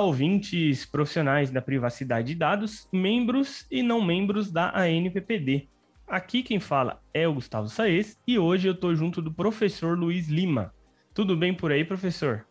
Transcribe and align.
Ouvintes 0.00 0.86
profissionais 0.86 1.50
da 1.50 1.60
privacidade 1.60 2.28
de 2.28 2.34
dados, 2.34 2.88
membros 2.90 3.66
e 3.70 3.82
não 3.82 4.02
membros 4.02 4.50
da 4.50 4.72
ANPPD. 4.74 5.68
Aqui 6.08 6.42
quem 6.42 6.58
fala 6.58 7.02
é 7.12 7.28
o 7.28 7.34
Gustavo 7.34 7.68
Saez 7.68 8.18
e 8.26 8.38
hoje 8.38 8.66
eu 8.66 8.72
estou 8.72 8.94
junto 8.94 9.20
do 9.20 9.30
professor 9.30 9.98
Luiz 9.98 10.26
Lima. 10.28 10.74
Tudo 11.12 11.36
bem 11.36 11.54
por 11.54 11.70
aí, 11.70 11.84
professor? 11.84 12.46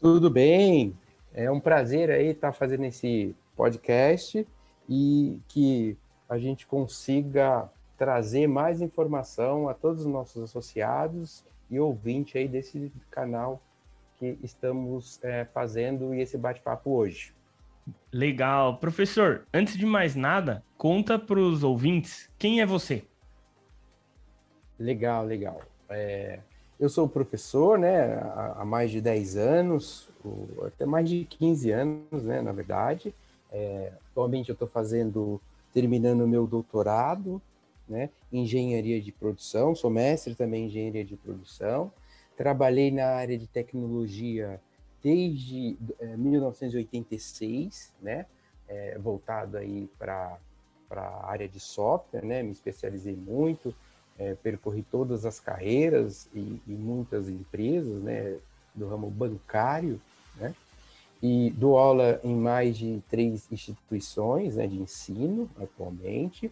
Tudo 0.00 0.30
bem. 0.30 0.96
É 1.34 1.50
um 1.50 1.60
prazer 1.60 2.10
aí 2.10 2.28
estar 2.28 2.52
fazendo 2.54 2.84
esse 2.84 3.36
podcast 3.54 4.48
e 4.88 5.38
que 5.48 5.98
a 6.30 6.38
gente 6.38 6.66
consiga 6.66 7.70
trazer 7.98 8.46
mais 8.46 8.80
informação 8.80 9.68
a 9.68 9.74
todos 9.74 10.06
os 10.06 10.10
nossos 10.10 10.42
associados 10.42 11.44
e 11.70 11.78
ouvintes 11.78 12.36
aí 12.36 12.48
desse 12.48 12.90
canal 13.10 13.60
que 14.20 14.38
estamos 14.42 15.18
é, 15.24 15.46
fazendo 15.46 16.14
e 16.14 16.20
esse 16.20 16.36
bate-papo 16.36 16.90
hoje. 16.90 17.32
Legal. 18.12 18.76
Professor, 18.76 19.46
antes 19.52 19.76
de 19.76 19.86
mais 19.86 20.14
nada, 20.14 20.62
conta 20.76 21.18
para 21.18 21.40
os 21.40 21.64
ouvintes 21.64 22.30
quem 22.38 22.60
é 22.60 22.66
você. 22.66 23.02
Legal, 24.78 25.24
legal. 25.24 25.62
É, 25.88 26.40
eu 26.78 26.88
sou 26.88 27.08
professor, 27.08 27.78
né, 27.78 28.14
há, 28.56 28.64
mais 28.64 28.90
de 28.90 29.00
10 29.00 29.36
anos, 29.36 30.08
até 30.66 30.84
mais 30.84 31.08
de 31.08 31.24
15 31.24 31.70
anos, 31.70 32.22
né, 32.22 32.42
na 32.42 32.52
verdade. 32.52 33.14
É, 33.50 33.92
atualmente 34.10 34.50
eu 34.50 34.52
estou 34.52 34.68
fazendo, 34.68 35.40
terminando 35.72 36.20
o 36.22 36.28
meu 36.28 36.46
doutorado, 36.46 37.40
né, 37.88 38.10
em 38.32 38.42
engenharia 38.42 39.00
de 39.00 39.10
produção, 39.10 39.74
sou 39.74 39.90
mestre 39.90 40.34
também 40.34 40.64
em 40.64 40.66
engenharia 40.66 41.04
de 41.04 41.16
produção. 41.16 41.90
Trabalhei 42.40 42.90
na 42.90 43.04
área 43.04 43.36
de 43.36 43.46
tecnologia 43.46 44.58
desde 45.02 45.76
é, 46.00 46.16
1986, 46.16 47.92
né? 48.00 48.24
É, 48.66 48.96
voltado 48.98 49.58
aí 49.58 49.90
para 49.98 50.38
a 50.90 51.30
área 51.30 51.46
de 51.46 51.60
software, 51.60 52.24
né? 52.24 52.42
Me 52.42 52.52
especializei 52.52 53.14
muito, 53.14 53.74
é, 54.18 54.34
percorri 54.36 54.82
todas 54.82 55.26
as 55.26 55.38
carreiras 55.38 56.30
e, 56.34 56.58
e, 56.66 56.72
muitas 56.72 57.28
empresas, 57.28 58.02
né? 58.02 58.38
Do 58.74 58.88
ramo 58.88 59.10
bancário, 59.10 60.00
né? 60.36 60.54
E 61.22 61.50
dou 61.50 61.76
aula 61.76 62.22
em 62.24 62.34
mais 62.34 62.78
de 62.78 63.02
três 63.10 63.52
instituições 63.52 64.56
né, 64.56 64.66
de 64.66 64.80
ensino 64.80 65.46
atualmente. 65.60 66.50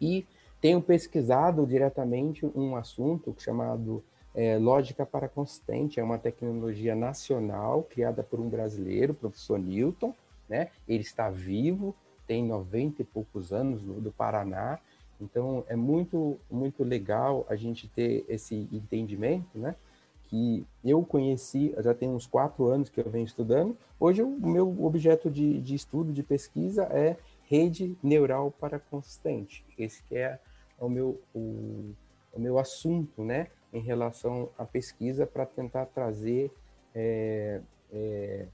E 0.00 0.26
tenho 0.58 0.80
pesquisado 0.80 1.66
diretamente 1.66 2.46
um 2.46 2.76
assunto 2.76 3.36
chamado 3.38 4.02
é, 4.34 4.58
Lógica 4.58 5.06
para 5.06 5.28
Consistente 5.28 6.00
é 6.00 6.02
uma 6.02 6.18
tecnologia 6.18 6.94
nacional 6.94 7.84
criada 7.84 8.22
por 8.22 8.40
um 8.40 8.48
brasileiro, 8.48 9.14
professor 9.14 9.58
Newton, 9.58 10.12
né? 10.48 10.70
Ele 10.88 11.02
está 11.02 11.30
vivo, 11.30 11.94
tem 12.26 12.44
90 12.44 13.02
e 13.02 13.04
poucos 13.04 13.52
anos 13.52 13.80
do, 13.80 14.00
do 14.00 14.10
Paraná, 14.10 14.78
então 15.20 15.64
é 15.68 15.76
muito 15.76 16.36
muito 16.50 16.82
legal 16.82 17.46
a 17.48 17.54
gente 17.54 17.86
ter 17.88 18.24
esse 18.28 18.68
entendimento, 18.72 19.56
né? 19.56 19.76
Que 20.24 20.66
eu 20.84 21.04
conheci, 21.04 21.72
já 21.78 21.94
tem 21.94 22.08
uns 22.08 22.26
quatro 22.26 22.66
anos 22.66 22.88
que 22.88 23.00
eu 23.00 23.08
venho 23.08 23.24
estudando. 23.24 23.76
Hoje 24.00 24.22
o 24.22 24.28
meu 24.28 24.84
objeto 24.84 25.30
de, 25.30 25.60
de 25.60 25.74
estudo, 25.76 26.12
de 26.12 26.22
pesquisa 26.24 26.84
é 26.84 27.16
rede 27.44 27.96
neural 28.02 28.50
para 28.50 28.80
consistente. 28.80 29.64
Esse 29.78 30.02
que 30.02 30.16
é 30.16 30.40
o 30.80 30.88
meu 30.88 31.20
o, 31.32 31.94
o 32.34 32.40
meu 32.40 32.58
assunto, 32.58 33.22
né? 33.24 33.48
em 33.74 33.80
relação 33.80 34.48
à 34.56 34.64
pesquisa 34.64 35.26
para 35.26 35.44
tentar 35.44 35.86
trazer 35.86 36.48
é, 36.94 37.60
é, 37.92 38.46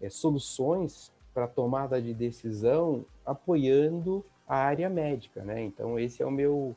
é, 0.00 0.08
soluções 0.08 1.12
para 1.34 1.46
tomada 1.46 2.00
de 2.00 2.14
decisão 2.14 3.04
apoiando 3.26 4.24
a 4.48 4.56
área 4.56 4.88
médica, 4.88 5.44
né? 5.44 5.62
Então 5.62 5.98
esse 5.98 6.22
é 6.22 6.26
o 6.26 6.30
meu 6.30 6.74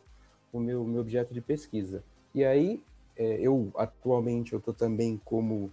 o 0.52 0.60
meu, 0.60 0.84
meu 0.84 1.02
objeto 1.02 1.34
de 1.34 1.40
pesquisa. 1.40 2.04
E 2.36 2.44
aí 2.44 2.84
é, 3.16 3.40
eu 3.40 3.72
atualmente 3.76 4.52
eu 4.52 4.60
estou 4.60 4.74
também 4.74 5.20
como 5.24 5.72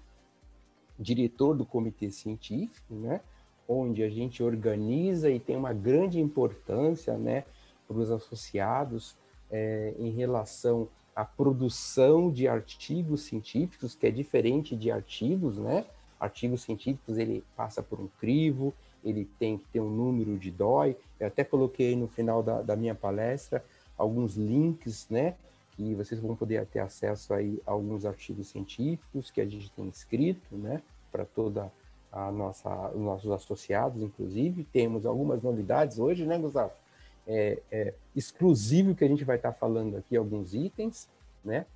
diretor 0.96 1.56
do 1.56 1.66
comitê 1.66 2.12
científico, 2.12 2.94
né? 2.94 3.20
Onde 3.66 4.04
a 4.04 4.08
gente 4.08 4.40
organiza 4.40 5.30
e 5.30 5.40
tem 5.40 5.56
uma 5.56 5.72
grande 5.72 6.20
importância, 6.20 7.16
né, 7.16 7.44
para 7.88 7.96
os 7.96 8.10
associados 8.10 9.16
é, 9.50 9.94
em 9.98 10.10
relação 10.10 10.88
a 11.14 11.24
produção 11.24 12.30
de 12.30 12.48
artigos 12.48 13.22
científicos, 13.22 13.94
que 13.94 14.06
é 14.06 14.10
diferente 14.10 14.74
de 14.74 14.90
artigos, 14.90 15.58
né? 15.58 15.84
Artigos 16.18 16.62
científicos, 16.62 17.18
ele 17.18 17.44
passa 17.56 17.82
por 17.82 18.00
um 18.00 18.08
crivo, 18.18 18.74
ele 19.04 19.28
tem 19.38 19.58
que 19.58 19.64
ter 19.66 19.80
um 19.80 19.90
número 19.90 20.36
de 20.36 20.50
DOI. 20.50 20.96
Eu 21.20 21.28
até 21.28 21.44
coloquei 21.44 21.94
no 21.94 22.08
final 22.08 22.42
da, 22.42 22.62
da 22.62 22.74
minha 22.74 22.94
palestra 22.94 23.64
alguns 23.96 24.34
links, 24.34 25.06
né? 25.08 25.36
Que 25.76 25.94
vocês 25.94 26.20
vão 26.20 26.34
poder 26.34 26.66
ter 26.66 26.80
acesso 26.80 27.32
aí 27.32 27.60
a 27.66 27.72
alguns 27.72 28.04
artigos 28.04 28.48
científicos 28.48 29.30
que 29.30 29.40
a 29.40 29.46
gente 29.46 29.70
tem 29.70 29.86
escrito, 29.88 30.56
né? 30.56 30.82
Para 31.12 31.24
toda 31.24 31.70
a 32.10 32.30
nossa, 32.32 32.90
os 32.90 33.00
nossos 33.00 33.30
associados, 33.30 34.02
inclusive. 34.02 34.64
Temos 34.64 35.06
algumas 35.06 35.42
novidades 35.42 35.98
hoje, 35.98 36.24
né, 36.24 36.38
Gustavo? 36.38 36.72
É, 37.26 37.58
é, 37.70 37.94
exclusivo 38.14 38.94
que 38.94 39.04
a 39.04 39.08
gente 39.08 39.24
vai 39.24 39.36
estar 39.36 39.52
falando 39.52 39.96
aqui, 39.96 40.16
alguns 40.16 40.54
itens, 40.54 41.08
né? 41.44 41.66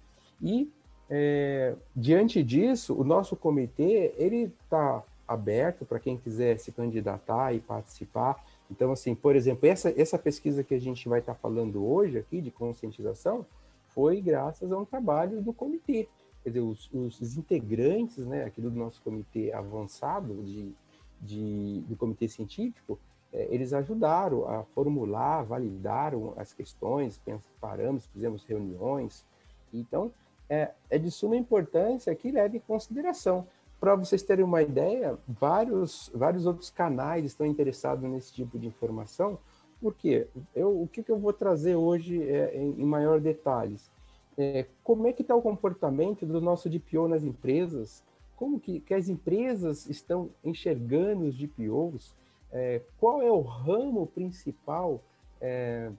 E 0.41 0.71
é, 1.11 1.75
diante 1.97 2.43
disso, 2.43 2.95
o 2.95 3.05
nosso 3.05 3.35
comitê 3.35 4.15
ele 4.17 4.53
está 4.63 5.03
aberto 5.27 5.85
para 5.85 5.99
quem 5.99 6.17
quiser 6.17 6.59
se 6.59 6.73
candidatar 6.73 7.55
e 7.55 7.61
participar. 7.61 8.43
Então, 8.71 8.93
assim, 8.93 9.15
por 9.15 9.37
exemplo, 9.37 9.69
essa, 9.69 9.93
essa 10.01 10.19
pesquisa 10.19 10.65
que 10.65 10.75
a 10.75 10.81
gente 10.81 11.09
vai 11.09 11.21
estar 11.21 11.35
falando 11.35 11.85
hoje 11.87 12.19
aqui 12.19 12.41
de 12.41 12.51
conscientização 12.51 13.45
foi 13.89 14.21
graças 14.21 14.71
a 14.73 14.79
um 14.79 14.85
trabalho 14.85 15.43
do 15.43 15.53
comitê. 15.53 16.09
Quer 16.43 16.51
dizer, 16.51 16.61
os, 16.61 16.91
os 16.93 17.37
integrantes 17.37 18.19
né, 18.19 18.45
aqui 18.45 18.61
do 18.61 18.71
nosso 18.71 19.03
comitê 19.03 19.53
avançado 19.53 20.43
de, 20.43 20.73
de, 21.21 21.81
do 21.87 21.97
comitê 21.97 22.29
científico, 22.29 22.99
eles 23.33 23.73
ajudaram 23.73 24.49
a 24.49 24.65
formular, 24.75 25.43
validaram 25.43 26.33
as 26.37 26.53
questões, 26.53 27.21
paramos, 27.61 28.07
fizemos 28.07 28.45
reuniões. 28.45 29.25
Então, 29.73 30.11
é, 30.49 30.71
é 30.89 30.99
de 30.99 31.11
suma 31.11 31.37
importância 31.37 32.15
que 32.15 32.31
leve 32.31 32.57
em 32.57 32.61
consideração. 32.61 33.47
Para 33.79 33.95
vocês 33.95 34.23
terem 34.23 34.45
uma 34.45 34.63
ideia, 34.63 35.17
vários, 35.27 36.11
vários 36.15 36.47
outros 36.47 36.71
canais 36.71 37.25
estão 37.25 37.47
interessados 37.47 38.09
nesse 38.11 38.33
tipo 38.33 38.59
de 38.59 38.67
informação, 38.67 39.39
porque 39.81 40.27
eu, 40.55 40.83
o 40.83 40.89
que, 40.89 41.03
que 41.03 41.13
eu 41.13 41.19
vou 41.19 41.33
trazer 41.33 41.77
hoje 41.77 42.21
é, 42.23 42.57
em, 42.57 42.81
em 42.81 42.85
maior 42.85 43.21
detalhes? 43.21 43.91
É, 44.37 44.67
como 44.83 45.07
é 45.07 45.13
que 45.13 45.23
está 45.23 45.35
o 45.35 45.43
comportamento 45.43 46.27
do 46.27 46.41
nosso 46.41 46.69
DPO 46.69 47.09
nas 47.09 47.23
empresas? 47.23 48.03
Como 48.35 48.59
que, 48.59 48.81
que 48.81 48.95
as 48.95 49.09
empresas 49.09 49.89
estão 49.89 50.31
enxergando 50.45 51.27
os 51.27 51.37
DPOs? 51.37 52.15
É, 52.53 52.81
qual 52.99 53.23
é 53.23 53.31
o 53.31 53.41
ramo 53.41 54.07
principal 54.07 55.01
é, 55.41 55.91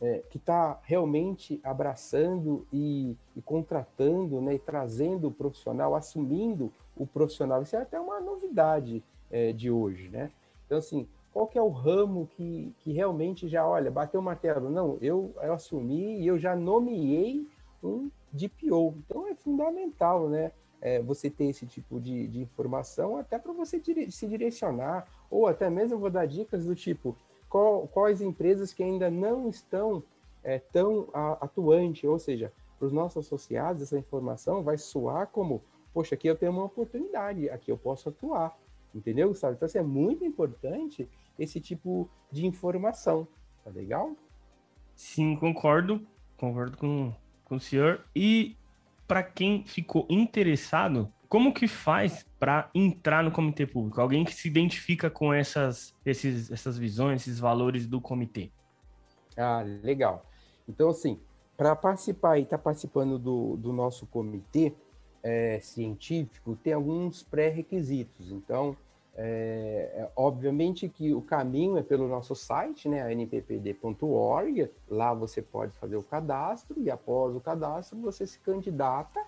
é, 0.00 0.22
que 0.30 0.38
está 0.38 0.78
realmente 0.82 1.60
abraçando 1.62 2.66
e, 2.72 3.16
e, 3.36 3.42
contratando, 3.42 4.40
né, 4.40 4.54
e 4.54 4.58
trazendo 4.58 5.28
o 5.28 5.32
profissional, 5.32 5.94
assumindo 5.94 6.72
o 6.96 7.06
profissional. 7.06 7.62
Isso 7.62 7.76
é 7.76 7.80
até 7.80 8.00
uma 8.00 8.20
novidade 8.20 9.02
é, 9.30 9.52
de 9.52 9.70
hoje, 9.70 10.08
né? 10.08 10.30
Então, 10.66 10.78
assim, 10.78 11.06
qual 11.32 11.46
que 11.46 11.58
é 11.58 11.62
o 11.62 11.68
ramo 11.68 12.28
que, 12.36 12.72
que 12.78 12.92
realmente 12.92 13.48
já, 13.48 13.66
olha, 13.66 13.90
bateu 13.90 14.20
o 14.20 14.22
martelo? 14.22 14.70
Não, 14.70 14.98
eu, 15.00 15.32
eu 15.42 15.52
assumi 15.52 16.20
e 16.20 16.26
eu 16.26 16.38
já 16.38 16.54
nomeei 16.54 17.46
um 17.82 18.10
DPO. 18.32 18.94
Então, 18.98 19.26
é 19.26 19.34
fundamental, 19.34 20.28
né? 20.28 20.52
É, 20.80 21.00
você 21.00 21.28
ter 21.28 21.46
esse 21.46 21.66
tipo 21.66 22.00
de, 22.00 22.28
de 22.28 22.40
informação, 22.40 23.16
até 23.16 23.38
para 23.38 23.52
você 23.52 23.80
dire 23.80 24.10
se 24.10 24.26
direcionar, 24.26 25.06
ou 25.30 25.46
até 25.46 25.68
mesmo 25.68 25.98
vou 25.98 26.10
dar 26.10 26.26
dicas 26.26 26.66
do 26.66 26.74
tipo 26.74 27.16
qual, 27.48 27.88
quais 27.88 28.20
empresas 28.20 28.72
que 28.72 28.82
ainda 28.82 29.10
não 29.10 29.48
estão 29.48 30.02
é, 30.42 30.58
tão 30.58 31.08
atuante, 31.40 32.06
ou 32.06 32.18
seja, 32.18 32.52
para 32.78 32.86
os 32.86 32.92
nossos 32.92 33.26
associados, 33.26 33.82
essa 33.82 33.98
informação 33.98 34.62
vai 34.62 34.78
soar 34.78 35.26
como, 35.28 35.62
poxa, 35.92 36.14
aqui 36.14 36.28
eu 36.28 36.36
tenho 36.36 36.52
uma 36.52 36.64
oportunidade, 36.64 37.50
aqui 37.50 37.70
eu 37.72 37.76
posso 37.76 38.08
atuar, 38.08 38.56
entendeu, 38.94 39.28
Gustavo? 39.28 39.54
Então, 39.54 39.66
assim, 39.66 39.78
é 39.78 39.82
muito 39.82 40.24
importante 40.24 41.08
esse 41.38 41.60
tipo 41.60 42.08
de 42.30 42.46
informação, 42.46 43.26
tá 43.64 43.70
legal? 43.70 44.12
Sim, 44.94 45.36
concordo, 45.36 46.06
concordo 46.36 46.76
com, 46.76 47.12
com 47.44 47.56
o 47.56 47.60
senhor. 47.60 48.04
E 48.14 48.56
para 49.08 49.22
quem 49.22 49.64
ficou 49.64 50.06
interessado, 50.10 51.10
como 51.28 51.52
que 51.52 51.66
faz 51.66 52.26
para 52.38 52.70
entrar 52.74 53.24
no 53.24 53.32
comitê 53.32 53.66
público? 53.66 54.00
Alguém 54.00 54.24
que 54.24 54.34
se 54.34 54.46
identifica 54.46 55.10
com 55.10 55.32
essas, 55.32 55.94
esses, 56.04 56.52
essas 56.52 56.78
visões, 56.78 57.22
esses 57.22 57.40
valores 57.40 57.86
do 57.86 58.00
comitê. 58.00 58.50
Ah, 59.36 59.64
legal. 59.82 60.26
Então, 60.68 60.90
assim, 60.90 61.18
para 61.56 61.74
participar 61.74 62.38
e 62.38 62.42
estar 62.42 62.58
tá 62.58 62.62
participando 62.62 63.18
do, 63.18 63.56
do 63.56 63.72
nosso 63.72 64.06
comitê 64.06 64.74
é, 65.22 65.58
científico, 65.60 66.56
tem 66.62 66.74
alguns 66.74 67.22
pré-requisitos. 67.22 68.30
Então, 68.30 68.76
É, 69.20 69.90
é, 69.94 70.10
obviamente 70.14 70.88
que 70.88 71.12
o 71.12 71.20
caminho 71.20 71.76
é 71.76 71.82
pelo 71.82 72.06
nosso 72.06 72.36
site, 72.36 72.88
né, 72.88 73.12
nppd.org. 73.12 74.70
Lá 74.88 75.12
você 75.12 75.42
pode 75.42 75.76
fazer 75.76 75.96
o 75.96 76.02
cadastro 76.04 76.80
e 76.80 76.88
após 76.88 77.34
o 77.34 77.40
cadastro 77.40 77.98
você 78.00 78.24
se 78.24 78.38
candidata 78.38 79.20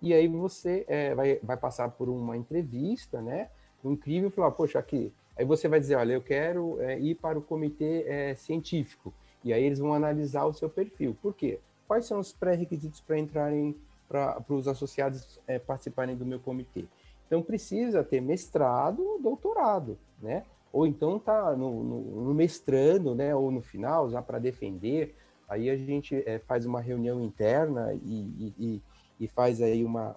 e 0.00 0.14
aí 0.14 0.28
você 0.28 0.84
é, 0.86 1.12
vai, 1.12 1.40
vai 1.42 1.56
passar 1.56 1.88
por 1.90 2.08
uma 2.08 2.36
entrevista, 2.36 3.20
né? 3.20 3.50
Incrível 3.84 4.30
falar, 4.30 4.52
poxa, 4.52 4.78
aqui. 4.78 5.12
Aí 5.36 5.44
você 5.44 5.66
vai 5.66 5.80
dizer, 5.80 5.96
olha, 5.96 6.12
eu 6.12 6.22
quero 6.22 6.80
é, 6.80 7.00
ir 7.00 7.16
para 7.16 7.36
o 7.36 7.42
comitê 7.42 8.04
é, 8.06 8.34
científico. 8.36 9.12
E 9.42 9.52
aí 9.52 9.64
eles 9.64 9.80
vão 9.80 9.92
analisar 9.92 10.44
o 10.44 10.52
seu 10.52 10.70
perfil. 10.70 11.16
Por 11.20 11.34
quê? 11.34 11.58
Quais 11.88 12.06
são 12.06 12.20
os 12.20 12.32
pré-requisitos 12.32 13.00
para 13.00 13.18
entrarem 13.18 13.76
para 14.08 14.44
os 14.50 14.68
associados 14.68 15.40
é, 15.48 15.58
participarem 15.58 16.16
do 16.16 16.24
meu 16.24 16.38
comitê? 16.38 16.84
Então 17.32 17.42
precisa 17.42 18.04
ter 18.04 18.20
mestrado 18.20 19.02
ou 19.02 19.18
doutorado, 19.18 19.96
né? 20.20 20.44
Ou 20.70 20.86
então 20.86 21.18
tá 21.18 21.56
no, 21.56 21.82
no, 21.82 22.24
no 22.24 22.34
mestrando, 22.34 23.14
né? 23.14 23.34
Ou 23.34 23.50
no 23.50 23.62
final, 23.62 24.10
já 24.10 24.20
para 24.20 24.38
defender. 24.38 25.14
Aí 25.48 25.70
a 25.70 25.76
gente 25.78 26.22
é, 26.26 26.38
faz 26.40 26.66
uma 26.66 26.78
reunião 26.78 27.22
interna 27.22 27.98
e, 28.04 28.52
e, 28.58 28.82
e, 29.18 29.28
faz 29.28 29.62
aí 29.62 29.82
uma, 29.82 30.14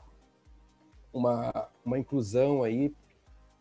uma, 1.14 1.70
uma 1.86 1.98
inclusão 1.98 2.64
aí 2.64 2.94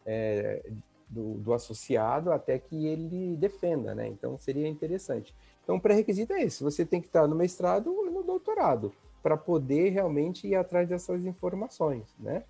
é, 0.04 0.68
do, 1.08 1.34
do, 1.34 1.54
associado 1.54 2.32
até 2.32 2.58
que 2.58 2.88
ele 2.88 3.36
defenda, 3.36 3.94
né? 3.94 4.08
Então 4.08 4.36
seria 4.36 4.66
interessante. 4.66 5.32
Então 5.62 5.76
o 5.76 5.80
pré-requisito 5.80 6.32
é 6.32 6.42
esse: 6.42 6.60
você 6.60 6.84
tem 6.84 7.00
que 7.00 7.06
estar 7.06 7.28
no 7.28 7.36
mestrado 7.36 7.94
ou 7.94 8.10
no 8.10 8.24
doutorado 8.24 8.92
para 9.22 9.36
poder 9.36 9.90
realmente 9.90 10.44
ir 10.44 10.56
atrás 10.56 10.88
dessas 10.88 11.24
informações, 11.24 12.12
né? 12.18 12.42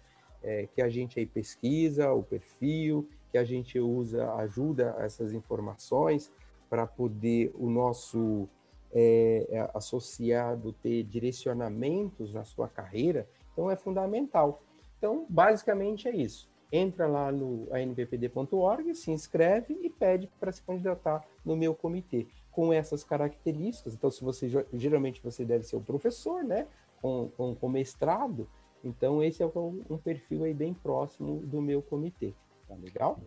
É, 0.44 0.69
que 0.73 0.82
a 0.82 0.88
gente 0.88 1.19
aí 1.19 1.26
pesquisa 1.26 2.12
o 2.12 2.23
perfil, 2.23 3.08
que 3.32 3.38
a 3.38 3.44
gente 3.44 3.81
usa, 3.81 4.32
ajuda 4.35 4.94
essas 5.00 5.32
informações 5.32 6.31
para 6.70 6.87
poder 6.87 7.52
o 7.55 7.69
nosso 7.69 8.49
é, 8.93 9.46
é, 9.50 9.70
associado 9.75 10.73
ter 10.73 11.02
direcionamentos 11.02 12.32
na 12.32 12.44
sua 12.44 12.69
carreira, 12.69 13.29
então 13.52 13.70
é 13.70 13.76
fundamental. 13.76 14.62
Então, 14.99 15.26
basicamente 15.29 16.06
é 16.08 16.14
isso. 16.14 16.49
Entra 16.70 17.06
lá 17.06 17.31
no 17.31 17.69
anppd.org, 17.73 18.94
se 18.94 19.11
inscreve 19.11 19.79
e 19.82 19.90
pede 19.90 20.29
para 20.38 20.52
se 20.52 20.62
candidatar 20.62 21.25
no 21.44 21.56
meu 21.56 21.75
comitê 21.75 22.26
com 22.50 22.73
essas 22.73 23.02
características. 23.02 23.94
Então, 23.94 24.11
se 24.11 24.23
você 24.23 24.49
geralmente 24.73 25.20
você 25.23 25.44
deve 25.44 25.64
ser 25.64 25.76
o 25.76 25.81
professor, 25.81 26.44
né, 26.44 26.67
com, 27.02 27.29
com, 27.37 27.55
com 27.55 27.69
mestrado, 27.69 28.49
então, 28.84 29.22
esse 29.22 29.42
é 29.42 29.46
um 29.46 29.98
perfil 30.02 30.44
aí 30.44 30.52
bem 30.52 30.75
próximo 30.75 31.40
do 31.46 31.60
meu 31.60 31.81
comitê. 31.81 32.34
Tá 32.69 32.75
legal? 32.75 33.19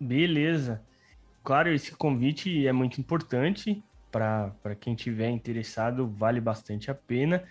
Beleza. 0.00 0.82
Claro, 1.44 1.72
esse 1.72 1.94
convite 1.94 2.66
é 2.66 2.72
muito 2.72 3.00
importante 3.00 3.82
para 4.10 4.74
quem 4.80 4.94
tiver 4.94 5.30
interessado, 5.30 6.08
vale 6.08 6.40
bastante 6.40 6.90
a 6.90 6.94
pena. 6.94 7.44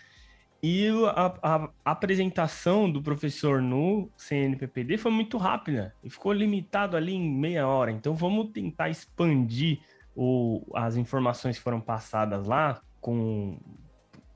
E 0.62 0.88
a, 1.14 1.38
a, 1.42 1.70
apresentação 1.86 2.92
do 2.92 3.02
professor 3.02 3.62
no 3.62 4.10
CNPPD 4.18 4.98
foi 4.98 5.12
muito 5.12 5.38
rápida 5.38 5.94
e 6.04 6.10
ficou 6.10 6.34
limitado 6.34 6.98
ali 6.98 7.14
em 7.14 7.32
meia 7.32 7.68
hora. 7.68 7.92
Então 7.92 8.16
vamos 8.16 8.52
tentar 8.52 8.90
expandir 8.90 9.80
o, 10.16 10.64
as 10.74 10.98
informações 10.98 11.58
que 11.58 11.64
foram 11.64 11.80
passadas 11.80 12.48
lá 12.48 12.82
com 13.00 13.60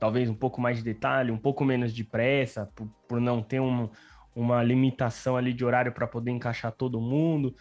talvez 0.02 0.28
um 0.28 0.34
pouco 0.34 0.60
mais 0.60 0.78
de 0.78 0.82
detalhe, 0.82 1.30
um 1.30 1.38
pouco 1.38 1.64
menos 1.64 1.94
de 1.94 2.02
pressa, 2.02 2.68
por, 2.74 2.88
por 3.06 3.20
não 3.20 3.40
ter 3.40 3.60
um, 3.60 3.88
uma 4.34 4.60
limitação 4.60 5.36
ali 5.36 5.52
de 5.52 5.64
horário 5.64 5.92
para 5.92 6.08
poder 6.08 6.32
encaixar 6.32 6.72
todo 6.72 7.00
mundo. 7.00 7.54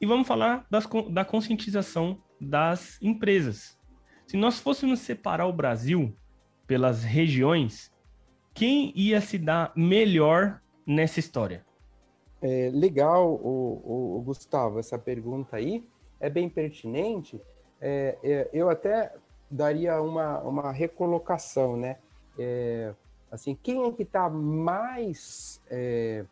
E 0.00 0.04
vamos 0.04 0.26
falar 0.26 0.66
das, 0.68 0.88
da 1.08 1.24
conscientização 1.24 2.20
das 2.40 3.00
empresas. 3.00 3.78
Se 4.26 4.36
nós 4.36 4.58
fôssemos 4.58 4.98
separar 4.98 5.46
o 5.46 5.52
Brasil 5.52 6.12
pelas 6.66 7.04
regiões, 7.04 7.92
quem 8.52 8.92
ia 8.96 9.20
se 9.20 9.38
dar 9.38 9.72
melhor 9.76 10.60
nessa 10.84 11.20
história? 11.20 11.64
É, 12.42 12.72
legal, 12.74 13.34
o, 13.34 13.82
o, 13.84 14.18
o 14.18 14.22
Gustavo, 14.22 14.80
essa 14.80 14.98
pergunta 14.98 15.56
aí 15.56 15.86
é 16.18 16.28
bem 16.28 16.48
pertinente. 16.48 17.40
É, 17.80 18.18
é, 18.24 18.50
eu 18.52 18.68
até 18.68 19.12
daria 19.50 20.00
uma, 20.00 20.40
uma 20.40 20.72
recolocação, 20.72 21.76
né? 21.76 21.96
É, 22.38 22.94
assim, 23.30 23.56
quem 23.62 23.84
é 23.84 23.92
que 23.92 24.02
está 24.02 24.28
mais 24.28 25.60
está 25.64 25.74
é, 25.74 26.24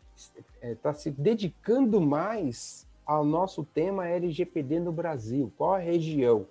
é 0.61 0.75
tá 0.75 0.93
se 0.93 1.11
dedicando 1.11 1.99
mais 1.99 2.87
ao 3.05 3.23
nosso 3.23 3.63
tema 3.63 4.07
LGPD 4.07 4.79
no 4.79 4.91
Brasil? 4.91 5.51
Qual 5.57 5.73
a 5.73 5.79
região? 5.79 6.45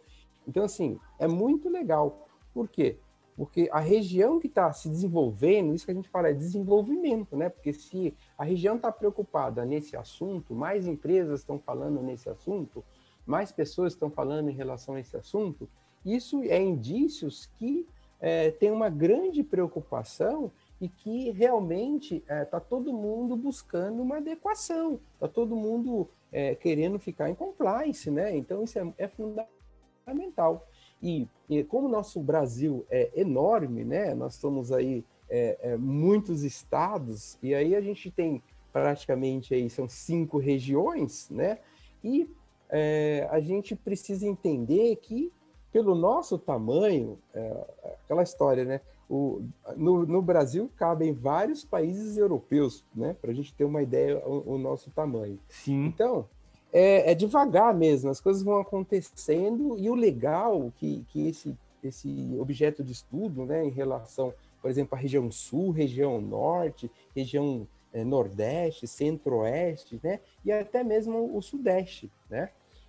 Então, 0.46 0.64
assim, 0.64 0.98
é 1.18 1.26
muito 1.26 1.68
legal. 1.68 2.28
Por 2.52 2.68
quê? 2.68 2.98
Porque 3.36 3.68
a 3.70 3.80
região 3.80 4.40
que 4.40 4.46
está 4.46 4.72
se 4.72 4.88
desenvolvendo, 4.88 5.74
isso 5.74 5.84
que 5.84 5.90
a 5.90 5.94
gente 5.94 6.08
fala 6.08 6.28
é 6.28 6.32
desenvolvimento, 6.32 7.36
né? 7.36 7.50
Porque 7.50 7.72
se 7.72 8.14
a 8.38 8.44
região 8.44 8.76
está 8.76 8.90
preocupada 8.90 9.64
nesse 9.64 9.94
assunto, 9.94 10.54
mais 10.54 10.86
empresas 10.86 11.40
estão 11.40 11.58
falando 11.58 12.02
nesse 12.02 12.30
assunto, 12.30 12.82
mais 13.26 13.52
pessoas 13.52 13.92
estão 13.92 14.10
falando 14.10 14.48
em 14.48 14.54
relação 14.54 14.94
a 14.94 15.00
esse 15.00 15.14
assunto, 15.16 15.68
isso 16.06 16.42
é 16.44 16.62
indícios 16.62 17.50
que 17.58 17.86
é, 18.20 18.50
tem 18.50 18.70
uma 18.70 18.88
grande 18.88 19.42
preocupação 19.42 20.52
e 20.80 20.88
que 20.88 21.30
realmente 21.30 22.16
está 22.16 22.34
é, 22.34 22.44
tá 22.44 22.60
todo 22.60 22.92
mundo 22.92 23.36
buscando 23.36 24.00
uma 24.00 24.18
adequação, 24.18 25.00
está 25.14 25.26
todo 25.26 25.56
mundo 25.56 26.08
é, 26.32 26.54
querendo 26.54 26.98
ficar 26.98 27.28
em 27.28 27.34
compliance, 27.34 28.10
né? 28.10 28.36
Então 28.36 28.62
isso 28.62 28.78
é, 28.78 28.94
é 28.98 29.08
fundamental. 29.08 30.66
E, 31.02 31.26
e, 31.48 31.64
como 31.64 31.88
o 31.88 31.90
nosso 31.90 32.20
Brasil 32.20 32.86
é 32.90 33.10
enorme, 33.14 33.84
né? 33.84 34.14
Nós 34.14 34.34
somos 34.34 34.72
aí 34.72 35.04
é, 35.28 35.58
é, 35.60 35.76
muitos 35.76 36.42
estados 36.42 37.38
e 37.42 37.54
aí 37.54 37.74
a 37.74 37.80
gente 37.80 38.10
tem 38.10 38.42
praticamente 38.72 39.54
aí 39.54 39.68
são 39.70 39.88
cinco 39.88 40.38
regiões, 40.38 41.28
né? 41.30 41.58
E 42.04 42.28
é, 42.68 43.26
a 43.30 43.40
gente 43.40 43.74
precisa 43.74 44.26
entender 44.26 44.96
que 44.96 45.32
pelo 45.76 45.94
nosso 45.94 46.38
tamanho, 46.38 47.18
é, 47.34 47.66
aquela 48.02 48.22
história, 48.22 48.64
né? 48.64 48.80
O, 49.10 49.42
no, 49.76 50.06
no, 50.06 50.22
Brasil 50.22 50.70
cabem 50.74 51.12
vários 51.12 51.66
países 51.66 52.16
europeus, 52.16 52.82
né? 52.94 53.14
Para 53.20 53.30
a 53.30 53.34
gente 53.34 53.52
ter 53.52 53.64
uma 53.64 53.82
ideia 53.82 54.26
o, 54.26 54.54
o 54.54 54.58
nosso 54.58 54.90
tamanho. 54.90 55.38
Sim. 55.50 55.84
Então, 55.84 56.26
é, 56.72 57.12
é, 57.12 57.14
devagar 57.14 57.74
mesmo, 57.74 58.08
as 58.08 58.22
coisas 58.22 58.42
vão 58.42 58.58
acontecendo 58.58 59.76
e 59.78 59.90
o 59.90 59.94
legal 59.94 60.72
que, 60.76 61.04
que 61.10 61.28
esse, 61.28 61.54
esse 61.84 62.34
objeto 62.40 62.82
de 62.82 62.92
estudo, 62.92 63.44
né, 63.44 63.62
em 63.62 63.70
relação, 63.70 64.32
por 64.62 64.70
exemplo, 64.70 64.96
à 64.96 64.98
região 64.98 65.30
sul, 65.30 65.72
região 65.72 66.22
norte, 66.22 66.90
região 67.14 67.68
é, 67.92 68.02
nordeste, 68.02 68.86
centro-oeste, 68.86 70.00
né, 70.02 70.20
e 70.42 70.50
até 70.50 70.82
mesmo 70.82 71.36
o 71.36 71.42
sudeste, 71.42 72.10
né? 72.30 72.48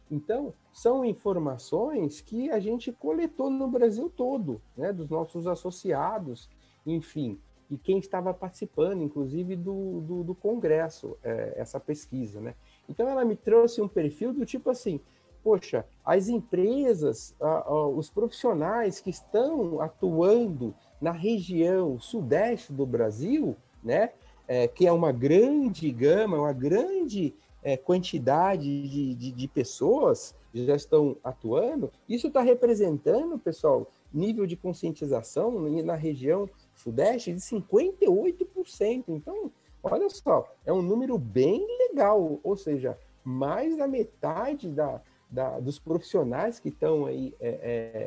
Então, 0.10 0.54
são 0.72 1.04
informações 1.04 2.22
que 2.22 2.50
a 2.50 2.60
gente 2.60 2.92
coletou 2.92 3.50
no 3.50 3.68
Brasil 3.68 4.12
todo, 4.16 4.62
né, 4.76 4.94
dos 4.94 5.10
nossos 5.10 5.48
associados, 5.48 6.50
enfim, 6.86 7.40
e 7.70 7.78
quem 7.78 8.00
estava 8.00 8.34
participando, 8.34 9.02
inclusive, 9.02 9.56
do, 9.56 10.02
do, 10.02 10.24
do 10.24 10.36
congresso, 10.36 11.18
é, 11.22 11.54
essa 11.58 11.80
pesquisa, 11.80 12.40
né? 12.40 12.56
Então, 12.88 13.10
ela 13.10 13.26
me 13.26 13.36
trouxe 13.36 13.82
um 13.82 13.88
perfil 13.88 14.32
do 14.32 14.46
tipo 14.46 14.70
assim, 14.70 15.02
poxa, 15.44 15.86
as 16.06 16.30
empresas, 16.30 17.36
a, 17.42 17.70
a, 17.70 17.88
os 17.88 18.10
profissionais 18.10 19.02
que 19.02 19.10
estão 19.10 19.82
atuando 19.82 20.74
na 21.02 21.12
região 21.12 22.00
sudeste 22.00 22.72
do 22.72 22.86
Brasil, 22.86 23.56
né, 23.84 24.12
é, 24.48 24.68
que 24.68 24.88
é 24.88 24.92
uma 24.92 25.12
grande 25.12 25.92
gama, 25.92 26.38
uma 26.38 26.54
grande 26.54 27.36
é, 27.64 27.76
quantidade 27.76 28.64
de, 28.64 29.16
de, 29.16 29.32
de, 29.32 29.48
pessoas 29.48 30.34
já 30.54 30.76
estão 30.76 31.18
atuando, 31.24 31.92
isso 32.08 32.28
está 32.28 32.42
representando, 32.42 33.38
pessoal, 33.38 33.92
nível 34.14 34.46
de 34.46 34.56
conscientização 34.56 35.52
na 35.84 35.96
região 35.96 36.50
sudeste 36.74 37.34
de 37.34 37.40
58%. 37.40 39.04
Então, 39.10 39.52
olha 39.84 40.10
só, 40.10 40.52
é 40.66 40.72
um 40.72 40.82
número 40.82 41.18
bem 41.18 41.66
legal, 41.90 42.40
ou 42.44 42.56
seja, 42.56 42.98
mais 43.24 43.78
da 43.78 43.88
metade 43.88 44.70
da, 44.70 45.02
da 45.30 45.60
dos 45.60 45.78
profissionais 45.78 46.60
que 46.60 46.70
estão 46.70 47.06
aí 47.06 47.36
é, 47.40 47.50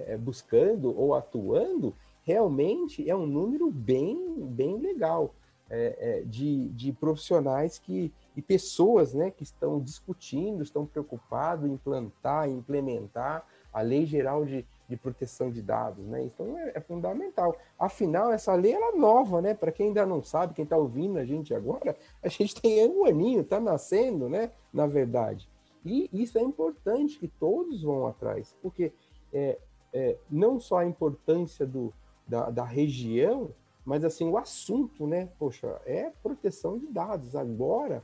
é, 0.09 0.15
é, 0.15 0.17
buscando 0.17 0.99
ou 0.99 1.15
atuando, 1.15 1.95
realmente 2.23 3.09
é 3.09 3.15
um 3.15 3.27
número 3.27 3.71
bem, 3.71 4.17
bem 4.47 4.79
legal 4.79 5.35
é, 5.69 5.97
é, 5.99 6.23
de, 6.23 6.69
de 6.71 6.93
profissionais 6.93 7.79
que 7.79 8.13
e 8.37 8.43
pessoas 8.43 9.15
né, 9.15 9.31
que 9.31 9.43
estão 9.43 9.81
discutindo, 9.81 10.63
estão 10.63 10.87
preocupados 10.87 11.69
em 11.69 11.73
implantar, 11.73 12.49
implementar 12.49 13.47
a 13.73 13.83
Lei 13.83 14.05
Geral 14.05 14.45
de, 14.45 14.67
de 14.89 14.97
proteção 14.97 15.51
de 15.51 15.63
dados, 15.63 16.05
né? 16.07 16.25
Então 16.25 16.59
é, 16.59 16.73
é 16.75 16.81
fundamental. 16.81 17.57
Afinal, 17.79 18.33
essa 18.33 18.55
lei 18.55 18.75
é 18.75 18.93
nova, 18.93 19.41
né? 19.41 19.55
Para 19.55 19.71
quem 19.71 19.89
ainda 19.89 20.05
não 20.05 20.23
sabe, 20.23 20.55
quem 20.55 20.65
está 20.65 20.77
ouvindo 20.77 21.19
a 21.19 21.25
gente 21.25 21.55
agora, 21.55 21.97
a 22.23 22.29
gente 22.29 22.55
tem 22.61 22.89
um 22.89 23.05
aninho, 23.05 23.43
está 23.43 23.61
nascendo, 23.61 24.29
né? 24.29 24.51
Na 24.73 24.87
verdade. 24.87 25.49
E 25.85 26.11
isso 26.13 26.39
é 26.39 26.43
importante 26.43 27.19
que 27.19 27.29
todos 27.29 27.83
vão 27.83 28.07
atrás, 28.07 28.55
porque 28.61 28.93
é, 29.33 29.59
é, 29.93 30.17
não 30.29 30.61
só 30.61 30.79
a 30.79 30.87
importância 30.87 31.65
do, 31.65 31.93
da, 32.27 32.51
da 32.51 32.65
região, 32.65 33.51
mas 33.85 34.05
assim, 34.05 34.29
o 34.29 34.37
assunto, 34.37 35.07
né? 35.07 35.29
Poxa, 35.39 35.81
é 35.87 36.11
proteção 36.23 36.79
de 36.79 36.87
dados. 36.87 37.35
Agora, 37.35 38.03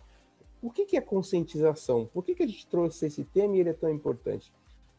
o 0.63 0.71
que, 0.71 0.87
que 0.87 0.97
é 0.97 1.01
conscientização? 1.01 2.07
Por 2.13 2.25
que, 2.25 2.35
que 2.35 2.43
a 2.43 2.47
gente 2.47 2.67
trouxe 2.67 3.07
esse 3.07 3.25
tema 3.25 3.57
e 3.57 3.61
ele 3.61 3.71
é 3.71 3.75
tão 3.75 3.91
importante? 3.91 4.53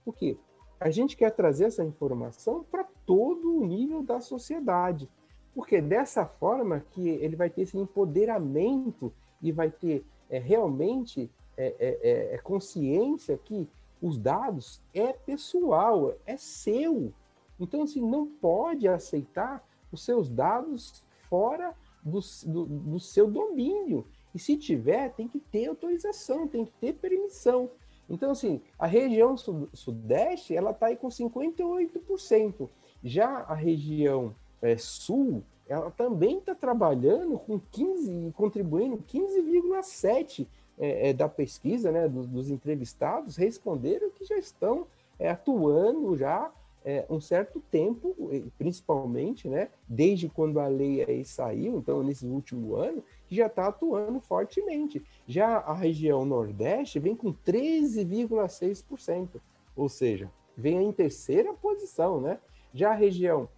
Porque 0.05 0.37
a 0.79 0.89
gente 0.89 1.17
quer 1.17 1.31
trazer 1.31 1.65
essa 1.65 1.83
informação 1.83 2.63
para 2.63 2.83
todo 3.05 3.57
o 3.57 3.65
nível 3.65 4.03
da 4.03 4.21
sociedade. 4.21 5.09
Porque 5.53 5.81
dessa 5.81 6.25
forma 6.25 6.79
que 6.91 7.09
ele 7.09 7.35
vai 7.35 7.49
ter 7.49 7.63
esse 7.63 7.77
empoderamento 7.77 9.11
e 9.41 9.51
vai 9.51 9.71
ter 9.71 10.05
é, 10.29 10.37
realmente 10.37 11.31
é, 11.57 11.75
é, 11.79 11.99
é, 12.01 12.35
é 12.35 12.37
consciência 12.37 13.37
que 13.37 13.67
os 14.01 14.17
dados 14.17 14.81
é 14.93 15.13
pessoal, 15.13 16.13
é 16.25 16.37
seu. 16.37 17.11
Então, 17.59 17.81
assim, 17.81 18.01
não 18.01 18.27
pode 18.27 18.87
aceitar 18.87 19.67
os 19.91 20.03
seus 20.03 20.29
dados 20.29 21.03
fora 21.27 21.73
do, 22.03 22.19
do, 22.45 22.65
do 22.65 22.99
seu 22.99 23.29
domínio. 23.29 24.05
E 24.37 24.39
se 24.39 24.55
tiver, 24.55 25.11
tem 25.13 25.27
que 25.27 25.39
ter 25.39 25.65
autorização, 25.65 26.47
tem 26.47 26.63
que 26.63 26.71
ter 26.73 26.93
permissão. 26.93 27.71
Então, 28.07 28.29
assim, 28.29 28.61
a 28.77 28.85
região 28.85 29.35
sudeste, 29.73 30.55
ela 30.55 30.69
está 30.69 30.85
aí 30.85 30.95
com 30.95 31.07
58%. 31.07 32.69
Já 33.03 33.39
a 33.39 33.55
região 33.55 34.35
é, 34.61 34.77
sul, 34.77 35.41
ela 35.67 35.89
também 35.89 36.37
está 36.37 36.53
trabalhando 36.53 37.39
com 37.39 37.59
15, 37.71 38.31
contribuindo 38.37 39.03
15,7% 39.11 40.45
é, 40.77 41.09
é, 41.09 41.13
da 41.13 41.27
pesquisa, 41.27 41.91
né, 41.91 42.07
dos, 42.07 42.27
dos, 42.27 42.51
entrevistados, 42.51 43.37
responderam 43.37 44.11
que 44.11 44.23
já 44.23 44.37
estão 44.37 44.85
é, 45.17 45.31
atuando 45.31 46.15
já 46.15 46.51
é, 46.85 47.07
um 47.09 47.19
certo 47.19 47.59
tempo, 47.71 48.15
principalmente, 48.55 49.49
né, 49.49 49.69
desde 49.89 50.29
quando 50.29 50.59
a 50.59 50.67
lei 50.67 51.03
aí 51.03 51.25
saiu, 51.25 51.79
então 51.79 52.03
nesse 52.03 52.27
último 52.27 52.75
ano, 52.75 53.03
já 53.35 53.47
está 53.47 53.67
atuando 53.67 54.19
fortemente. 54.19 55.03
Já 55.25 55.57
a 55.57 55.73
região 55.73 56.25
Nordeste 56.25 56.99
vem 56.99 57.15
com 57.15 57.33
13,6%, 57.33 59.41
ou 59.75 59.89
seja, 59.89 60.31
vem 60.55 60.87
em 60.87 60.91
terceira 60.91 61.53
posição, 61.53 62.21
né? 62.21 62.39
Já 62.73 62.91
a 62.91 62.95
região 62.95 63.49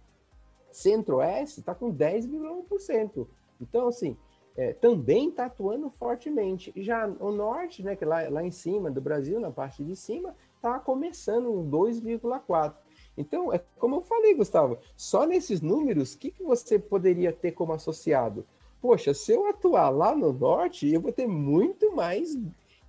Centro-Oeste 0.72 1.60
está 1.60 1.74
com 1.74 1.92
10,1%. 1.92 3.26
Então, 3.60 3.88
assim, 3.88 4.16
é, 4.56 4.72
também 4.72 5.28
está 5.28 5.46
atuando 5.46 5.90
fortemente. 5.90 6.72
Já 6.76 7.06
o 7.06 7.32
Norte, 7.32 7.82
né, 7.82 7.96
que 7.96 8.04
lá, 8.04 8.28
lá 8.28 8.44
em 8.44 8.50
cima 8.50 8.90
do 8.90 9.00
Brasil, 9.00 9.40
na 9.40 9.50
parte 9.50 9.84
de 9.84 9.96
cima, 9.96 10.34
está 10.56 10.78
começando 10.78 11.50
um 11.50 11.68
2,4%. 11.68 12.74
Então, 13.16 13.52
é 13.52 13.60
como 13.78 13.96
eu 13.96 14.02
falei, 14.02 14.34
Gustavo, 14.34 14.78
só 14.96 15.26
nesses 15.26 15.60
números, 15.60 16.14
o 16.14 16.18
que, 16.18 16.30
que 16.30 16.42
você 16.42 16.78
poderia 16.78 17.32
ter 17.32 17.52
como 17.52 17.72
associado? 17.72 18.46
Poxa, 18.80 19.12
se 19.12 19.32
eu 19.32 19.46
atuar 19.48 19.90
lá 19.90 20.16
no 20.16 20.32
norte, 20.32 20.88
eu 20.88 21.00
vou 21.00 21.12
ter 21.12 21.26
muito 21.26 21.94
mais 21.94 22.38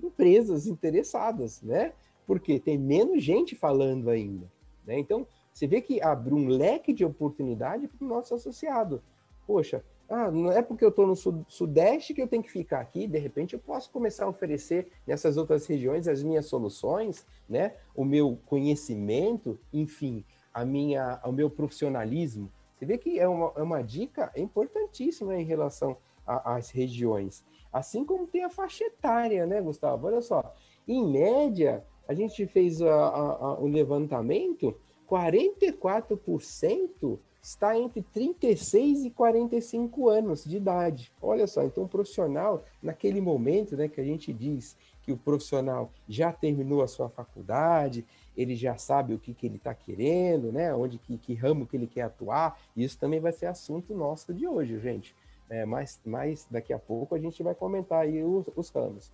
empresas 0.01 0.65
interessadas, 0.65 1.61
né? 1.61 1.93
Porque 2.25 2.59
tem 2.59 2.77
menos 2.77 3.23
gente 3.23 3.55
falando 3.55 4.09
ainda. 4.09 4.49
Né? 4.85 4.99
Então, 4.99 5.27
você 5.53 5.67
vê 5.67 5.81
que 5.81 6.01
abre 6.01 6.33
um 6.33 6.47
leque 6.47 6.93
de 6.93 7.03
oportunidade 7.03 7.87
para 7.87 8.05
o 8.05 8.07
nosso 8.07 8.33
associado. 8.33 9.03
Poxa, 9.45 9.83
ah, 10.07 10.29
não 10.29 10.51
é 10.51 10.61
porque 10.61 10.83
eu 10.83 10.89
estou 10.89 11.07
no 11.07 11.15
Sudeste 11.15 12.13
que 12.13 12.21
eu 12.21 12.27
tenho 12.27 12.43
que 12.43 12.51
ficar 12.51 12.81
aqui, 12.81 13.07
de 13.07 13.17
repente 13.17 13.53
eu 13.53 13.59
posso 13.59 13.89
começar 13.91 14.25
a 14.25 14.29
oferecer 14.29 14.91
nessas 15.07 15.37
outras 15.37 15.65
regiões 15.65 16.07
as 16.07 16.21
minhas 16.21 16.47
soluções, 16.47 17.25
né? 17.47 17.75
O 17.95 18.03
meu 18.03 18.37
conhecimento, 18.45 19.57
enfim, 19.71 20.23
a 20.53 20.65
minha, 20.65 21.21
o 21.25 21.31
meu 21.31 21.49
profissionalismo. 21.49 22.51
Você 22.81 22.85
vê 22.87 22.97
que 22.97 23.19
é 23.19 23.27
uma, 23.27 23.53
é 23.57 23.61
uma 23.61 23.83
dica 23.83 24.31
importantíssima 24.35 25.35
em 25.35 25.43
relação 25.43 25.95
às 26.25 26.71
regiões. 26.71 27.45
Assim 27.71 28.03
como 28.03 28.25
tem 28.25 28.43
a 28.43 28.49
faixa 28.49 28.85
etária, 28.85 29.45
né, 29.45 29.61
Gustavo? 29.61 30.07
Olha 30.07 30.19
só, 30.19 30.51
em 30.87 31.07
média, 31.07 31.85
a 32.07 32.15
gente 32.15 32.47
fez 32.47 32.81
o 32.81 33.67
levantamento, 33.67 34.75
44% 35.07 37.19
está 37.39 37.77
entre 37.77 38.01
36 38.01 39.05
e 39.05 39.11
45 39.11 40.09
anos 40.09 40.43
de 40.43 40.57
idade. 40.57 41.13
Olha 41.21 41.45
só, 41.45 41.63
então 41.63 41.83
o 41.83 41.87
profissional, 41.87 42.65
naquele 42.81 43.21
momento 43.21 43.77
né, 43.77 43.87
que 43.87 44.01
a 44.01 44.03
gente 44.03 44.33
diz 44.33 44.75
que 45.11 45.13
o 45.13 45.17
profissional 45.17 45.91
já 46.07 46.31
terminou 46.31 46.81
a 46.81 46.87
sua 46.87 47.09
faculdade, 47.09 48.05
ele 48.35 48.55
já 48.55 48.77
sabe 48.77 49.13
o 49.13 49.19
que, 49.19 49.33
que 49.33 49.45
ele 49.45 49.57
está 49.57 49.73
querendo, 49.73 50.51
né, 50.51 50.73
onde 50.73 50.97
que, 50.97 51.17
que 51.17 51.33
ramo 51.33 51.67
que 51.67 51.75
ele 51.75 51.87
quer 51.87 52.03
atuar, 52.03 52.57
isso 52.75 52.97
também 52.97 53.19
vai 53.19 53.33
ser 53.33 53.47
assunto 53.47 53.93
nosso 53.93 54.33
de 54.33 54.47
hoje, 54.47 54.79
gente. 54.79 55.13
É, 55.49 55.65
mas, 55.65 55.99
mas 56.05 56.47
daqui 56.49 56.71
a 56.71 56.79
pouco 56.79 57.13
a 57.13 57.19
gente 57.19 57.43
vai 57.43 57.53
comentar 57.53 58.03
aí 58.03 58.23
os, 58.23 58.45
os 58.55 58.69
ramos. 58.69 59.11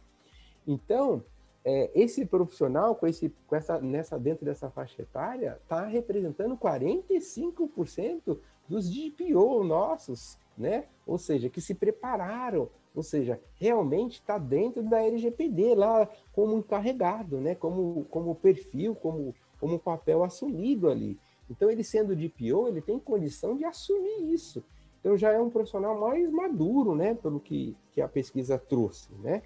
Então, 0.67 1.23
é, 1.65 1.89
esse 1.95 2.23
profissional 2.27 2.93
com 2.93 3.07
esse, 3.07 3.33
com 3.47 3.55
essa, 3.55 3.81
nessa, 3.81 4.19
dentro 4.19 4.45
dessa 4.45 4.69
faixa 4.69 5.01
etária 5.01 5.57
está 5.63 5.83
representando 5.87 6.55
45% 6.55 8.37
dos 8.69 8.87
DPO 8.87 9.63
nossos, 9.63 10.37
né? 10.55 10.85
Ou 11.07 11.17
seja, 11.17 11.49
que 11.49 11.59
se 11.59 11.73
prepararam, 11.73 12.69
ou 12.97 13.03
seja, 13.03 13.39
realmente 13.59 14.13
está 14.13 14.39
dentro 14.39 14.81
da 14.81 14.99
LGPD 15.03 15.75
lá 15.75 16.09
como 16.33 16.57
encarregado, 16.57 17.39
né? 17.39 17.53
Como, 17.53 18.05
como 18.09 18.33
perfil, 18.33 18.95
como, 18.95 19.35
como 19.59 19.77
papel 19.77 20.23
assumido 20.23 20.89
ali. 20.89 21.19
Então, 21.47 21.69
ele 21.69 21.83
sendo 21.83 22.15
DPO, 22.15 22.67
ele 22.67 22.81
tem 22.81 22.97
condição 22.97 23.55
de 23.55 23.65
assumir 23.65 24.33
isso. 24.33 24.63
Então, 24.99 25.15
já 25.15 25.31
é 25.31 25.39
um 25.39 25.51
profissional 25.51 25.99
mais 25.99 26.27
maduro, 26.31 26.95
né? 26.95 27.13
Pelo 27.13 27.39
que, 27.39 27.77
que 27.91 28.01
a 28.01 28.07
pesquisa 28.07 28.57
trouxe, 28.57 29.13
né? 29.21 29.43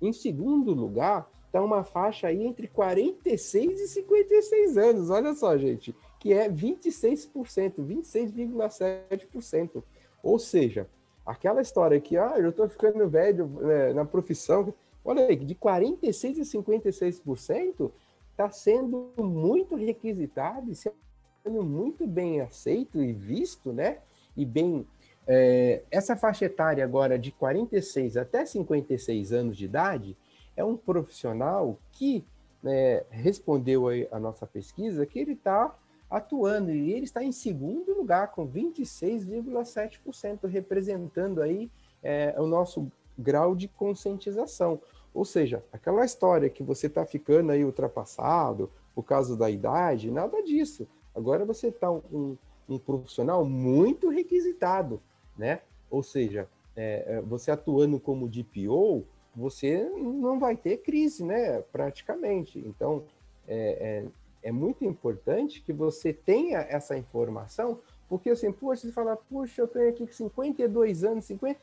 Em 0.00 0.14
segundo 0.14 0.72
lugar, 0.72 1.30
está 1.44 1.60
uma 1.62 1.84
faixa 1.84 2.28
aí 2.28 2.42
entre 2.42 2.68
46 2.68 3.80
e 3.82 3.88
56 3.88 4.78
anos, 4.78 5.10
olha 5.10 5.34
só, 5.34 5.58
gente, 5.58 5.94
que 6.18 6.32
é 6.32 6.48
26%, 6.48 7.84
26,7%. 7.84 9.82
Ou 10.22 10.38
seja, 10.38 10.88
aquela 11.24 11.62
história 11.62 12.00
que, 12.00 12.16
ah, 12.16 12.34
eu 12.36 12.50
estou 12.50 12.68
ficando 12.68 13.08
velho 13.08 13.46
né, 13.46 13.92
na 13.92 14.04
profissão, 14.04 14.72
olha 15.04 15.26
aí, 15.26 15.36
de 15.36 15.54
46 15.54 16.40
a 16.40 16.42
56% 16.42 17.90
está 18.30 18.50
sendo 18.50 19.12
muito 19.16 19.76
requisitado 19.76 20.70
e 20.70 20.74
sendo 20.74 21.62
muito 21.62 22.06
bem 22.06 22.40
aceito 22.40 23.02
e 23.02 23.12
visto, 23.12 23.72
né? 23.72 23.98
E 24.36 24.44
bem. 24.44 24.86
É, 25.26 25.82
essa 25.90 26.14
faixa 26.16 26.44
etária 26.44 26.84
agora 26.84 27.18
de 27.18 27.32
46 27.32 28.18
até 28.18 28.44
56 28.44 29.32
anos 29.32 29.56
de 29.56 29.64
idade, 29.64 30.16
é 30.54 30.62
um 30.62 30.76
profissional 30.76 31.78
que 31.92 32.24
né, 32.62 33.04
respondeu 33.10 33.86
a 34.10 34.18
nossa 34.18 34.46
pesquisa 34.46 35.06
que 35.06 35.18
ele 35.18 35.32
está 35.32 35.74
atuando 36.10 36.70
e 36.70 36.92
ele 36.92 37.04
está 37.04 37.22
em 37.24 37.32
segundo 37.32 37.94
lugar 37.94 38.32
com 38.32 38.48
26,7% 38.48 40.46
representando 40.46 41.42
aí 41.42 41.70
é, 42.02 42.34
o 42.38 42.46
nosso 42.46 42.90
grau 43.18 43.54
de 43.54 43.68
conscientização. 43.68 44.80
Ou 45.12 45.24
seja, 45.24 45.64
aquela 45.72 46.04
história 46.04 46.50
que 46.50 46.62
você 46.62 46.88
está 46.88 47.06
ficando 47.06 47.52
aí 47.52 47.64
ultrapassado 47.64 48.70
por 48.94 49.04
causa 49.04 49.36
da 49.36 49.48
idade, 49.48 50.10
nada 50.10 50.42
disso. 50.42 50.86
Agora 51.14 51.44
você 51.44 51.68
está 51.68 51.90
um, 51.90 52.36
um, 52.68 52.78
profissional 52.78 53.44
muito 53.44 54.08
requisitado, 54.08 55.00
né? 55.38 55.60
Ou 55.88 56.02
seja, 56.02 56.48
é, 56.76 57.04
é 57.06 57.20
você 57.20 57.52
atuando 57.52 58.00
como 58.00 58.28
DPO, 58.28 59.04
você 59.34 59.88
não 59.96 60.38
vai 60.38 60.56
ter 60.56 60.78
crise, 60.78 61.24
né? 61.24 61.60
Praticamente. 61.72 62.58
Então, 62.58 63.04
é, 63.46 64.02
é, 64.02 64.06
é, 64.44 64.52
muito 64.52 64.84
importante 64.84 65.62
que 65.62 65.72
você 65.72 66.12
tenha 66.12 66.58
essa 66.58 66.96
informação, 66.96 67.80
porque 68.08 68.30
assim, 68.30 68.52
poxa, 68.52 68.82
você 68.82 68.92
fala, 68.92 69.16
puxa, 69.16 69.62
eu 69.62 69.66
tenho 69.66 69.88
aqui 69.88 70.06
52 70.06 71.02
anos, 71.02 71.24
50. 71.24 71.58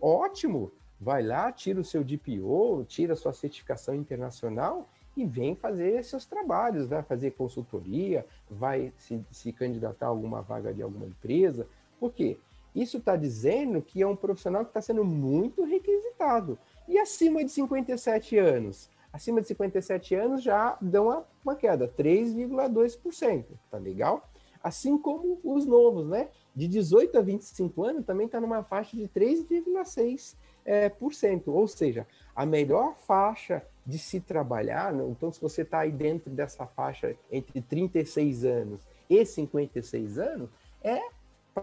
Ótimo! 0.00 0.70
Vai 1.00 1.22
lá, 1.22 1.50
tira 1.50 1.80
o 1.80 1.84
seu 1.84 2.04
DPO, 2.04 2.84
tira 2.86 3.14
a 3.14 3.16
sua 3.16 3.32
certificação 3.32 3.94
internacional 3.94 4.86
e 5.16 5.24
vem 5.24 5.56
fazer 5.56 6.04
seus 6.04 6.24
trabalhos, 6.24 6.86
vai 6.86 7.02
fazer 7.02 7.32
consultoria, 7.32 8.24
vai 8.48 8.92
se, 8.96 9.24
se 9.30 9.52
candidatar 9.52 10.06
a 10.06 10.10
alguma 10.10 10.42
vaga 10.42 10.72
de 10.72 10.80
alguma 10.80 11.06
empresa. 11.06 11.66
Por 11.98 12.12
quê? 12.12 12.38
Isso 12.74 12.98
está 12.98 13.16
dizendo 13.16 13.82
que 13.82 14.00
é 14.00 14.06
um 14.06 14.14
profissional 14.14 14.62
que 14.64 14.70
está 14.70 14.80
sendo 14.80 15.04
muito 15.04 15.64
requisitado. 15.64 16.58
E 16.86 16.98
acima 16.98 17.42
de 17.44 17.50
57 17.50 18.38
anos? 18.38 18.88
Acima 19.12 19.40
de 19.40 19.48
57 19.48 20.14
anos 20.14 20.42
já 20.42 20.76
dão 20.80 21.24
uma, 21.44 21.54
queda, 21.54 21.86
3,2%, 21.86 23.44
tá 23.70 23.76
legal? 23.76 24.26
Assim 24.62 24.96
como 24.96 25.38
os 25.44 25.66
novos, 25.66 26.08
né? 26.08 26.28
De 26.54 26.66
18 26.66 27.18
a 27.18 27.20
25 27.20 27.84
anos 27.84 28.06
também 28.06 28.26
está 28.26 28.40
numa 28.40 28.62
faixa 28.62 28.96
de 28.96 29.08
3,6%. 29.08 30.36
É, 30.64 30.88
por 30.88 31.12
cento, 31.12 31.50
ou 31.50 31.66
seja, 31.66 32.06
a 32.36 32.46
melhor 32.46 32.94
faixa 32.94 33.66
de 33.84 33.98
se 33.98 34.20
trabalhar, 34.20 34.92
né? 34.92 35.04
então 35.08 35.32
se 35.32 35.40
você 35.40 35.62
está 35.62 35.80
aí 35.80 35.90
dentro 35.90 36.30
dessa 36.30 36.64
faixa 36.68 37.16
entre 37.32 37.60
36 37.60 38.44
anos 38.44 38.86
e 39.10 39.26
56 39.26 40.20
anos, 40.20 40.50
é 40.80 41.00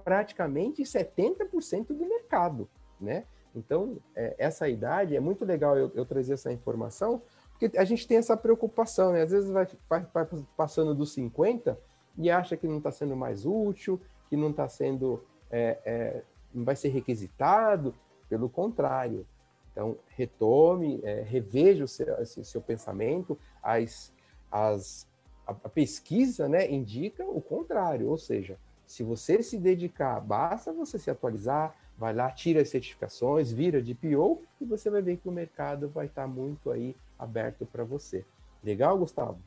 praticamente 0.03 0.83
70% 0.83 1.87
do 1.87 2.05
mercado, 2.05 2.69
né? 2.99 3.23
Então, 3.55 3.97
é, 4.15 4.35
essa 4.37 4.69
idade 4.69 5.15
é 5.15 5.19
muito 5.19 5.43
legal 5.43 5.77
eu, 5.77 5.91
eu, 5.95 6.05
trazer 6.05 6.33
essa 6.33 6.51
informação, 6.51 7.21
porque 7.59 7.77
a 7.77 7.83
gente 7.83 8.07
tem 8.07 8.17
essa 8.17 8.37
preocupação, 8.37 9.11
né? 9.11 9.23
Às 9.23 9.31
vezes 9.31 9.49
vai, 9.49 9.67
vai, 9.89 10.07
vai 10.13 10.25
passando 10.55 10.95
dos 10.95 11.11
50 11.11 11.77
e 12.17 12.31
acha 12.31 12.55
que 12.55 12.65
não 12.65 12.77
está 12.77 12.89
sendo 12.89 13.17
mais 13.17 13.45
útil, 13.45 13.99
que 14.29 14.37
não 14.37 14.51
está 14.51 14.69
sendo, 14.69 15.21
é, 15.51 15.77
é, 15.83 16.23
não 16.53 16.63
vai 16.63 16.77
ser 16.77 16.87
requisitado, 16.87 17.93
pelo 18.29 18.47
contrário. 18.47 19.27
Então, 19.73 19.97
retome, 20.07 21.01
é, 21.03 21.21
reveja 21.21 21.83
o 21.83 21.87
seu, 21.87 22.25
seu 22.25 22.61
pensamento, 22.61 23.37
as, 23.61 24.13
as, 24.49 25.05
a, 25.45 25.51
a 25.51 25.69
pesquisa 25.69 26.47
né, 26.47 26.71
indica 26.71 27.25
o 27.25 27.41
contrário, 27.41 28.07
ou 28.07 28.17
seja, 28.17 28.57
se 28.85 29.03
você 29.03 29.43
se 29.43 29.57
dedicar, 29.57 30.19
basta 30.21 30.71
você 30.71 30.97
se 30.97 31.11
atualizar, 31.11 31.75
vai 31.97 32.13
lá, 32.13 32.31
tira 32.31 32.61
as 32.61 32.69
certificações, 32.69 33.51
vira 33.51 33.81
de 33.81 33.93
PO 33.93 34.41
e 34.61 34.65
você 34.65 34.89
vai 34.89 35.01
ver 35.01 35.17
que 35.17 35.27
o 35.27 35.31
mercado 35.31 35.89
vai 35.89 36.05
estar 36.05 36.25
muito 36.25 36.71
aí 36.71 36.95
aberto 37.19 37.65
para 37.65 37.83
você. 37.83 38.25
Legal, 38.63 38.97
Gustavo? 38.97 39.39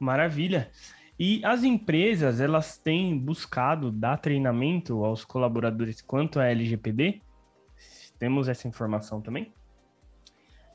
Maravilha. 0.00 0.70
E 1.18 1.44
as 1.44 1.62
empresas, 1.62 2.40
elas 2.40 2.76
têm 2.76 3.16
buscado 3.16 3.92
dar 3.92 4.16
treinamento 4.16 5.04
aos 5.04 5.24
colaboradores 5.24 6.00
quanto 6.00 6.40
à 6.40 6.46
LGPD? 6.46 7.22
Temos 8.18 8.48
essa 8.48 8.66
informação 8.66 9.20
também? 9.20 9.52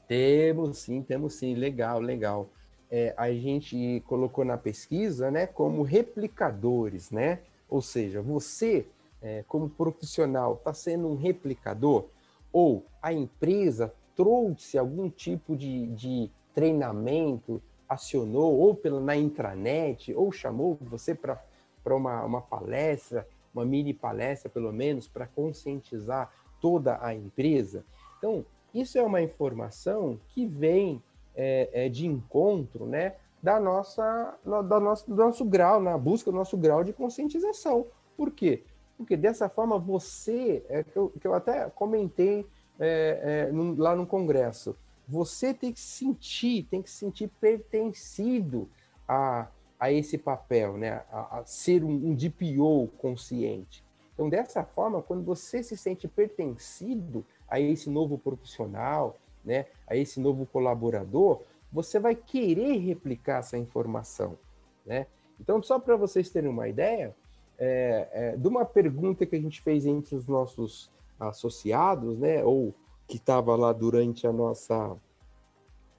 Temos 0.08 0.77
sim, 0.77 1.01
temos 1.01 1.34
sim. 1.34 1.55
Legal, 1.55 2.00
legal. 2.00 2.50
É, 2.89 3.13
a 3.17 3.31
gente 3.34 4.01
colocou 4.08 4.46
na 4.46 4.58
pesquisa, 4.58 5.29
né, 5.29 5.46
como 5.46 5.84
replicadores, 5.84 7.12
né? 7.12 7.39
Ou 7.67 7.81
seja, 7.81 8.22
você 8.22 8.88
é, 9.22 9.43
como 9.48 9.69
profissional, 9.69 10.53
está 10.53 10.74
sendo 10.74 11.08
um 11.08 11.15
replicador, 11.15 12.05
ou 12.51 12.86
a 13.01 13.13
empresa 13.13 13.93
trouxe 14.19 14.77
algum 14.77 15.09
tipo 15.09 15.55
de, 15.55 15.88
de 15.88 16.29
treinamento, 16.53 17.61
acionou, 17.88 18.53
ou 18.59 18.75
pela, 18.75 18.99
na 18.99 19.15
intranet, 19.15 20.13
ou 20.13 20.29
chamou 20.29 20.77
você 20.81 21.15
para 21.15 21.41
uma, 21.85 22.25
uma 22.25 22.41
palestra, 22.41 23.25
uma 23.55 23.63
mini 23.63 23.93
palestra, 23.93 24.49
pelo 24.49 24.73
menos, 24.73 25.07
para 25.07 25.25
conscientizar 25.25 26.29
toda 26.59 26.99
a 27.01 27.15
empresa. 27.15 27.85
Então, 28.17 28.45
isso 28.73 28.97
é 28.97 29.01
uma 29.01 29.21
informação 29.21 30.19
que 30.27 30.45
vem 30.45 31.01
é, 31.33 31.69
é, 31.85 31.88
de 31.88 32.05
encontro 32.05 32.85
né, 32.85 33.15
da 33.41 33.57
nossa, 33.57 34.38
da 34.43 34.81
nosso, 34.81 35.09
do 35.09 35.15
nosso 35.15 35.45
grau, 35.45 35.79
na 35.79 35.97
busca 35.97 36.29
do 36.29 36.35
nosso 36.35 36.57
grau 36.57 36.83
de 36.83 36.91
conscientização. 36.91 37.88
Por 38.17 38.31
quê? 38.31 38.63
Porque 38.97 39.15
dessa 39.15 39.47
forma 39.47 39.79
você, 39.79 40.61
é, 40.67 40.83
que, 40.83 40.97
eu, 40.97 41.09
que 41.21 41.25
eu 41.25 41.33
até 41.33 41.69
comentei 41.69 42.45
é, 42.79 43.50
é, 43.50 43.77
lá 43.77 43.95
no 43.95 44.05
Congresso, 44.05 44.75
você 45.07 45.53
tem 45.53 45.74
que 45.74 45.79
sentir, 45.79 46.63
tem 46.69 46.81
que 46.81 46.89
sentir 46.89 47.29
pertencido 47.41 48.69
a, 49.07 49.47
a 49.80 49.91
esse 49.91 50.17
papel, 50.17 50.77
né? 50.77 51.01
a, 51.12 51.39
a 51.39 51.45
ser 51.45 51.84
um, 51.84 51.91
um 51.91 52.15
DPO 52.15 52.89
consciente. 52.97 53.84
Então, 54.13 54.30
dessa 54.30 54.63
forma, 54.63 55.01
quando 55.01 55.23
você 55.23 55.63
se 55.63 55.77
sente 55.77 56.08
pertencido 56.08 57.25
a 57.47 57.60
esse 57.60 57.89
novo 57.89 58.17
profissional, 58.17 59.15
né, 59.45 59.67
a 59.88 59.95
esse 59.95 60.19
novo 60.19 60.45
colaborador, 60.45 61.41
você 61.71 61.99
vai 61.99 62.15
querer 62.15 62.77
replicar 62.80 63.39
essa 63.39 63.58
informação. 63.58 64.38
Né? 64.86 65.08
Então, 65.39 65.63
só 65.63 65.80
para 65.80 65.95
vocês 65.95 66.30
terem 66.30 66.49
uma 66.49 66.67
ideia, 66.67 67.15
é, 67.58 68.08
é, 68.12 68.38
de 68.38 68.47
uma 68.47 68.65
pergunta 68.65 69.25
que 69.25 69.38
a 69.38 69.41
gente 69.41 69.62
fez 69.62 69.86
entre 69.86 70.15
os 70.15 70.27
nossos 70.27 70.91
associados, 71.19 72.17
né, 72.17 72.43
ou 72.43 72.73
que 73.10 73.17
estava 73.17 73.54
lá 73.56 73.74
durante 73.74 74.28
a 74.28 74.32
nossa, 74.32 74.95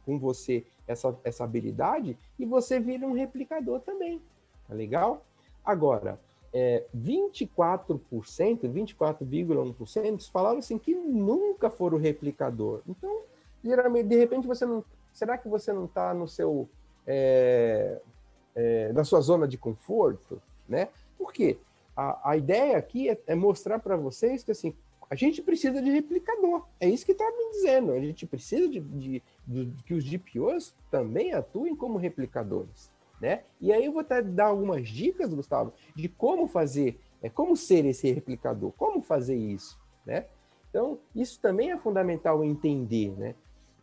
com 0.05 0.18
você 0.18 0.64
essa, 0.87 1.16
essa 1.25 1.44
habilidade 1.44 2.18
e 2.38 2.44
você 2.44 2.79
vira 2.81 3.07
um 3.07 3.12
replicador 3.12 3.81
também, 3.81 4.20
tá 4.66 4.75
legal? 4.75 5.25
Agora, 5.64 6.18
é, 6.53 6.85
24%, 6.96 8.01
24,1% 8.01 10.31
falaram 10.31 10.59
assim 10.59 10.79
que 10.79 10.94
nunca 10.94 11.70
foram 11.70 11.98
replicador. 11.98 12.83
Então, 12.87 13.22
geralmente, 13.64 14.09
de 14.09 14.16
repente, 14.16 14.46
você 14.46 14.66
não 14.66 14.85
será 15.12 15.37
que 15.37 15.48
você 15.48 15.72
não 15.72 15.85
está 15.85 16.14
no 16.14 16.27
seu 16.27 16.68
é, 17.07 18.01
é, 18.55 18.92
na 18.92 19.05
sua 19.05 19.20
zona 19.20 19.46
de 19.46 19.59
conforto, 19.59 20.40
né? 20.68 20.88
Por 21.23 21.33
quê? 21.33 21.57
A, 21.97 22.31
a 22.33 22.37
ideia 22.37 22.77
aqui 22.77 23.09
é, 23.09 23.17
é 23.29 23.35
mostrar 23.37 23.79
para 23.79 23.97
vocês 23.97 24.43
que 24.43 24.51
assim 24.51 24.75
a 25.09 25.15
gente 25.15 25.41
precisa 25.41 25.81
de 25.81 25.91
replicador. 25.91 26.67
É 26.81 26.89
isso 26.89 27.07
que 27.07 27.13
está 27.13 27.25
me 27.31 27.51
dizendo. 27.53 27.93
A 27.93 28.01
gente 28.01 28.27
precisa 28.27 28.67
de, 28.69 28.81
de, 28.81 29.23
de, 29.47 29.73
que 29.85 29.95
os 29.95 30.03
GPOs 30.03 30.75
também 30.91 31.33
atuem 31.33 31.77
como 31.77 31.97
replicadores, 31.97 32.91
né? 33.21 33.45
E 33.61 33.73
aí 33.73 33.85
eu 33.85 33.93
vou 33.93 34.01
até 34.01 34.21
dar 34.21 34.47
algumas 34.47 34.89
dicas, 34.89 35.33
Gustavo, 35.33 35.73
de 35.95 36.09
como 36.09 36.49
fazer, 36.49 36.99
é 37.23 37.29
como 37.29 37.55
ser 37.57 37.85
esse 37.85 38.11
replicador, 38.11 38.73
como 38.73 39.01
fazer 39.01 39.37
isso, 39.37 39.79
né? 40.05 40.27
Então 40.71 40.99
isso 41.15 41.39
também 41.41 41.71
é 41.71 41.79
fundamental 41.79 42.43
entender, 42.43 43.13
né? 43.17 43.37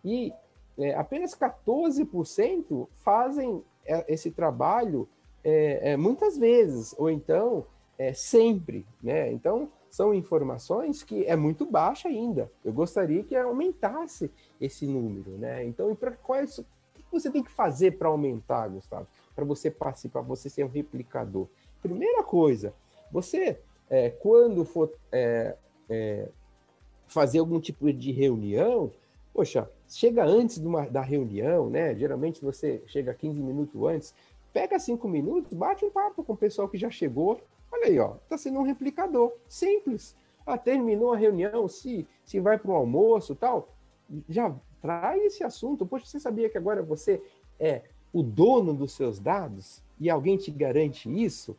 E 0.04 0.34
é, 0.78 0.94
apenas 0.96 1.34
14% 1.36 2.88
fazem 2.98 3.64
é, 3.86 4.12
esse 4.12 4.30
trabalho 4.30 5.08
é, 5.44 5.92
é, 5.92 5.98
muitas 5.98 6.38
vezes, 6.38 6.94
ou 6.98 7.10
então 7.10 7.66
é, 7.98 8.14
sempre, 8.14 8.86
né? 9.02 9.32
Então, 9.32 9.70
são 9.90 10.14
informações 10.14 11.04
que 11.04 11.26
é 11.26 11.36
muito 11.36 11.66
baixa 11.66 12.08
ainda. 12.08 12.52
Eu 12.64 12.72
gostaria 12.72 13.24
que 13.24 13.36
aumentasse 13.36 14.32
esse 14.62 14.86
número, 14.86 15.32
né? 15.32 15.66
Então, 15.66 15.96
para 15.96 16.12
quais 16.12 16.60
o 16.60 16.66
que 16.94 17.04
você 17.12 17.30
tem 17.30 17.44
que 17.44 17.52
fazer 17.52 17.98
para 17.98 18.08
aumentar, 18.08 18.68
Gustavo? 18.68 19.08
Para 19.36 19.46
você 19.46 19.72
participar, 19.72 20.22
você 20.22 20.50
ser 20.50 20.64
um 20.64 20.70
replicador. 20.70 21.48
Primeira 21.82 22.24
coisa, 22.24 22.74
você 23.12 23.60
é, 23.90 24.10
quando 24.10 24.64
for 24.64 24.94
é, 25.12 25.56
é, 25.90 26.30
fazer 27.08 27.40
algum 27.40 27.60
tipo 27.60 27.92
de 27.92 28.12
reunião, 28.12 28.92
poxa, 29.34 29.70
chega 29.88 30.24
antes 30.24 30.58
uma, 30.58 30.86
da 30.86 31.02
reunião, 31.02 31.70
né? 31.70 31.96
Geralmente 31.96 32.42
você 32.42 32.82
chega 32.86 33.14
15 33.14 33.42
minutos 33.42 33.82
antes, 33.84 34.14
pega 34.54 34.80
cinco 34.80 35.08
minutos, 35.08 35.54
bate 35.54 35.86
um 35.86 35.92
papo 35.92 36.24
com 36.24 36.34
o 36.34 36.38
pessoal 36.38 36.68
que 36.68 36.78
já 36.78 36.90
chegou. 36.90 37.42
Olha 37.72 37.88
aí, 37.88 38.00
ó, 38.00 38.16
tá 38.28 38.38
sendo 38.38 38.60
um 38.60 38.64
replicador. 38.64 39.34
Simples. 39.48 40.16
Ah, 40.46 40.58
terminou 40.58 41.14
a 41.14 41.18
reunião, 41.18 41.68
se, 41.68 42.08
se 42.26 42.40
vai 42.40 42.58
para 42.58 42.72
o 42.72 42.76
almoço 42.76 43.36
tal, 43.36 43.70
já 44.28 44.54
traz 44.82 45.22
esse 45.24 45.44
assunto. 45.44 45.86
Poxa, 45.86 46.06
você 46.06 46.20
sabia 46.20 46.50
que 46.50 46.58
agora 46.58 46.82
você 46.82 47.22
é 47.60 47.84
o 48.12 48.24
dono 48.24 48.74
dos 48.74 48.94
seus 48.94 49.20
dados 49.20 49.84
e 50.00 50.10
alguém 50.10 50.38
te 50.38 50.50
garante 50.50 51.10
isso? 51.12 51.56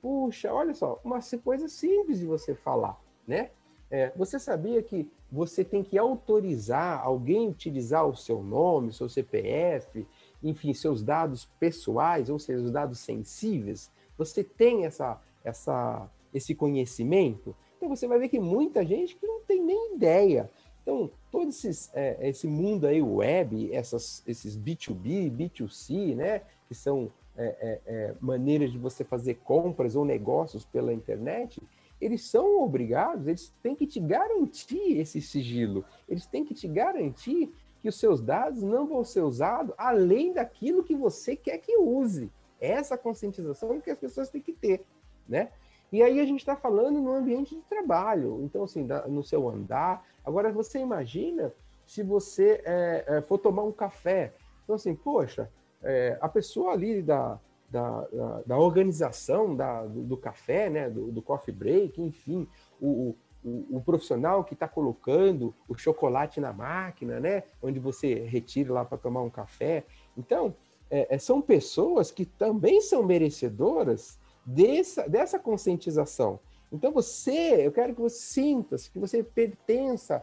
Puxa, 0.00 0.52
olha 0.52 0.74
só, 0.74 0.98
uma 1.04 1.20
coisa 1.44 1.68
simples 1.68 2.18
de 2.18 2.26
você 2.26 2.54
falar, 2.54 2.98
né? 3.26 3.50
É, 3.90 4.12
você 4.16 4.38
sabia 4.38 4.82
que 4.82 5.10
você 5.30 5.64
tem 5.64 5.82
que 5.82 5.98
autorizar 5.98 7.04
alguém 7.04 7.48
utilizar 7.48 8.06
o 8.06 8.16
seu 8.16 8.42
nome, 8.42 8.92
seu 8.92 9.08
CPF, 9.08 10.06
enfim, 10.42 10.72
seus 10.72 11.02
dados 11.02 11.46
pessoais, 11.58 12.30
ou 12.30 12.38
seja, 12.38 12.62
os 12.62 12.70
dados 12.70 12.98
sensíveis? 13.00 13.90
Você 14.16 14.42
tem 14.44 14.84
essa, 14.84 15.20
essa, 15.44 16.08
esse 16.32 16.54
conhecimento? 16.54 17.54
Então 17.76 17.88
você 17.88 18.06
vai 18.06 18.18
ver 18.18 18.28
que 18.28 18.38
muita 18.38 18.84
gente 18.84 19.16
que 19.16 19.26
não 19.26 19.40
tem 19.40 19.62
nem 19.62 19.94
ideia 19.94 20.50
Então, 20.82 21.10
todo 21.30 21.48
esses, 21.48 21.90
é, 21.94 22.28
esse 22.28 22.46
mundo 22.46 22.86
aí, 22.86 23.00
web, 23.00 23.72
essas, 23.72 24.22
esses 24.26 24.56
B2B, 24.56 25.30
B2C, 25.30 26.14
né, 26.14 26.42
que 26.68 26.74
são 26.74 27.10
é, 27.36 27.44
é, 27.60 27.80
é, 27.86 28.14
maneiras 28.20 28.70
de 28.70 28.78
você 28.78 29.02
fazer 29.02 29.36
compras 29.36 29.96
ou 29.96 30.04
negócios 30.04 30.64
pela 30.64 30.92
internet, 30.92 31.62
eles 32.00 32.24
são 32.24 32.62
obrigados, 32.62 33.26
eles 33.26 33.54
têm 33.62 33.74
que 33.74 33.86
te 33.86 34.00
garantir 34.00 34.98
esse 34.98 35.20
sigilo, 35.20 35.84
eles 36.08 36.26
têm 36.26 36.44
que 36.44 36.54
te 36.54 36.66
garantir 36.66 37.52
que 37.80 37.88
os 37.88 37.98
seus 37.98 38.20
dados 38.20 38.62
não 38.62 38.86
vão 38.86 39.04
ser 39.04 39.22
usados 39.22 39.74
além 39.76 40.32
daquilo 40.32 40.84
que 40.84 40.94
você 40.94 41.34
quer 41.34 41.58
que 41.58 41.76
use. 41.76 42.30
Essa 42.60 42.98
conscientização 42.98 43.80
que 43.80 43.90
as 43.90 43.98
pessoas 43.98 44.28
têm 44.28 44.42
que 44.42 44.52
ter, 44.52 44.84
né? 45.28 45.50
E 45.92 46.02
aí 46.02 46.20
a 46.20 46.24
gente 46.24 46.40
está 46.40 46.54
falando 46.54 47.00
no 47.00 47.12
ambiente 47.12 47.56
de 47.56 47.62
trabalho, 47.62 48.40
então 48.44 48.64
assim, 48.64 48.86
no 49.08 49.24
seu 49.24 49.48
andar. 49.48 50.06
Agora 50.24 50.52
você 50.52 50.78
imagina 50.78 51.52
se 51.86 52.02
você 52.02 52.62
é, 52.64 53.04
é, 53.06 53.22
for 53.22 53.38
tomar 53.38 53.64
um 53.64 53.72
café, 53.72 54.32
então 54.62 54.76
assim, 54.76 54.94
poxa, 54.94 55.50
é, 55.82 56.16
a 56.20 56.28
pessoa 56.28 56.72
ali 56.72 57.02
da, 57.02 57.40
da, 57.68 58.02
da, 58.02 58.42
da 58.46 58.58
organização 58.58 59.56
da, 59.56 59.84
do, 59.86 60.02
do, 60.02 60.16
café, 60.16 60.70
né, 60.70 60.88
do, 60.88 61.10
do, 61.10 61.20
coffee 61.20 61.52
break, 61.52 62.00
enfim, 62.00 62.46
o, 62.80 63.16
o 63.42 63.80
profissional 63.80 64.44
que 64.44 64.54
está 64.54 64.68
colocando 64.68 65.54
o 65.68 65.74
chocolate 65.74 66.40
na 66.40 66.52
máquina, 66.52 67.18
né, 67.18 67.44
onde 67.62 67.78
você 67.78 68.14
retira 68.14 68.72
lá 68.72 68.84
para 68.84 68.98
tomar 68.98 69.22
um 69.22 69.30
café. 69.30 69.84
Então, 70.16 70.54
é, 70.90 71.14
é, 71.14 71.18
são 71.18 71.40
pessoas 71.40 72.10
que 72.10 72.24
também 72.26 72.80
são 72.80 73.02
merecedoras 73.02 74.18
dessa, 74.44 75.08
dessa 75.08 75.38
conscientização. 75.38 76.40
Então, 76.72 76.92
você, 76.92 77.66
eu 77.66 77.72
quero 77.72 77.94
que 77.94 78.00
você 78.00 78.18
sinta, 78.18 78.76
que 78.76 78.98
você 78.98 79.22
pertença, 79.22 80.22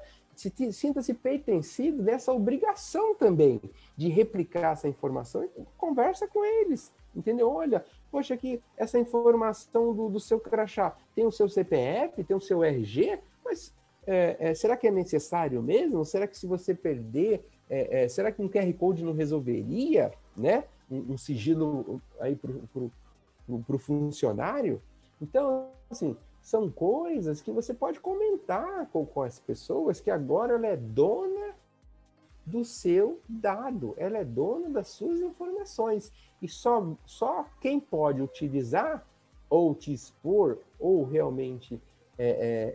sinta-se 0.71 1.13
pertencido 1.13 2.03
dessa 2.03 2.31
obrigação 2.31 3.15
também 3.15 3.59
de 3.95 4.07
replicar 4.09 4.73
essa 4.73 4.87
informação 4.87 5.43
e 5.43 5.49
conversa 5.77 6.27
com 6.27 6.45
eles, 6.45 6.93
entendeu? 7.15 7.49
Olha, 7.49 7.83
poxa, 8.11 8.33
aqui 8.33 8.61
essa 8.75 8.97
informação 8.99 9.93
do, 9.93 10.09
do 10.09 10.19
seu 10.19 10.39
crachá 10.39 10.95
tem 11.15 11.25
o 11.25 11.31
seu 11.31 11.47
CPF, 11.49 12.23
tem 12.23 12.35
o 12.35 12.41
seu 12.41 12.63
RG, 12.63 13.19
mas 13.43 13.73
é, 14.05 14.37
é, 14.39 14.53
será 14.55 14.77
que 14.77 14.87
é 14.87 14.91
necessário 14.91 15.61
mesmo? 15.61 16.05
Será 16.05 16.25
que 16.27 16.37
se 16.37 16.47
você 16.47 16.73
perder, 16.73 17.45
é, 17.69 18.03
é 18.03 18.07
será 18.07 18.31
que 18.31 18.41
um 18.41 18.49
QR 18.49 18.71
Code 18.73 19.03
não 19.03 19.13
resolveria, 19.13 20.11
né? 20.35 20.63
Um, 20.89 21.13
um 21.13 21.17
sigilo 21.17 22.01
aí 22.19 22.35
para 22.35 22.51
o 23.47 23.77
funcionário? 23.77 24.81
Então, 25.21 25.69
assim, 25.89 26.15
são 26.41 26.71
coisas 26.71 27.41
que 27.41 27.51
você 27.51 27.73
pode 27.73 27.99
comentar 27.99 28.87
com, 28.87 29.05
com 29.05 29.21
as 29.21 29.39
pessoas 29.39 29.99
que 29.99 30.09
agora 30.09 30.53
ela 30.53 30.67
é 30.67 30.77
dona 30.77 31.46
do 32.47 32.63
seu 32.63 33.19
dado, 33.27 33.93
ela 33.97 34.17
é 34.17 34.23
dona 34.23 34.69
das 34.69 34.87
suas 34.87 35.19
informações. 35.19 36.13
E 36.41 36.47
só, 36.47 36.95
só 37.05 37.45
quem 37.59 37.77
pode 37.77 38.21
utilizar 38.21 39.05
ou 39.49 39.75
te 39.75 39.91
expor 39.93 40.57
ou 40.79 41.03
realmente 41.03 41.79
é, 42.17 42.29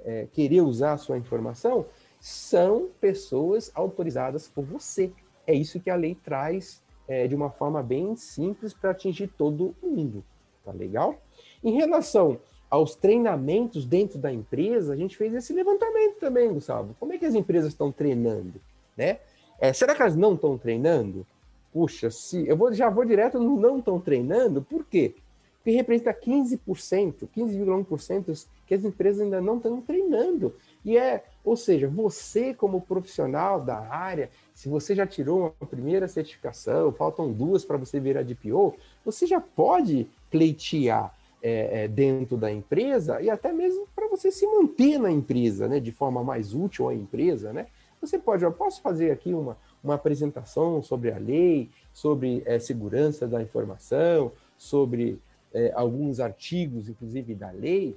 é, 0.04 0.12
é, 0.12 0.26
querer 0.26 0.60
usar 0.60 0.92
a 0.92 0.98
sua 0.98 1.16
informação 1.16 1.86
são 2.20 2.90
pessoas 3.00 3.72
autorizadas 3.74 4.46
por 4.46 4.62
você. 4.62 5.10
É 5.46 5.54
isso 5.54 5.80
que 5.80 5.88
a 5.88 5.96
lei 5.96 6.14
traz 6.14 6.82
é, 7.08 7.26
de 7.26 7.34
uma 7.34 7.50
forma 7.50 7.82
bem 7.82 8.14
simples 8.14 8.74
para 8.74 8.90
atingir 8.90 9.28
todo 9.28 9.74
mundo. 9.82 10.22
Tá 10.64 10.70
legal? 10.70 11.16
Em 11.64 11.72
relação 11.72 12.38
aos 12.68 12.94
treinamentos 12.94 13.86
dentro 13.86 14.18
da 14.18 14.30
empresa, 14.30 14.92
a 14.92 14.96
gente 14.96 15.16
fez 15.16 15.32
esse 15.34 15.52
levantamento 15.54 16.18
também, 16.18 16.52
Gustavo. 16.52 16.94
Como 17.00 17.12
é 17.12 17.18
que 17.18 17.26
as 17.26 17.34
empresas 17.34 17.72
estão 17.72 17.90
treinando? 17.90 18.60
Né? 18.96 19.18
É, 19.62 19.72
será 19.72 19.94
que 19.94 20.02
elas 20.02 20.16
não 20.16 20.34
estão 20.34 20.58
treinando? 20.58 21.24
Puxa, 21.72 22.10
se 22.10 22.44
eu 22.48 22.56
vou, 22.56 22.74
já 22.74 22.90
vou 22.90 23.04
direto 23.04 23.38
no 23.38 23.60
não 23.60 23.78
estão 23.78 24.00
treinando, 24.00 24.60
por 24.60 24.84
quê? 24.84 25.14
Porque 25.58 25.70
representa 25.70 26.12
15%, 26.12 27.28
15,1% 27.32 28.46
que 28.66 28.74
as 28.74 28.84
empresas 28.84 29.22
ainda 29.22 29.40
não 29.40 29.58
estão 29.58 29.80
treinando. 29.80 30.52
E 30.84 30.98
é, 30.98 31.22
ou 31.44 31.56
seja, 31.56 31.88
você 31.88 32.52
como 32.52 32.80
profissional 32.80 33.60
da 33.60 33.78
área, 33.78 34.30
se 34.52 34.68
você 34.68 34.96
já 34.96 35.06
tirou 35.06 35.54
uma 35.60 35.68
primeira 35.68 36.08
certificação, 36.08 36.90
faltam 36.90 37.32
duas 37.32 37.64
para 37.64 37.76
você 37.76 38.00
virar 38.00 38.24
DPO, 38.24 38.74
você 39.04 39.28
já 39.28 39.40
pode 39.40 40.08
pleitear 40.28 41.14
é, 41.40 41.84
é, 41.84 41.88
dentro 41.88 42.36
da 42.36 42.50
empresa 42.50 43.22
e 43.22 43.30
até 43.30 43.52
mesmo 43.52 43.86
para 43.94 44.08
você 44.08 44.32
se 44.32 44.44
manter 44.44 44.98
na 44.98 45.12
empresa, 45.12 45.68
né, 45.68 45.78
de 45.78 45.92
forma 45.92 46.24
mais 46.24 46.52
útil 46.52 46.88
à 46.88 46.94
empresa, 46.94 47.52
né? 47.52 47.68
Você 48.02 48.18
pode, 48.18 48.42
eu 48.42 48.52
posso 48.52 48.82
fazer 48.82 49.12
aqui 49.12 49.32
uma, 49.32 49.56
uma 49.82 49.94
apresentação 49.94 50.82
sobre 50.82 51.12
a 51.12 51.18
lei, 51.18 51.70
sobre 51.92 52.42
é, 52.44 52.58
segurança 52.58 53.28
da 53.28 53.40
informação, 53.40 54.32
sobre 54.58 55.20
é, 55.54 55.70
alguns 55.72 56.18
artigos, 56.18 56.88
inclusive 56.88 57.32
da 57.32 57.52
lei, 57.52 57.96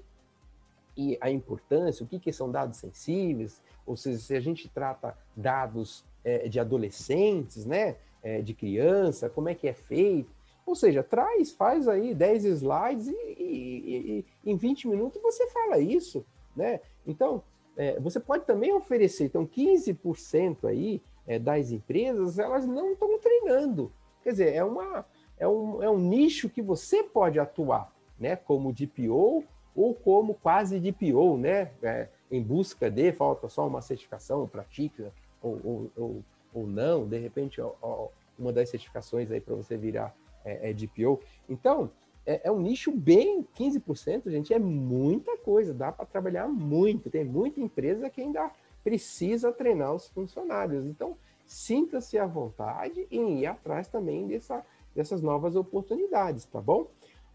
e 0.95 1.17
a 1.19 1.31
importância, 1.31 2.03
o 2.03 2.07
que, 2.07 2.19
que 2.19 2.31
são 2.31 2.51
dados 2.51 2.77
sensíveis, 2.77 3.59
ou 3.83 3.97
seja, 3.97 4.19
se 4.19 4.35
a 4.35 4.39
gente 4.39 4.69
trata 4.69 5.17
dados 5.35 6.05
é, 6.23 6.47
de 6.47 6.59
adolescentes, 6.59 7.65
né, 7.65 7.97
de 8.43 8.55
criança, 8.55 9.29
como 9.29 9.49
é 9.49 9.53
que 9.53 9.67
é 9.67 9.73
feito, 9.73 10.31
ou 10.65 10.73
seja, 10.73 11.03
traz, 11.03 11.51
faz 11.51 11.87
aí 11.87 12.11
10 12.15 12.45
slides 12.45 13.07
e, 13.07 13.11
e, 13.37 14.25
e, 14.43 14.51
em 14.51 14.55
20 14.57 14.87
minutos 14.87 15.21
você 15.21 15.47
fala 15.51 15.77
isso, 15.77 16.25
né? 16.55 16.79
Então, 17.05 17.43
é, 17.77 17.99
você 17.99 18.19
pode 18.19 18.45
também 18.45 18.73
oferecer, 18.73 19.25
então 19.25 19.45
15% 19.45 20.65
aí 20.65 21.01
é, 21.27 21.37
das 21.37 21.71
empresas, 21.71 22.39
elas 22.39 22.65
não 22.65 22.93
estão 22.93 23.19
treinando. 23.19 23.91
Quer 24.23 24.31
dizer, 24.31 24.53
é, 24.53 24.63
uma, 24.63 25.05
é, 25.37 25.47
um, 25.47 25.83
é 25.83 25.89
um 25.89 25.99
nicho 25.99 26.49
que 26.49 26.61
você 26.61 27.03
pode 27.03 27.39
atuar, 27.39 27.93
né? 28.19 28.35
Como 28.35 28.73
DPO 28.73 29.43
ou 29.75 29.93
como 29.93 30.35
quase 30.35 30.79
DPO, 30.79 31.37
né? 31.37 31.71
É, 31.83 32.07
em 32.31 32.41
busca 32.41 32.89
de, 32.89 33.11
falta 33.11 33.47
só 33.49 33.67
uma 33.67 33.81
certificação, 33.81 34.47
pratica 34.47 35.13
ou, 35.41 35.59
ou, 35.63 35.91
ou, 35.95 36.23
ou 36.53 36.67
não, 36.67 37.07
de 37.07 37.19
repente 37.19 37.61
ó, 37.61 37.73
ó, 37.81 38.07
uma 38.37 38.51
das 38.51 38.69
certificações 38.69 39.29
aí 39.29 39.39
para 39.39 39.55
você 39.55 39.77
virar 39.77 40.15
é, 40.43 40.71
é 40.71 40.73
DPO. 40.73 41.19
Então, 41.47 41.91
é, 42.25 42.47
é, 42.47 42.51
um 42.51 42.59
nicho 42.59 42.91
bem 42.91 43.45
15%, 43.57 44.29
gente, 44.29 44.53
é 44.53 44.59
muita 44.59 45.37
coisa, 45.37 45.73
dá 45.73 45.91
para 45.91 46.05
trabalhar 46.05 46.47
muito. 46.47 47.09
Tem 47.09 47.23
muita 47.23 47.59
empresa 47.61 48.09
que 48.09 48.21
ainda 48.21 48.51
precisa 48.83 49.51
treinar 49.51 49.93
os 49.93 50.07
funcionários. 50.07 50.85
Então, 50.85 51.15
sinta-se 51.45 52.17
à 52.17 52.25
vontade 52.25 53.07
em 53.11 53.39
ir 53.39 53.45
atrás 53.45 53.87
também 53.87 54.27
dessa, 54.27 54.65
dessas 54.95 55.21
novas 55.21 55.55
oportunidades, 55.55 56.45
tá 56.45 56.59
bom? 56.59 56.87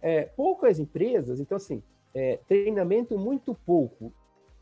É, 0.03 0.23
poucas 0.23 0.79
empresas, 0.79 1.39
então, 1.41 1.57
assim, 1.57 1.83
é, 2.15 2.39
treinamento 2.49 3.19
muito 3.19 3.55
pouco. 3.55 4.13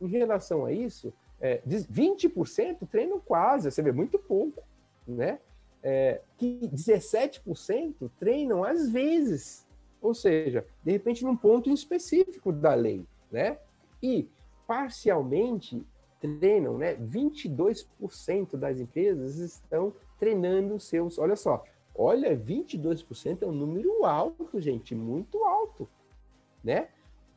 Em 0.01 0.09
relação 0.09 0.65
a 0.65 0.73
isso, 0.73 1.13
é, 1.41 1.63
20% 1.67 2.87
treinam 2.91 3.21
quase, 3.21 3.71
você 3.71 3.83
vê, 3.83 3.93
muito 3.93 4.19
pouco, 4.19 4.63
né? 5.07 5.39
É, 5.81 6.21
que 6.37 6.69
17% 6.73 8.11
treinam 8.19 8.65
às 8.65 8.91
vezes, 8.91 9.65
ou 10.01 10.15
seja, 10.15 10.67
de 10.83 10.93
repente 10.93 11.25
num 11.25 11.37
ponto 11.37 11.71
específico 11.71 12.53
da 12.53 12.75
lei, 12.75 13.07
né? 13.31 13.59
E 14.03 14.29
parcialmente 14.67 15.85
treinam, 16.21 16.79
né? 16.79 16.95
22% 16.97 18.57
das 18.57 18.79
empresas 18.81 19.37
estão 19.37 19.93
treinando 20.19 20.79
seus, 20.81 21.19
olha 21.19 21.37
só, 21.37 21.65
olha, 21.95 22.37
22% 22.37 23.43
é 23.43 23.47
um 23.47 23.53
número 23.53 24.05
alto, 24.05 24.61
gente, 24.61 24.95
muito 24.95 25.45
alto, 25.45 25.89
né? 26.63 26.89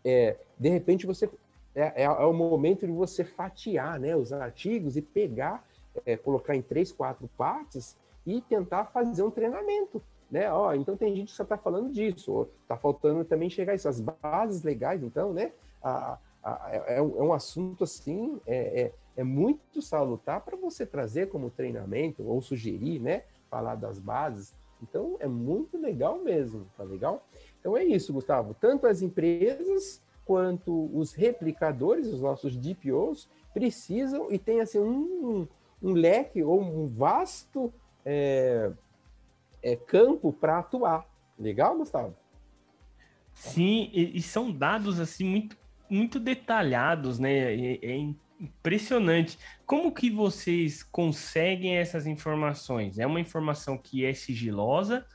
É, 0.03 0.37
de 0.57 0.69
repente 0.69 1.05
você 1.05 1.29
é, 1.73 2.03
é, 2.03 2.03
é, 2.03 2.09
o 2.09 2.33
momento 2.33 2.85
de 2.85 2.91
você 2.91 3.23
fatiar, 3.23 3.99
né, 3.99 4.15
os 4.15 4.33
artigos 4.33 4.97
e 4.97 5.01
pegar, 5.01 5.65
é, 6.05 6.17
colocar 6.17 6.55
em 6.55 6.61
três, 6.61 6.91
quatro 6.91 7.29
partes 7.37 7.97
e 8.25 8.41
tentar 8.41 8.85
fazer 8.85 9.23
um 9.23 9.31
treinamento, 9.31 10.01
né? 10.31 10.51
Ó, 10.51 10.73
então 10.73 10.95
tem 10.95 11.13
gente 11.13 11.31
que 11.31 11.35
só 11.35 11.43
está 11.43 11.57
falando 11.57 11.91
disso, 11.91 12.47
está 12.61 12.77
faltando 12.77 13.25
também 13.25 13.49
chegar 13.49 13.75
isso, 13.75 13.89
as 13.89 13.99
bases 13.99 14.63
legais, 14.63 15.03
então, 15.03 15.33
né? 15.33 15.51
A, 15.83 16.17
a, 16.41 16.69
é, 16.71 16.97
é, 16.97 17.01
um, 17.01 17.17
é, 17.17 17.23
um, 17.23 17.33
assunto 17.33 17.83
assim, 17.83 18.39
é, 18.47 18.83
é, 18.83 18.93
é 19.17 19.23
muito 19.23 19.81
salutar 19.81 20.41
para 20.41 20.55
você 20.55 20.85
trazer 20.85 21.27
como 21.27 21.49
treinamento 21.49 22.23
ou 22.23 22.41
sugerir, 22.41 22.99
né? 22.99 23.23
Falar 23.49 23.75
das 23.75 23.99
bases. 23.99 24.55
Então 24.81 25.17
é 25.19 25.27
muito 25.27 25.77
legal 25.77 26.19
mesmo, 26.19 26.65
tá 26.77 26.83
legal? 26.83 27.27
Então 27.59 27.75
é 27.75 27.83
isso, 27.83 28.13
Gustavo. 28.13 28.55
Tanto 28.59 28.87
as 28.87 29.01
empresas 29.01 30.01
quanto 30.25 30.89
os 30.97 31.13
replicadores, 31.13 32.07
os 32.07 32.21
nossos 32.21 32.55
DPOs, 32.55 33.29
precisam 33.53 34.31
e 34.31 34.39
tem 34.39 34.61
assim 34.61 34.79
um, 34.79 35.45
um 35.83 35.91
leque 35.91 36.41
ou 36.41 36.61
um 36.61 36.87
vasto 36.87 37.71
é, 38.05 38.71
é, 39.63 39.75
campo 39.75 40.31
para 40.33 40.59
atuar. 40.59 41.05
Legal, 41.37 41.77
Gustavo? 41.77 42.15
Sim, 43.33 43.89
e, 43.93 44.17
e, 44.17 44.21
são 44.21 44.51
dados 44.51 44.99
assim 44.99 45.23
muito, 45.23 45.57
muito 45.89 46.19
detalhados, 46.19 47.17
né? 47.17 47.53
É, 47.53 47.79
é 47.81 48.13
Impressionante. 48.41 49.37
Como 49.67 49.91
que 49.91 50.09
vocês 50.09 50.81
conseguem 50.81 51.77
essas 51.77 52.07
informações? 52.07 52.97
É 52.97 53.05
uma 53.05 53.19
informação 53.19 53.77
que 53.77 54.03
é 54.03 54.15
sigilosa 54.15 55.05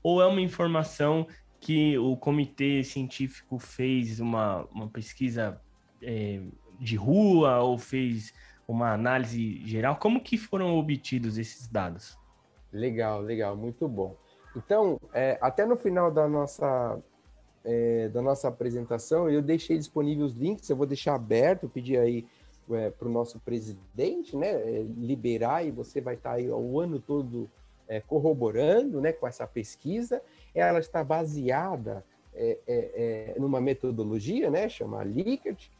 ou 0.00 0.22
é 0.22 0.26
uma 0.26 0.40
informação 0.40 1.26
que 1.58 1.98
o 1.98 2.16
comitê 2.16 2.84
científico 2.84 3.58
fez 3.58 4.20
uma, 4.20 4.66
uma 4.66 4.88
pesquisa 4.88 5.60
é, 6.00 6.40
de 6.78 6.94
rua 6.94 7.58
ou 7.58 7.76
fez 7.76 8.32
uma 8.68 8.92
análise 8.92 9.66
geral? 9.66 9.96
Como 9.96 10.20
que 10.20 10.38
foram 10.38 10.78
obtidos 10.78 11.38
esses 11.38 11.66
dados? 11.66 12.16
Legal, 12.72 13.20
legal, 13.20 13.56
muito 13.56 13.88
bom. 13.88 14.16
Então, 14.56 14.98
é, 15.12 15.38
até 15.40 15.66
no 15.66 15.76
final 15.76 16.10
da 16.10 16.26
nossa, 16.26 16.98
é, 17.64 18.08
da 18.08 18.22
nossa 18.22 18.48
apresentação, 18.48 19.28
eu 19.28 19.42
deixei 19.42 19.76
disponíveis 19.76 20.32
os 20.32 20.36
links, 20.38 20.68
eu 20.68 20.76
vou 20.76 20.86
deixar 20.86 21.14
aberto, 21.14 21.68
pedir 21.68 21.98
aí 21.98 22.26
é, 22.70 22.90
para 22.90 23.06
o 23.06 23.10
nosso 23.10 23.38
presidente 23.40 24.36
né, 24.36 24.48
é, 24.48 24.82
liberar, 24.96 25.64
e 25.64 25.70
você 25.70 26.00
vai 26.00 26.14
estar 26.14 26.32
aí 26.32 26.50
o 26.50 26.80
ano 26.80 26.98
todo 26.98 27.50
é, 27.86 28.00
corroborando 28.00 29.00
né, 29.00 29.12
com 29.12 29.26
essa 29.26 29.46
pesquisa. 29.46 30.22
Ela 30.54 30.78
está 30.78 31.04
baseada 31.04 32.02
é, 32.34 33.34
numa 33.38 33.60
metodologia, 33.60 34.50
né, 34.50 34.68
chama 34.68 35.02
Likert, 35.02 35.70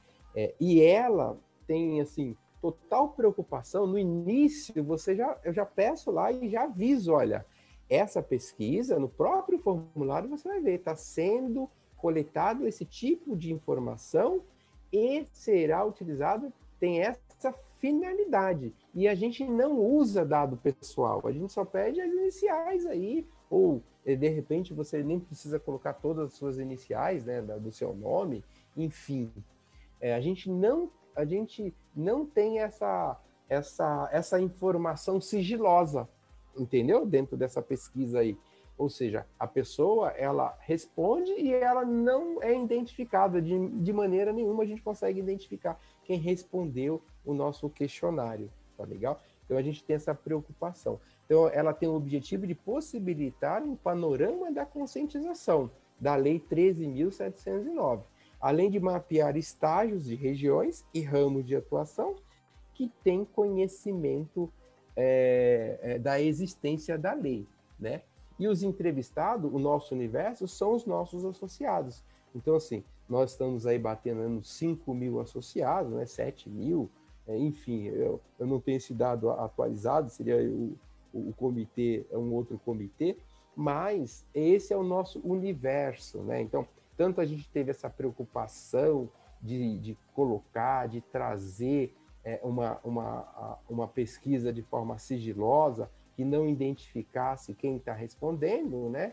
e 0.60 0.82
ela 0.82 1.36
tem 1.66 2.00
assim 2.00 2.36
total 2.60 3.10
preocupação. 3.10 3.86
No 3.86 3.98
início, 3.98 4.82
você 4.82 5.14
já, 5.14 5.38
eu 5.44 5.52
já 5.52 5.64
peço 5.64 6.10
lá 6.10 6.32
e 6.32 6.48
já 6.48 6.64
aviso, 6.64 7.12
olha, 7.12 7.44
essa 7.88 8.22
pesquisa, 8.22 8.98
no 8.98 9.08
próprio 9.08 9.58
formulário, 9.58 10.28
você 10.28 10.48
vai 10.48 10.60
ver, 10.60 10.74
está 10.74 10.96
sendo 10.96 11.68
coletado 11.96 12.66
esse 12.66 12.84
tipo 12.84 13.36
de 13.36 13.52
informação 13.52 14.42
e 14.92 15.26
será 15.32 15.84
utilizado, 15.84 16.52
tem 16.78 17.00
essa 17.00 17.54
finalidade. 17.78 18.74
E 18.94 19.06
a 19.06 19.14
gente 19.14 19.44
não 19.44 19.78
usa 19.78 20.24
dado 20.24 20.56
pessoal, 20.56 21.22
a 21.24 21.32
gente 21.32 21.52
só 21.52 21.64
pede 21.64 22.00
as 22.00 22.12
iniciais 22.12 22.86
aí, 22.86 23.26
ou 23.48 23.82
eh, 24.04 24.16
de 24.16 24.28
repente 24.28 24.74
você 24.74 25.02
nem 25.02 25.20
precisa 25.20 25.58
colocar 25.58 25.94
todas 25.94 26.32
as 26.32 26.34
suas 26.34 26.58
iniciais, 26.58 27.24
né, 27.24 27.40
do 27.42 27.70
seu 27.70 27.94
nome, 27.94 28.44
enfim. 28.76 29.30
É, 30.00 30.14
a 30.14 30.20
gente 30.20 30.50
não 30.50 30.90
a 31.16 31.24
gente 31.24 31.74
não 31.94 32.26
tem 32.26 32.60
essa 32.60 33.18
essa 33.48 34.08
essa 34.12 34.40
informação 34.40 35.20
sigilosa, 35.20 36.08
entendeu? 36.56 37.06
Dentro 37.06 37.36
dessa 37.36 37.62
pesquisa 37.62 38.20
aí. 38.20 38.36
Ou 38.78 38.90
seja, 38.90 39.26
a 39.38 39.46
pessoa 39.46 40.10
ela 40.10 40.54
responde 40.60 41.32
e 41.32 41.52
ela 41.52 41.84
não 41.84 42.42
é 42.42 42.54
identificada 42.54 43.40
de, 43.40 43.68
de 43.68 43.92
maneira 43.92 44.32
nenhuma. 44.32 44.62
A 44.62 44.66
gente 44.66 44.82
consegue 44.82 45.18
identificar 45.18 45.80
quem 46.04 46.18
respondeu 46.18 47.02
o 47.24 47.32
nosso 47.32 47.70
questionário, 47.70 48.52
tá 48.76 48.84
legal? 48.84 49.18
Então 49.44 49.56
a 49.56 49.62
gente 49.62 49.82
tem 49.82 49.96
essa 49.96 50.14
preocupação. 50.14 51.00
Então 51.24 51.48
ela 51.48 51.72
tem 51.72 51.88
o 51.88 51.94
objetivo 51.94 52.46
de 52.46 52.54
possibilitar 52.54 53.62
um 53.62 53.74
panorama 53.74 54.52
da 54.52 54.66
conscientização 54.66 55.70
da 55.98 56.14
Lei 56.14 56.38
13.709, 56.38 58.02
além 58.40 58.70
de 58.70 58.78
mapear 58.78 59.36
estágios 59.36 60.04
de 60.04 60.14
regiões 60.14 60.84
e 60.92 61.00
ramos 61.00 61.44
de 61.44 61.56
atuação 61.56 62.16
que 62.74 62.92
têm 63.02 63.24
conhecimento 63.24 64.52
é, 64.94 65.78
é, 65.82 65.98
da 65.98 66.20
existência 66.20 66.98
da 66.98 67.12
lei, 67.14 67.46
né? 67.78 68.02
E 68.38 68.46
os 68.48 68.62
entrevistados, 68.62 69.50
o 69.52 69.58
nosso 69.58 69.94
universo, 69.94 70.46
são 70.46 70.72
os 70.72 70.84
nossos 70.84 71.24
associados. 71.24 72.04
Então, 72.34 72.54
assim, 72.54 72.84
nós 73.08 73.30
estamos 73.32 73.66
aí 73.66 73.78
batendo 73.78 74.28
nos 74.28 74.52
5 74.52 74.92
mil 74.94 75.20
associados, 75.20 75.92
né? 75.92 76.04
7 76.04 76.50
mil, 76.50 76.90
é, 77.26 77.36
enfim, 77.36 77.84
eu, 77.84 78.20
eu 78.38 78.46
não 78.46 78.60
tenho 78.60 78.76
esse 78.76 78.94
dado 78.94 79.30
atualizado, 79.30 80.10
seria 80.10 80.36
o, 80.36 80.76
o, 81.12 81.30
o 81.30 81.34
comitê, 81.34 82.04
é 82.10 82.18
um 82.18 82.32
outro 82.32 82.58
comitê, 82.64 83.16
mas 83.54 84.26
esse 84.34 84.72
é 84.72 84.76
o 84.76 84.82
nosso 84.82 85.20
universo, 85.24 86.18
né? 86.18 86.42
Então, 86.42 86.68
tanto 86.96 87.20
a 87.20 87.24
gente 87.24 87.48
teve 87.50 87.70
essa 87.70 87.90
preocupação 87.90 89.08
de, 89.40 89.78
de 89.78 89.98
colocar, 90.14 90.88
de 90.88 91.00
trazer 91.00 91.94
é, 92.24 92.40
uma, 92.42 92.80
uma, 92.82 93.58
uma 93.68 93.88
pesquisa 93.88 94.52
de 94.52 94.62
forma 94.62 94.98
sigilosa, 94.98 95.90
que 96.16 96.24
não 96.24 96.48
identificasse 96.48 97.54
quem 97.54 97.76
está 97.76 97.92
respondendo, 97.92 98.88
né? 98.88 99.12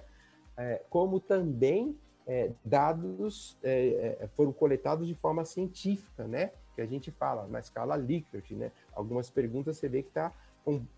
É, 0.56 0.82
como 0.89 1.19
também 1.19 1.98
é, 2.26 2.52
dados 2.63 3.58
é, 3.62 4.17
é, 4.22 4.28
foram 4.30 4.54
coletados 4.54 5.08
de 5.08 5.13
forma 5.13 5.43
científica, 5.43 6.26
né? 6.26 6.52
Que 6.76 6.82
a 6.82 6.86
gente 6.86 7.12
fala 7.12 7.46
na 7.48 7.60
escala 7.60 7.96
Likert, 7.96 8.52
né? 8.52 8.72
Algumas 8.93 9.30
perguntas 9.30 9.78
você 9.78 9.89
vê 9.89 10.02
que 10.02 10.10
está 10.10 10.32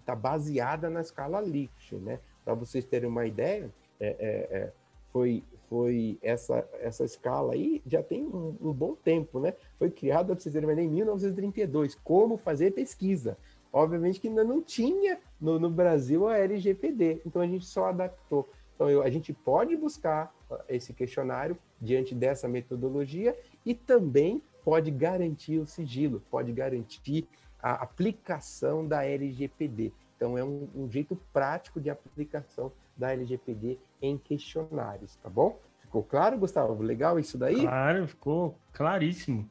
tá 0.05 0.15
baseada 0.15 0.89
na 0.89 1.01
escala 1.01 1.39
Likert, 1.39 1.93
né? 1.93 2.19
Para 2.43 2.53
vocês 2.53 2.85
terem 2.85 3.09
uma 3.09 3.25
ideia, 3.25 3.73
é, 3.99 4.71
foi, 5.15 5.41
foi 5.69 6.19
essa, 6.21 6.67
essa 6.81 7.05
escala 7.05 7.53
aí 7.53 7.81
já 7.87 8.03
tem 8.03 8.25
um, 8.25 8.53
um 8.59 8.73
bom 8.73 8.95
tempo, 8.95 9.39
né? 9.39 9.53
Foi 9.79 9.89
criada, 9.89 10.35
para 10.35 10.43
vocês 10.43 10.53
em 10.53 10.89
1932, 10.89 11.95
como 12.03 12.35
fazer 12.35 12.71
pesquisa. 12.71 13.37
Obviamente 13.71 14.19
que 14.19 14.27
ainda 14.27 14.43
não 14.43 14.61
tinha 14.61 15.17
no, 15.39 15.57
no 15.57 15.69
Brasil 15.69 16.27
a 16.27 16.37
LGPD, 16.37 17.21
então 17.25 17.41
a 17.41 17.47
gente 17.47 17.65
só 17.65 17.85
adaptou. 17.85 18.49
Então 18.75 18.89
eu, 18.89 19.01
a 19.01 19.09
gente 19.09 19.31
pode 19.31 19.77
buscar 19.77 20.35
esse 20.67 20.91
questionário 20.91 21.57
diante 21.79 22.13
dessa 22.13 22.45
metodologia 22.45 23.37
e 23.65 23.73
também 23.73 24.41
pode 24.65 24.91
garantir 24.91 25.59
o 25.59 25.65
sigilo, 25.65 26.21
pode 26.29 26.51
garantir 26.51 27.25
a 27.63 27.71
aplicação 27.75 28.85
da 28.85 29.05
LGPD. 29.05 29.93
Então 30.17 30.37
é 30.37 30.43
um, 30.43 30.67
um 30.75 30.91
jeito 30.91 31.17
prático 31.31 31.79
de 31.79 31.89
aplicação 31.89 32.69
da 32.97 33.11
LGPD 33.11 33.77
em 34.01 34.17
questionários, 34.17 35.15
tá 35.17 35.29
bom? 35.29 35.59
Ficou 35.81 36.03
claro, 36.03 36.37
Gustavo? 36.37 36.81
Legal 36.81 37.19
isso 37.19 37.37
daí? 37.37 37.61
Claro, 37.61 38.07
ficou 38.07 38.57
claríssimo. 38.73 39.49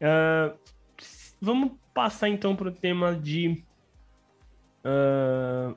Uh, 0.00 0.56
vamos 1.40 1.72
passar 1.92 2.28
então 2.28 2.54
para 2.54 2.68
o 2.68 2.72
tema 2.72 3.14
de 3.14 3.64
uh, 4.84 5.76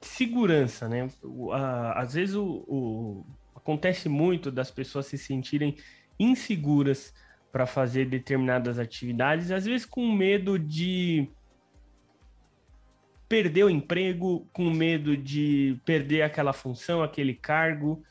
segurança, 0.00 0.88
né? 0.88 1.08
Uh, 1.22 1.52
às 1.94 2.14
vezes 2.14 2.34
o, 2.34 2.64
o, 2.68 3.26
acontece 3.54 4.08
muito 4.08 4.50
das 4.50 4.70
pessoas 4.70 5.06
se 5.06 5.16
sentirem 5.16 5.76
inseguras 6.18 7.14
para 7.50 7.66
fazer 7.66 8.06
determinadas 8.06 8.78
atividades, 8.78 9.50
às 9.50 9.64
vezes 9.64 9.86
com 9.86 10.10
medo 10.10 10.58
de 10.58 11.28
perder 13.32 13.64
o 13.64 13.70
emprego, 13.70 14.46
com 14.52 14.68
medo 14.68 15.16
de 15.16 15.80
perder 15.86 16.20
aquela 16.20 16.52
função, 16.52 17.02
aquele 17.02 17.32
cargo, 17.32 18.02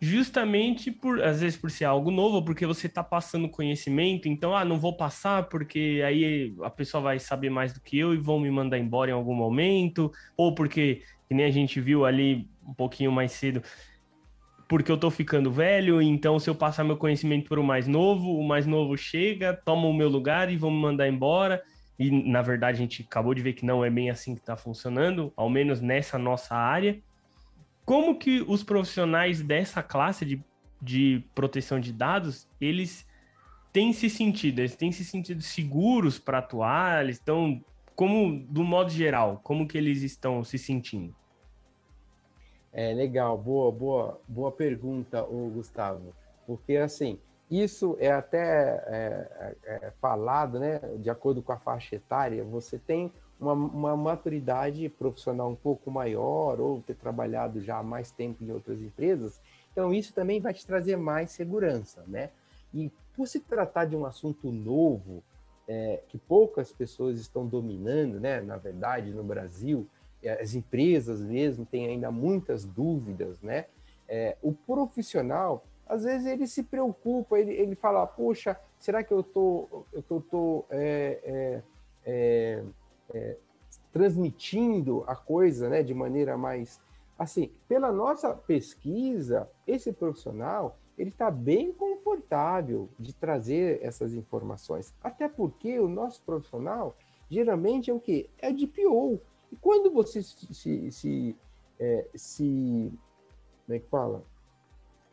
justamente 0.00 0.90
por, 0.90 1.22
às 1.22 1.42
vezes, 1.42 1.58
por 1.58 1.70
ser 1.70 1.84
algo 1.84 2.10
novo, 2.10 2.42
porque 2.42 2.64
você 2.64 2.86
está 2.86 3.04
passando 3.04 3.50
conhecimento, 3.50 4.30
então, 4.30 4.56
ah, 4.56 4.64
não 4.64 4.78
vou 4.78 4.96
passar 4.96 5.42
porque 5.50 6.02
aí 6.06 6.54
a 6.62 6.70
pessoa 6.70 7.02
vai 7.02 7.18
saber 7.18 7.50
mais 7.50 7.74
do 7.74 7.82
que 7.82 7.98
eu 7.98 8.14
e 8.14 8.16
vão 8.16 8.40
me 8.40 8.50
mandar 8.50 8.78
embora 8.78 9.10
em 9.10 9.14
algum 9.14 9.34
momento, 9.34 10.10
ou 10.38 10.54
porque, 10.54 11.02
que 11.28 11.34
nem 11.34 11.44
a 11.44 11.50
gente 11.50 11.78
viu 11.78 12.06
ali 12.06 12.48
um 12.66 12.72
pouquinho 12.72 13.12
mais 13.12 13.32
cedo, 13.32 13.62
porque 14.66 14.90
eu 14.90 14.96
tô 14.96 15.10
ficando 15.10 15.52
velho, 15.52 16.00
então 16.00 16.38
se 16.38 16.48
eu 16.48 16.54
passar 16.54 16.82
meu 16.82 16.96
conhecimento 16.96 17.46
para 17.46 17.60
o 17.60 17.64
mais 17.64 17.86
novo, 17.86 18.38
o 18.38 18.42
mais 18.42 18.66
novo 18.66 18.96
chega, 18.96 19.52
toma 19.52 19.86
o 19.86 19.92
meu 19.92 20.08
lugar 20.08 20.50
e 20.50 20.56
vão 20.56 20.70
me 20.70 20.80
mandar 20.80 21.06
embora 21.06 21.62
e 22.02 22.28
na 22.28 22.42
verdade 22.42 22.76
a 22.76 22.78
gente 22.78 23.02
acabou 23.02 23.34
de 23.34 23.42
ver 23.42 23.52
que 23.52 23.64
não 23.64 23.84
é 23.84 23.90
bem 23.90 24.10
assim 24.10 24.34
que 24.34 24.40
está 24.40 24.56
funcionando, 24.56 25.32
ao 25.36 25.48
menos 25.48 25.80
nessa 25.80 26.18
nossa 26.18 26.54
área. 26.54 27.00
Como 27.84 28.18
que 28.18 28.44
os 28.46 28.62
profissionais 28.62 29.42
dessa 29.42 29.82
classe 29.82 30.24
de, 30.24 30.42
de 30.80 31.24
proteção 31.34 31.78
de 31.78 31.92
dados, 31.92 32.48
eles 32.60 33.06
têm 33.72 33.92
se 33.92 34.10
sentido, 34.10 34.60
eles 34.60 34.76
têm 34.76 34.92
se 34.92 35.04
sentido 35.04 35.42
seguros 35.42 36.18
para 36.18 36.38
atuar, 36.38 37.02
eles 37.04 37.16
estão, 37.16 37.64
como, 37.96 38.44
do 38.48 38.62
modo 38.62 38.90
geral, 38.90 39.40
como 39.42 39.66
que 39.66 39.78
eles 39.78 40.02
estão 40.02 40.44
se 40.44 40.58
sentindo? 40.58 41.14
É 42.72 42.92
legal, 42.92 43.36
boa, 43.36 43.70
boa, 43.70 44.20
boa 44.26 44.50
pergunta, 44.50 45.22
o 45.24 45.50
Gustavo, 45.50 46.14
porque 46.46 46.76
assim, 46.76 47.18
isso 47.60 47.96
é 48.00 48.10
até 48.10 48.38
é, 48.86 49.56
é, 49.64 49.86
é, 49.86 49.90
falado, 50.00 50.58
né? 50.58 50.78
De 50.98 51.10
acordo 51.10 51.42
com 51.42 51.52
a 51.52 51.58
faixa 51.58 51.96
etária, 51.96 52.42
você 52.42 52.78
tem 52.78 53.12
uma, 53.38 53.52
uma, 53.52 53.96
maturidade 53.96 54.88
profissional 54.88 55.50
um 55.50 55.54
pouco 55.54 55.90
maior 55.90 56.58
ou 56.58 56.80
ter 56.80 56.94
trabalhado 56.94 57.60
já 57.60 57.76
há 57.76 57.82
mais 57.82 58.10
tempo 58.10 58.42
em 58.42 58.50
outras 58.50 58.80
empresas. 58.80 59.38
Então, 59.70 59.92
isso 59.92 60.14
também 60.14 60.40
vai 60.40 60.54
te 60.54 60.66
trazer 60.66 60.96
mais 60.96 61.32
segurança, 61.32 62.02
né? 62.06 62.30
E 62.72 62.90
por 63.14 63.28
se 63.28 63.40
tratar 63.40 63.84
de 63.84 63.94
um 63.94 64.06
assunto 64.06 64.50
novo, 64.50 65.22
é, 65.68 66.00
que 66.08 66.16
poucas 66.16 66.72
pessoas 66.72 67.20
estão 67.20 67.46
dominando, 67.46 68.18
né? 68.18 68.40
Na 68.40 68.56
verdade, 68.56 69.10
no 69.10 69.22
Brasil, 69.22 69.86
as 70.40 70.54
empresas 70.54 71.20
mesmo 71.20 71.66
têm 71.66 71.86
ainda 71.86 72.10
muitas 72.10 72.64
dúvidas, 72.64 73.42
né? 73.42 73.66
É, 74.08 74.36
o 74.40 74.52
profissional 74.52 75.64
às 75.86 76.04
vezes 76.04 76.26
ele 76.26 76.46
se 76.46 76.62
preocupa, 76.62 77.38
ele, 77.38 77.52
ele 77.52 77.74
fala, 77.74 78.06
poxa, 78.06 78.58
Será 78.82 79.04
que 79.04 79.14
eu 79.14 79.22
tô, 79.22 79.86
eu 79.92 80.02
tô 80.02 80.64
é, 80.68 81.20
é, 81.22 81.62
é, 82.04 82.64
é, 83.14 83.36
transmitindo 83.92 85.04
a 85.06 85.14
coisa 85.14 85.68
né, 85.68 85.84
de 85.84 85.94
maneira 85.94 86.36
mais. 86.36 86.80
Assim, 87.16 87.52
pela 87.68 87.92
nossa 87.92 88.34
pesquisa, 88.34 89.48
esse 89.68 89.92
profissional 89.92 90.76
ele 90.98 91.10
está 91.10 91.30
bem 91.30 91.72
confortável 91.72 92.88
de 92.98 93.14
trazer 93.14 93.78
essas 93.84 94.14
informações. 94.14 94.92
Até 95.00 95.28
porque 95.28 95.78
o 95.78 95.86
nosso 95.86 96.20
profissional 96.24 96.96
geralmente 97.30 97.88
é 97.88 97.94
o 97.94 98.00
quê? 98.00 98.28
É 98.38 98.50
de 98.50 98.66
PO. 98.66 99.20
E 99.52 99.54
quando 99.60 99.92
você 99.92 100.24
se, 100.24 100.52
se, 100.52 100.90
se, 100.90 101.36
é, 101.78 102.08
se 102.16 102.92
como 103.64 103.76
é 103.76 103.78
que 103.78 103.88
fala? 103.88 104.24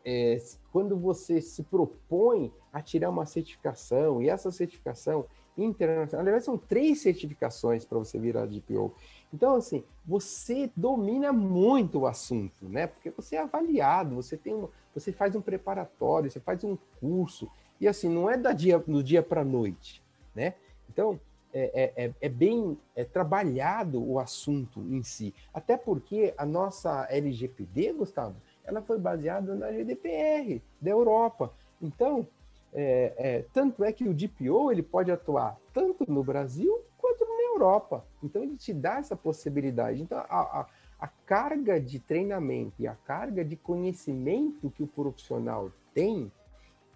É, 0.04 0.38
quando 0.72 0.96
você 0.96 1.40
se 1.40 1.62
propõe 1.62 2.52
a 2.72 2.80
tirar 2.80 3.10
uma 3.10 3.26
certificação, 3.26 4.22
e 4.22 4.28
essa 4.28 4.50
certificação 4.50 5.26
internacional, 5.56 6.24
na 6.24 6.30
verdade 6.30 6.44
são 6.44 6.56
três 6.56 7.02
certificações 7.02 7.84
para 7.84 7.98
você 7.98 8.18
virar 8.18 8.46
DPO. 8.46 8.94
Então, 9.32 9.56
assim, 9.56 9.84
você 10.06 10.70
domina 10.74 11.32
muito 11.32 12.00
o 12.00 12.06
assunto, 12.06 12.68
né? 12.68 12.86
Porque 12.86 13.10
você 13.10 13.36
é 13.36 13.40
avaliado, 13.40 14.14
você 14.14 14.36
tem 14.36 14.54
uma, 14.54 14.70
você 14.94 15.12
faz 15.12 15.34
um 15.36 15.40
preparatório, 15.40 16.30
você 16.30 16.40
faz 16.40 16.64
um 16.64 16.76
curso, 16.98 17.48
e 17.80 17.86
assim, 17.86 18.08
não 18.08 18.28
é 18.28 18.36
da 18.36 18.52
dia, 18.52 18.78
do 18.78 19.02
dia 19.02 19.22
para 19.22 19.42
a 19.42 19.44
noite, 19.44 20.02
né? 20.34 20.54
Então, 20.88 21.20
é, 21.52 21.92
é, 21.96 22.04
é, 22.04 22.14
é 22.20 22.28
bem 22.28 22.78
é 22.94 23.04
trabalhado 23.04 24.02
o 24.02 24.18
assunto 24.18 24.80
em 24.80 25.02
si. 25.02 25.34
Até 25.52 25.76
porque 25.76 26.32
a 26.38 26.46
nossa 26.46 27.06
LGPD, 27.10 27.92
Gustavo, 27.92 28.36
ela 28.70 28.80
foi 28.80 28.98
baseada 28.98 29.54
na 29.54 29.70
GDPR 29.70 30.62
da 30.80 30.90
Europa. 30.90 31.52
Então, 31.82 32.26
é, 32.72 33.12
é, 33.16 33.44
tanto 33.52 33.84
é 33.84 33.92
que 33.92 34.08
o 34.08 34.14
DPO 34.14 34.70
ele 34.70 34.82
pode 34.82 35.10
atuar 35.10 35.58
tanto 35.74 36.10
no 36.10 36.22
Brasil 36.22 36.80
quanto 36.96 37.24
na 37.24 37.42
Europa. 37.52 38.04
Então, 38.22 38.42
ele 38.42 38.56
te 38.56 38.72
dá 38.72 38.98
essa 38.98 39.16
possibilidade. 39.16 40.00
Então, 40.00 40.18
a, 40.18 40.60
a, 40.60 40.66
a 41.00 41.08
carga 41.26 41.80
de 41.80 41.98
treinamento 41.98 42.74
e 42.78 42.86
a 42.86 42.94
carga 42.94 43.44
de 43.44 43.56
conhecimento 43.56 44.70
que 44.70 44.82
o 44.82 44.86
profissional 44.86 45.70
tem, 45.92 46.30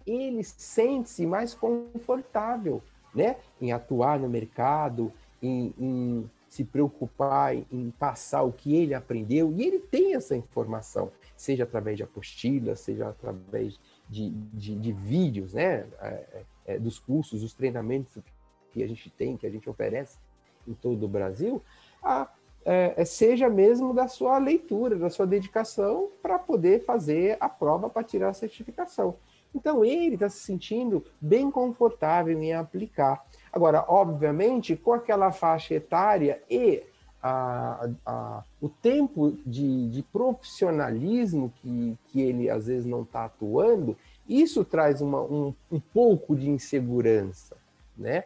ele 0.07 0.43
sente-se 0.43 1.25
mais 1.25 1.53
confortável 1.53 2.81
né? 3.13 3.37
em 3.59 3.71
atuar 3.71 4.19
no 4.19 4.29
mercado, 4.29 5.11
em, 5.41 5.73
em 5.77 6.31
se 6.55 6.63
preocupar 6.63 7.53
em 7.53 7.91
passar 7.99 8.43
o 8.43 8.53
que 8.53 8.73
ele 8.73 8.93
aprendeu, 8.93 9.51
e 9.51 9.61
ele 9.61 9.77
tem 9.77 10.15
essa 10.15 10.37
informação, 10.37 11.11
seja 11.35 11.65
através 11.65 11.97
de 11.97 12.03
apostilas, 12.03 12.79
seja 12.79 13.09
através 13.09 13.77
de, 14.09 14.29
de, 14.29 14.73
de 14.73 14.93
vídeos, 14.93 15.53
né? 15.53 15.85
É, 15.99 16.07
é, 16.07 16.45
é, 16.67 16.79
dos 16.79 16.97
cursos, 16.97 17.41
dos 17.41 17.53
treinamentos 17.53 18.23
que 18.71 18.81
a 18.81 18.87
gente 18.87 19.09
tem, 19.09 19.35
que 19.35 19.45
a 19.45 19.49
gente 19.49 19.69
oferece 19.69 20.17
em 20.65 20.73
todo 20.73 21.03
o 21.03 21.09
Brasil, 21.09 21.61
a, 22.01 22.31
é, 22.63 22.93
é 22.95 23.03
seja 23.03 23.49
mesmo 23.49 23.93
da 23.93 24.07
sua 24.07 24.37
leitura, 24.37 24.95
da 24.97 25.09
sua 25.09 25.27
dedicação 25.27 26.09
para 26.21 26.39
poder 26.39 26.85
fazer 26.85 27.35
a 27.37 27.49
prova 27.49 27.89
para 27.89 28.01
tirar 28.01 28.29
a 28.29 28.33
certificação. 28.33 29.17
Então 29.53 29.83
ele 29.83 30.15
está 30.15 30.29
se 30.29 30.39
sentindo 30.39 31.03
bem 31.19 31.51
confortável 31.51 32.41
em 32.41 32.53
aplicar. 32.53 33.25
Agora, 33.55 33.85
obviamente, 33.87 34.75
com 34.75 34.91
aquela 34.91 35.31
faixa 35.31 35.75
etária 35.75 36.43
e 36.49 36.83
a, 37.23 37.89
a, 38.05 38.43
o 38.61 38.67
tempo 38.67 39.37
de, 39.45 39.87
de, 39.87 40.03
profissionalismo 40.03 41.53
que, 41.61 41.97
que 42.09 42.21
ele 42.21 42.49
às 42.49 42.67
vezes 42.67 42.85
não 42.85 43.03
está 43.03 43.23
atuando, 43.23 43.95
isso 44.27 44.65
traz 44.65 44.99
uma, 44.99 45.21
um, 45.21 45.53
um 45.71 45.79
pouco 45.79 46.35
de 46.35 46.49
insegurança, 46.49 47.55
né? 47.97 48.25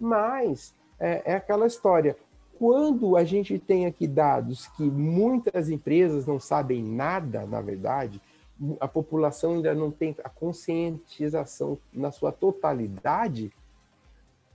Mas 0.00 0.74
é, 0.98 1.22
é 1.26 1.34
aquela 1.34 1.66
história. 1.66 2.16
Quando 2.58 3.18
a 3.18 3.24
gente 3.24 3.58
tem 3.58 3.84
aqui 3.84 4.06
dados 4.06 4.66
que 4.68 4.82
muitas 4.82 5.68
empresas 5.68 6.26
não 6.26 6.40
sabem 6.40 6.82
nada, 6.82 7.44
na 7.44 7.60
verdade, 7.60 8.18
a 8.80 8.88
população 8.88 9.56
ainda 9.56 9.74
não 9.74 9.90
tem 9.90 10.16
a 10.24 10.30
conscientização 10.30 11.78
na 11.92 12.10
sua 12.10 12.32
totalidade, 12.32 13.52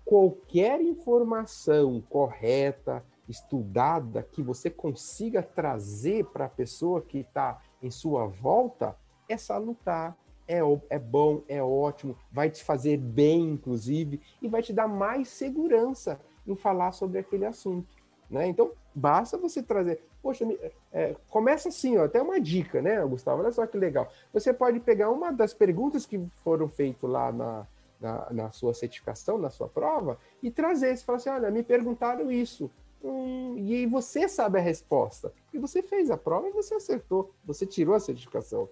qualquer 0.06 0.80
informação 0.82 2.00
correta, 2.08 3.04
estudada, 3.28 4.22
que 4.22 4.42
você 4.42 4.70
consiga 4.70 5.42
trazer 5.42 6.26
para 6.26 6.46
a 6.46 6.50
pessoa 6.50 7.02
que 7.02 7.18
está 7.20 7.60
em 7.82 7.90
sua 7.90 8.28
volta, 8.28 8.96
é 9.28 9.36
salutar, 9.36 10.16
é, 10.48 10.60
é 10.92 11.00
bom, 11.00 11.42
é 11.48 11.62
ótimo, 11.62 12.16
vai 12.32 12.52
te 12.52 12.64
fazer 12.64 12.98
bem, 12.98 13.50
inclusive, 13.50 14.22
e 14.40 14.48
vai 14.48 14.62
te 14.62 14.72
dar 14.72 14.88
mais 14.88 15.28
segurança 15.30 16.20
em 16.46 16.56
falar 16.56 16.92
sobre 16.92 17.18
aquele 17.18 17.46
assunto. 17.46 17.88
Né? 18.30 18.48
Então, 18.48 18.72
basta 18.94 19.38
você 19.38 19.64
trazer. 19.64 20.04
Poxa, 20.22 20.46
é, 20.92 21.16
começa 21.30 21.70
assim, 21.70 21.98
ó, 21.98 22.06
até 22.06 22.22
uma 22.22 22.40
dica, 22.40 22.82
né, 22.82 23.04
Gustavo? 23.06 23.42
Olha 23.42 23.52
só 23.52 23.66
que 23.66 23.78
legal. 23.78 24.08
Você 24.34 24.54
pode 24.54 24.80
pegar 24.80 25.10
uma 25.10 25.32
das 25.32 25.54
perguntas 25.54 26.06
que 26.06 26.24
foram 26.44 26.68
feitas 26.68 27.10
lá 27.10 27.32
na, 27.32 27.68
na, 28.00 28.28
na 28.32 28.52
sua 28.52 28.74
certificação, 28.74 29.38
na 29.38 29.50
sua 29.50 29.68
prova, 29.68 30.18
e 30.42 30.52
trazer. 30.52 30.96
Você 30.96 31.04
fala 31.04 31.18
assim: 31.18 31.30
olha, 31.30 31.52
me 31.52 31.64
perguntaram 31.64 32.32
isso. 32.32 32.70
Hum, 33.04 33.56
e 33.58 33.86
você 33.86 34.28
sabe 34.28 34.58
a 34.58 34.62
resposta. 34.62 35.32
E 35.54 35.60
você 35.60 35.84
fez 35.84 36.10
a 36.10 36.18
prova 36.18 36.48
e 36.48 36.52
você 36.52 36.76
acertou. 36.76 37.32
Você 37.46 37.66
tirou 37.66 37.94
a 37.94 38.00
certificação. 38.00 38.68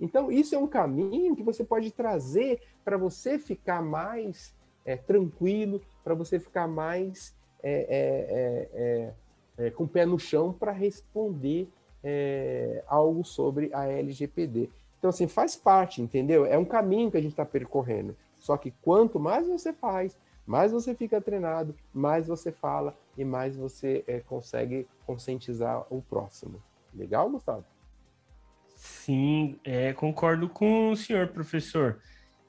Então, 0.00 0.30
isso 0.30 0.54
é 0.54 0.58
um 0.58 0.66
caminho 0.66 1.34
que 1.34 1.42
você 1.42 1.64
pode 1.64 1.90
trazer 1.90 2.60
para 2.84 2.96
você 2.96 3.38
ficar 3.38 3.82
mais 3.82 4.54
é, 4.84 4.96
tranquilo, 4.96 5.80
para 6.04 6.14
você 6.14 6.38
ficar 6.38 6.68
mais 6.68 7.34
é 7.62 7.72
é, 7.72 9.62
é, 9.62 9.64
é, 9.64 9.66
é, 9.66 9.70
com 9.70 9.84
o 9.84 9.88
pé 9.88 10.06
no 10.06 10.18
chão 10.18 10.52
para 10.52 10.72
responder 10.72 11.68
algo 12.86 13.24
sobre 13.24 13.70
a 13.74 13.86
LGPD. 13.86 14.70
Então, 14.98 15.10
assim, 15.10 15.26
faz 15.26 15.56
parte, 15.56 16.00
entendeu? 16.00 16.46
É 16.46 16.56
um 16.56 16.64
caminho 16.64 17.10
que 17.10 17.16
a 17.16 17.20
gente 17.20 17.32
está 17.32 17.44
percorrendo. 17.44 18.16
Só 18.38 18.56
que 18.56 18.70
quanto 18.82 19.18
mais 19.18 19.46
você 19.46 19.72
faz, 19.72 20.18
mais 20.46 20.72
você 20.72 20.94
fica 20.94 21.20
treinado, 21.20 21.74
mais 21.92 22.26
você 22.26 22.50
fala 22.50 22.96
e 23.16 23.24
mais 23.24 23.56
você 23.56 24.04
consegue 24.26 24.88
conscientizar 25.04 25.84
o 25.90 26.00
próximo. 26.00 26.62
Legal, 26.94 27.28
Gustavo? 27.28 27.64
Sim, 28.74 29.58
é, 29.64 29.92
concordo 29.92 30.48
com 30.48 30.90
o 30.90 30.96
senhor, 30.96 31.28
professor. 31.28 32.00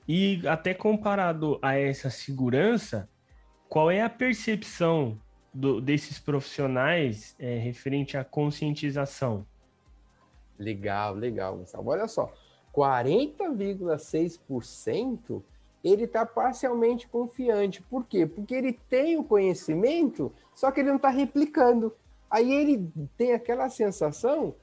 E 0.07 0.47
até 0.47 0.73
comparado 0.73 1.59
a 1.61 1.77
essa 1.77 2.09
segurança, 2.09 3.09
qual 3.67 3.91
é 3.91 4.01
a 4.01 4.09
percepção 4.09 5.19
do, 5.53 5.81
desses 5.81 6.17
profissionais 6.19 7.35
é, 7.37 7.57
referente 7.57 8.15
à 8.15 8.23
conscientização? 8.23 9.45
Legal, 10.57 11.15
legal, 11.15 11.57
Gustavo. 11.57 11.89
Olha 11.89 12.07
só, 12.07 12.33
40,6% 12.73 15.43
ele 15.83 16.05
está 16.05 16.25
parcialmente 16.25 17.07
confiante. 17.07 17.81
Por 17.81 18.05
quê? 18.05 18.25
Porque 18.25 18.53
ele 18.53 18.73
tem 18.89 19.17
o 19.17 19.23
conhecimento, 19.23 20.31
só 20.53 20.71
que 20.71 20.81
ele 20.81 20.89
não 20.89 20.97
está 20.97 21.09
replicando. 21.09 21.93
Aí 22.29 22.53
ele 22.53 22.91
tem 23.17 23.33
aquela 23.33 23.69
sensação 23.69 24.53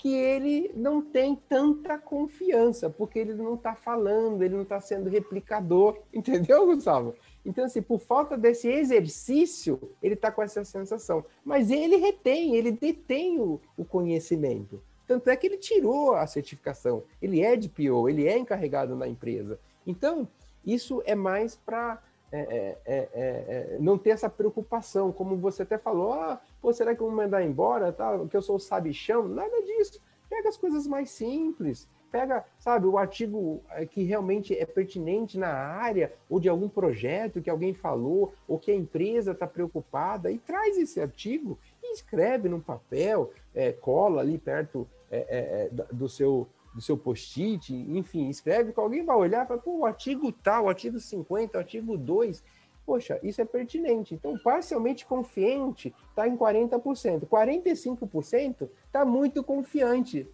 que 0.00 0.14
ele 0.14 0.72
não 0.74 1.02
tem 1.02 1.36
tanta 1.36 1.98
confiança, 1.98 2.88
porque 2.88 3.18
ele 3.18 3.34
não 3.34 3.54
está 3.54 3.74
falando, 3.74 4.42
ele 4.42 4.54
não 4.54 4.62
está 4.62 4.80
sendo 4.80 5.10
replicador, 5.10 5.98
entendeu, 6.10 6.64
Gustavo? 6.64 7.14
Então, 7.44 7.64
assim, 7.64 7.82
por 7.82 8.00
falta 8.00 8.36
desse 8.36 8.66
exercício, 8.66 9.78
ele 10.02 10.14
está 10.14 10.32
com 10.32 10.42
essa 10.42 10.64
sensação. 10.64 11.22
Mas 11.44 11.70
ele 11.70 11.96
retém, 11.96 12.56
ele 12.56 12.72
detém 12.72 13.38
o, 13.38 13.60
o, 13.76 13.84
conhecimento. 13.84 14.82
Tanto 15.06 15.28
é 15.28 15.36
que 15.36 15.46
ele 15.46 15.58
tirou 15.58 16.14
a 16.14 16.26
certificação. 16.26 17.02
Ele 17.20 17.42
é 17.42 17.54
de 17.54 17.68
PO, 17.68 18.08
ele 18.08 18.26
é 18.26 18.38
encarregado 18.38 18.96
na 18.96 19.06
empresa. 19.06 19.60
Então, 19.86 20.26
isso 20.64 21.02
é 21.04 21.14
mais 21.14 21.56
para 21.56 22.02
é 22.32 22.38
é, 22.38 22.78
é, 22.86 23.08
é, 23.12 23.74
é, 23.74 23.78
não 23.80 23.98
ter 23.98 24.10
essa 24.10 24.30
preocupação, 24.30 25.10
como 25.10 25.36
você 25.36 25.62
até 25.62 25.76
falou, 25.76 26.12
ah, 26.12 26.40
pô, 26.62 26.72
será 26.72 26.94
que 26.94 27.00
eu 27.00 27.08
vou 27.08 27.16
mandar 27.16 27.42
embora, 27.42 27.92
tá? 27.92 28.16
que 28.30 28.36
eu 28.36 28.42
sou 28.42 28.56
o 28.56 28.60
sabichão? 28.60 29.26
Nada 29.26 29.62
disso. 29.62 30.00
Pega 30.28 30.48
as 30.48 30.56
coisas 30.56 30.86
mais 30.86 31.10
simples, 31.10 31.88
pega, 32.08 32.44
sabe, 32.56 32.86
o 32.86 32.96
artigo 32.96 33.60
é, 33.70 33.84
que 33.84 34.04
realmente 34.04 34.56
é 34.56 34.64
pertinente 34.64 35.36
na 35.36 35.48
área, 35.48 36.12
ou 36.28 36.38
de 36.38 36.48
algum 36.48 36.68
projeto 36.68 37.42
que 37.42 37.50
alguém 37.50 37.74
falou, 37.74 38.32
ou 38.46 38.60
que 38.60 38.70
a 38.70 38.76
empresa 38.76 39.32
está 39.32 39.46
preocupada, 39.46 40.30
e 40.30 40.38
traz 40.38 40.78
esse 40.78 41.00
artigo 41.00 41.58
e 41.82 41.94
escreve 41.94 42.48
num 42.48 42.60
papel, 42.60 43.32
é, 43.52 43.72
cola 43.72 44.20
ali 44.20 44.38
perto 44.38 44.86
é, 45.10 45.68
do 45.90 46.08
seu 46.08 46.46
do 46.74 46.80
seu 46.80 46.96
post-it, 46.96 47.74
enfim, 47.74 48.28
escreve 48.28 48.72
que 48.72 48.80
alguém 48.80 49.04
vai 49.04 49.16
olhar 49.16 49.48
e 49.50 49.58
pô, 49.58 49.78
o 49.78 49.86
artigo 49.86 50.30
tal, 50.30 50.68
artigo 50.68 50.98
50, 50.98 51.56
o 51.56 51.60
artigo 51.60 51.96
2, 51.96 52.42
poxa, 52.90 53.20
isso 53.22 53.40
é 53.40 53.44
pertinente. 53.44 54.14
Então, 54.14 54.36
parcialmente 54.38 55.06
confiante 55.06 55.94
está 56.08 56.26
em 56.26 56.36
40%. 56.36 57.26
45% 57.26 58.68
está 58.86 59.04
muito 59.04 59.44
confiante. 59.44 60.28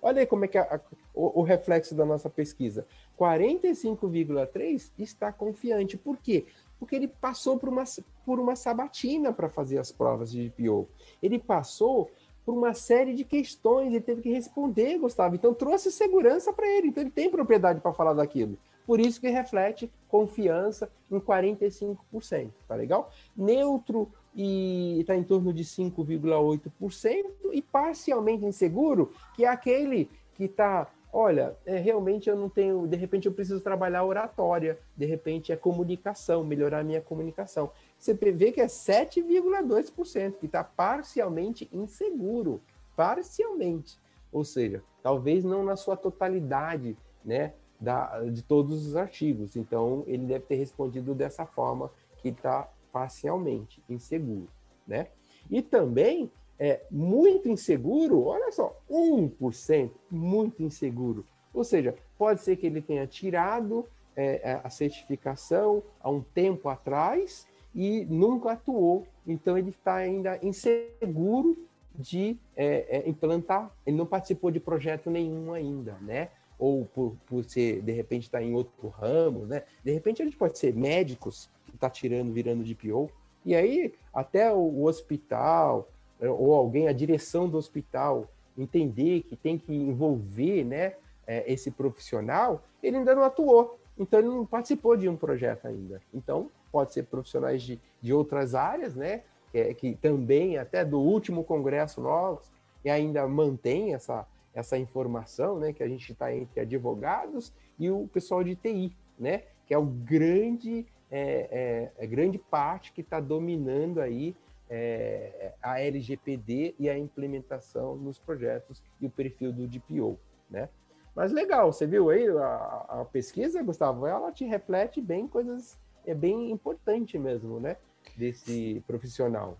Olha 0.00 0.20
aí 0.20 0.26
como 0.26 0.44
é 0.44 0.48
que 0.48 0.58
é 0.58 0.60
a, 0.60 0.80
o, 1.12 1.40
o, 1.40 1.42
reflexo 1.42 1.94
da 1.94 2.04
nossa 2.04 2.30
pesquisa. 2.30 2.86
45,3% 3.18 4.92
está 4.98 5.32
confiante. 5.32 5.96
Por 5.96 6.16
quê? 6.18 6.46
Porque 6.78 6.94
ele 6.94 7.08
passou 7.08 7.58
por 7.58 7.68
uma, 7.68 7.84
por 8.24 8.38
uma 8.38 8.54
sabatina 8.54 9.32
para 9.32 9.48
fazer 9.48 9.78
as 9.78 9.90
provas 9.90 10.30
de 10.30 10.48
GPO. 10.48 10.88
Ele 11.20 11.38
passou 11.38 12.10
por 12.44 12.54
uma 12.54 12.74
série 12.74 13.14
de 13.14 13.24
questões, 13.24 13.88
ele 13.88 14.00
teve 14.00 14.22
que 14.22 14.30
responder, 14.30 14.98
Gustavo. 14.98 15.34
Então, 15.34 15.54
trouxe 15.54 15.90
segurança 15.90 16.52
para 16.52 16.66
ele. 16.66 16.88
Então, 16.88 17.02
ele 17.02 17.10
tem 17.10 17.30
propriedade 17.30 17.80
para 17.80 17.92
falar 17.92 18.14
daquilo. 18.14 18.58
Por 18.86 19.00
isso 19.00 19.20
que 19.20 19.28
reflete 19.28 19.90
confiança 20.08 20.90
em 21.10 21.20
45%, 21.20 22.50
tá 22.66 22.74
legal? 22.74 23.10
Neutro 23.36 24.10
e 24.34 24.98
está 25.00 25.14
em 25.14 25.22
torno 25.22 25.52
de 25.52 25.64
5,8% 25.64 27.24
e 27.52 27.62
parcialmente 27.62 28.44
inseguro, 28.44 29.12
que 29.34 29.44
é 29.44 29.48
aquele 29.48 30.10
que 30.34 30.44
está, 30.44 30.88
olha, 31.12 31.54
é, 31.66 31.76
realmente 31.76 32.28
eu 32.28 32.36
não 32.36 32.48
tenho, 32.48 32.86
de 32.86 32.96
repente 32.96 33.26
eu 33.26 33.32
preciso 33.32 33.60
trabalhar 33.60 34.04
oratória, 34.04 34.78
de 34.96 35.04
repente 35.04 35.52
é 35.52 35.56
comunicação, 35.56 36.42
melhorar 36.42 36.80
a 36.80 36.84
minha 36.84 37.00
comunicação. 37.00 37.70
Você 38.02 38.14
vê 38.14 38.50
que 38.50 38.60
é 38.60 38.66
7,2%, 38.66 40.32
que 40.40 40.46
está 40.46 40.64
parcialmente 40.64 41.68
inseguro, 41.72 42.60
parcialmente. 42.96 43.96
Ou 44.32 44.42
seja, 44.44 44.82
talvez 45.00 45.44
não 45.44 45.62
na 45.62 45.76
sua 45.76 45.96
totalidade, 45.96 46.98
né? 47.24 47.52
da, 47.80 48.24
de 48.24 48.42
todos 48.42 48.84
os 48.88 48.96
artigos. 48.96 49.54
Então, 49.54 50.02
ele 50.08 50.26
deve 50.26 50.46
ter 50.46 50.56
respondido 50.56 51.14
dessa 51.14 51.46
forma, 51.46 51.92
que 52.18 52.30
está 52.30 52.68
parcialmente 52.92 53.80
inseguro, 53.88 54.48
né? 54.84 55.06
E 55.48 55.62
também 55.62 56.28
é 56.58 56.82
muito 56.90 57.48
inseguro, 57.48 58.24
olha 58.24 58.50
só, 58.50 58.76
1% 58.90 59.92
muito 60.10 60.60
inseguro. 60.60 61.24
Ou 61.54 61.62
seja, 61.62 61.94
pode 62.18 62.40
ser 62.40 62.56
que 62.56 62.66
ele 62.66 62.82
tenha 62.82 63.06
tirado 63.06 63.86
é, 64.16 64.60
a 64.62 64.68
certificação 64.70 65.84
há 66.00 66.10
um 66.10 66.20
tempo 66.20 66.68
atrás 66.68 67.46
e 67.74 68.04
nunca 68.06 68.52
atuou. 68.52 69.06
Então, 69.26 69.56
ele 69.56 69.70
está 69.70 69.96
ainda 69.96 70.38
inseguro 70.42 71.56
de 71.94 72.38
é, 72.56 72.98
é, 72.98 73.08
implantar, 73.08 73.70
ele 73.84 73.96
não 73.96 74.06
participou 74.06 74.50
de 74.50 74.58
projeto 74.58 75.10
nenhum 75.10 75.52
ainda, 75.52 75.92
né? 76.00 76.30
ou 76.62 76.84
por, 76.84 77.16
por 77.26 77.42
ser, 77.42 77.82
de 77.82 77.90
repente, 77.90 78.22
estar 78.22 78.38
tá 78.38 78.44
em 78.44 78.54
outro 78.54 78.86
ramo, 78.86 79.46
né? 79.46 79.64
De 79.82 79.90
repente 79.90 80.22
a 80.22 80.24
gente 80.24 80.36
pode 80.36 80.56
ser 80.56 80.72
médicos 80.72 81.50
que 81.66 81.74
está 81.74 81.90
tirando, 81.90 82.32
virando 82.32 82.62
de 82.62 82.72
PO, 82.72 83.10
e 83.44 83.52
aí 83.52 83.92
até 84.14 84.52
o, 84.52 84.58
o 84.58 84.84
hospital, 84.84 85.88
é, 86.20 86.28
ou 86.28 86.54
alguém, 86.54 86.86
a 86.86 86.92
direção 86.92 87.48
do 87.48 87.58
hospital, 87.58 88.30
entender 88.56 89.22
que 89.22 89.34
tem 89.34 89.58
que 89.58 89.74
envolver, 89.74 90.62
né, 90.62 90.94
é, 91.26 91.52
esse 91.52 91.68
profissional, 91.68 92.62
ele 92.80 92.98
ainda 92.98 93.12
não 93.12 93.24
atuou, 93.24 93.76
então 93.98 94.20
ele 94.20 94.28
não 94.28 94.46
participou 94.46 94.96
de 94.96 95.08
um 95.08 95.16
projeto 95.16 95.66
ainda. 95.66 96.00
Então, 96.14 96.48
pode 96.72 96.92
ser 96.92 97.04
profissionais 97.04 97.62
de, 97.62 97.78
de 98.00 98.12
outras 98.12 98.54
áreas, 98.54 98.96
né, 98.96 99.22
que, 99.52 99.74
que 99.74 99.94
também, 99.96 100.56
até 100.56 100.84
do 100.84 100.98
último 100.98 101.44
congresso 101.44 102.00
nosso, 102.00 102.50
e 102.82 102.90
ainda 102.90 103.28
mantém 103.28 103.94
essa, 103.94 104.26
essa 104.54 104.78
informação, 104.78 105.58
né, 105.58 105.72
que 105.72 105.82
a 105.82 105.88
gente 105.88 106.10
está 106.10 106.34
entre 106.34 106.60
advogados 106.60 107.52
e 107.78 107.90
o 107.90 108.08
pessoal 108.08 108.42
de 108.42 108.56
TI, 108.56 108.96
né, 109.18 109.42
que 109.66 109.74
é 109.74 109.78
o 109.78 109.84
grande, 109.84 110.86
é, 111.10 111.90
é, 111.98 112.04
é 112.04 112.06
grande 112.06 112.38
parte 112.38 112.92
que 112.92 113.02
está 113.02 113.20
dominando 113.20 114.00
aí 114.00 114.34
é, 114.68 115.52
a 115.62 115.80
LGPD 115.80 116.74
e 116.78 116.88
a 116.88 116.98
implementação 116.98 117.94
nos 117.94 118.18
projetos 118.18 118.82
e 118.98 119.06
o 119.06 119.10
perfil 119.10 119.52
do 119.52 119.68
DPO, 119.68 120.18
né. 120.50 120.68
Mas 121.14 121.30
legal, 121.30 121.70
você 121.70 121.86
viu 121.86 122.08
aí 122.08 122.26
a, 122.26 122.86
a 122.88 123.04
pesquisa, 123.04 123.62
Gustavo, 123.62 124.06
ela 124.06 124.32
te 124.32 124.46
reflete 124.46 124.98
bem 124.98 125.28
coisas, 125.28 125.78
é 126.06 126.14
bem 126.14 126.50
importante 126.50 127.18
mesmo, 127.18 127.60
né, 127.60 127.76
desse 128.16 128.82
profissional. 128.86 129.58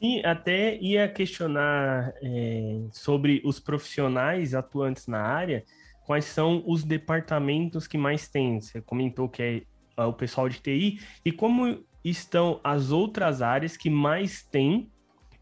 Sim, 0.00 0.20
até 0.24 0.76
ia 0.78 1.08
questionar 1.08 2.12
é, 2.20 2.80
sobre 2.90 3.40
os 3.44 3.60
profissionais 3.60 4.54
atuantes 4.54 5.06
na 5.06 5.20
área, 5.20 5.64
quais 6.04 6.24
são 6.24 6.62
os 6.66 6.82
departamentos 6.82 7.86
que 7.86 7.96
mais 7.96 8.28
tem. 8.28 8.60
Você 8.60 8.80
comentou 8.80 9.28
que 9.28 9.42
é, 9.42 9.62
é 9.96 10.04
o 10.04 10.12
pessoal 10.12 10.48
de 10.48 10.60
TI, 10.60 10.98
e 11.24 11.30
como 11.30 11.84
estão 12.04 12.60
as 12.64 12.90
outras 12.90 13.42
áreas 13.42 13.76
que 13.76 13.88
mais 13.88 14.42
tem, 14.42 14.90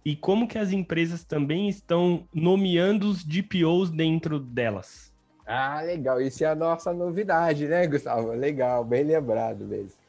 e 0.04 0.16
como 0.16 0.48
que 0.48 0.58
as 0.58 0.72
empresas 0.72 1.24
também 1.24 1.68
estão 1.68 2.26
nomeando 2.34 3.08
os 3.08 3.24
DPOs 3.24 3.90
dentro 3.90 4.38
delas. 4.38 5.10
Ah, 5.46 5.80
legal. 5.82 6.20
Isso 6.20 6.44
é 6.44 6.46
a 6.46 6.54
nossa 6.54 6.92
novidade, 6.92 7.66
né, 7.66 7.86
Gustavo? 7.86 8.32
Legal, 8.32 8.84
bem 8.84 9.04
lembrado 9.04 9.66
mesmo. 9.66 9.99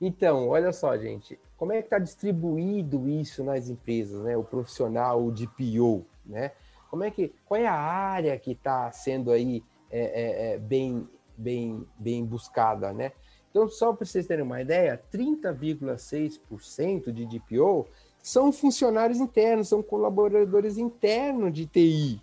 Então, 0.00 0.48
olha 0.48 0.72
só, 0.72 0.96
gente, 0.96 1.38
como 1.56 1.72
é 1.72 1.80
que 1.80 1.86
está 1.86 1.98
distribuído 1.98 3.08
isso 3.08 3.42
nas 3.42 3.68
empresas, 3.68 4.22
né? 4.22 4.36
O 4.36 4.44
profissional, 4.44 5.24
o 5.24 5.32
DPO, 5.32 6.04
né? 6.24 6.52
Como 6.90 7.02
é 7.02 7.10
que, 7.10 7.34
qual 7.46 7.60
é 7.60 7.66
a 7.66 7.74
área 7.74 8.38
que 8.38 8.52
está 8.52 8.90
sendo 8.92 9.30
aí 9.30 9.64
é, 9.90 10.00
é, 10.00 10.54
é, 10.54 10.58
bem, 10.58 11.08
bem, 11.36 11.86
bem 11.98 12.24
buscada, 12.24 12.92
né? 12.92 13.12
Então, 13.50 13.68
só 13.68 13.92
para 13.92 14.04
vocês 14.04 14.26
terem 14.26 14.44
uma 14.44 14.60
ideia, 14.60 15.02
30,6% 15.12 17.10
de 17.10 17.24
DPO 17.24 17.86
são 18.22 18.52
funcionários 18.52 19.18
internos, 19.18 19.68
são 19.68 19.82
colaboradores 19.82 20.76
internos 20.76 21.52
de 21.52 21.64
TI. 21.64 22.20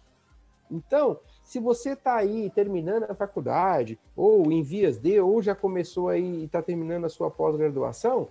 Então, 0.69 1.19
se 1.53 1.59
você 1.59 1.91
está 1.91 2.15
aí 2.15 2.49
terminando 2.49 3.03
a 3.03 3.13
faculdade, 3.13 3.99
ou 4.15 4.51
em 4.51 4.63
vias 4.63 4.97
de, 4.97 5.19
ou 5.19 5.39
já 5.39 5.53
começou 5.53 6.09
aí 6.09 6.39
e 6.39 6.45
está 6.45 6.63
terminando 6.63 7.05
a 7.05 7.09
sua 7.09 7.29
pós-graduação, 7.29 8.29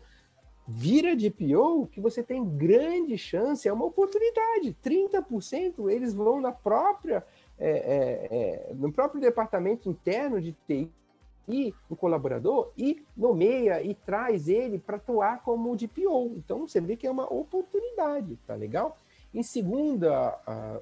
vira 0.66 1.14
de 1.14 1.31
PO 1.31 1.87
que 1.87 2.01
você 2.01 2.20
tem 2.20 2.45
grande 2.45 3.16
chance, 3.16 3.68
é 3.68 3.73
uma 3.73 3.85
oportunidade. 3.85 4.77
30% 4.85 5.89
eles 5.89 6.12
vão 6.12 6.41
na 6.41 6.51
própria, 6.51 7.25
é, 7.57 7.70
é, 7.70 8.70
é, 8.70 8.75
no 8.75 8.93
próprio 8.93 9.20
departamento 9.20 9.89
interno 9.89 10.41
de 10.41 10.57
TI, 10.66 11.73
o 11.89 11.95
colaborador, 11.95 12.73
e 12.77 13.05
nomeia 13.16 13.85
e 13.85 13.95
traz 13.95 14.49
ele 14.49 14.81
para 14.81 14.97
atuar 14.97 15.45
como 15.45 15.77
DPO. 15.77 16.33
Então 16.39 16.66
você 16.66 16.81
vê 16.81 16.97
que 16.97 17.07
é 17.07 17.11
uma 17.11 17.33
oportunidade, 17.33 18.37
tá 18.49 18.57
legal? 18.57 18.99
Em 19.35 19.43
segunda 19.43 20.39
a, 20.47 20.80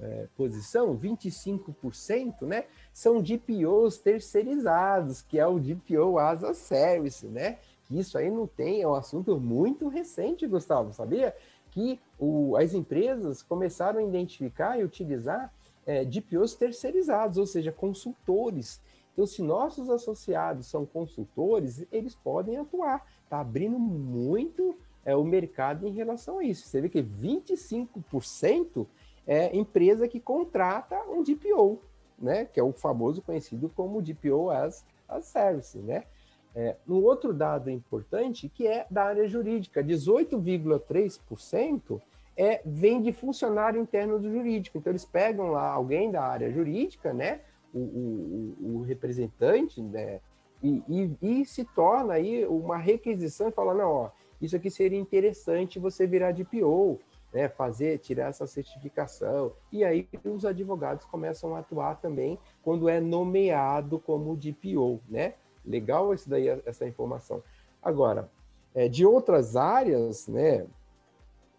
é, 0.00 0.28
posição, 0.36 0.96
25%, 0.96 2.42
né, 2.42 2.64
são 2.92 3.20
DPOs 3.20 3.98
terceirizados, 3.98 5.22
que 5.22 5.38
é 5.38 5.46
o 5.46 5.58
DPO 5.58 6.18
as 6.18 6.44
a 6.44 6.54
service, 6.54 7.26
né? 7.26 7.58
Que 7.86 7.98
isso 7.98 8.16
aí 8.16 8.30
não 8.30 8.46
tem, 8.46 8.80
é 8.80 8.88
um 8.88 8.94
assunto 8.94 9.38
muito 9.38 9.88
recente, 9.88 10.46
Gustavo, 10.46 10.92
sabia? 10.92 11.34
Que 11.70 12.00
o, 12.18 12.56
as 12.56 12.74
empresas 12.74 13.42
começaram 13.42 13.98
a 13.98 14.02
identificar 14.04 14.78
e 14.78 14.84
utilizar 14.84 15.52
é, 15.84 16.04
DPOs 16.04 16.54
terceirizados, 16.54 17.38
ou 17.38 17.46
seja, 17.46 17.72
consultores. 17.72 18.80
Então, 19.12 19.26
se 19.26 19.42
nossos 19.42 19.90
associados 19.90 20.66
são 20.66 20.86
consultores, 20.86 21.84
eles 21.90 22.14
podem 22.14 22.56
atuar. 22.56 23.06
Está 23.24 23.40
abrindo 23.40 23.78
muito 23.78 24.76
é, 25.04 25.14
o 25.14 25.24
mercado 25.24 25.86
em 25.86 25.92
relação 25.92 26.38
a 26.38 26.44
isso. 26.44 26.66
Você 26.66 26.80
vê 26.80 26.88
que 26.88 27.02
25% 27.02 28.86
é 29.26 29.54
empresa 29.56 30.08
que 30.08 30.20
contrata 30.20 30.96
um 31.08 31.22
DPO, 31.22 31.80
né? 32.18 32.46
Que 32.46 32.60
é 32.60 32.62
o 32.62 32.72
famoso 32.72 33.22
conhecido 33.22 33.70
como 33.74 34.02
DPO 34.02 34.50
as, 34.50 34.84
as 35.08 35.24
Service, 35.26 35.78
né? 35.78 36.04
É, 36.54 36.76
um 36.88 37.02
outro 37.02 37.34
dado 37.34 37.68
importante 37.68 38.48
que 38.48 38.64
é 38.66 38.86
da 38.88 39.04
área 39.04 39.26
jurídica, 39.26 39.82
18,3% 39.82 42.00
é, 42.36 42.60
vem 42.64 43.02
de 43.02 43.12
funcionário 43.12 43.80
interno 43.80 44.20
do 44.20 44.30
jurídico. 44.30 44.78
Então, 44.78 44.92
eles 44.92 45.04
pegam 45.04 45.50
lá 45.50 45.68
alguém 45.68 46.10
da 46.10 46.22
área 46.22 46.50
jurídica, 46.52 47.12
né? 47.12 47.40
O, 47.72 47.80
o, 47.80 48.56
o 48.76 48.82
representante, 48.82 49.82
né? 49.82 50.20
E, 50.62 50.82
e, 50.88 51.16
e, 51.20 51.44
se 51.44 51.64
torna 51.64 52.14
aí 52.14 52.46
uma 52.46 52.78
requisição 52.78 53.48
e 53.48 53.52
fala, 53.52 53.74
não, 53.74 53.90
ó, 53.90 54.10
isso 54.40 54.56
aqui 54.56 54.70
seria 54.70 54.98
interessante 54.98 55.78
você 55.78 56.06
virar 56.06 56.32
de 56.32 56.44
PO, 56.44 57.00
né, 57.32 57.48
fazer, 57.48 57.98
tirar 57.98 58.28
essa 58.28 58.46
certificação. 58.46 59.52
E 59.72 59.84
aí 59.84 60.08
os 60.24 60.44
advogados 60.44 61.04
começam 61.04 61.56
a 61.56 61.58
atuar 61.58 62.00
também 62.00 62.38
quando 62.62 62.88
é 62.88 63.00
nomeado 63.00 63.98
como 63.98 64.36
DPO, 64.36 65.00
né? 65.08 65.34
Legal 65.66 66.14
isso 66.14 66.28
daí, 66.30 66.48
essa 66.64 66.86
informação. 66.86 67.42
Agora, 67.82 68.30
é, 68.74 68.88
de 68.88 69.04
outras 69.04 69.56
áreas, 69.56 70.28
né, 70.28 70.66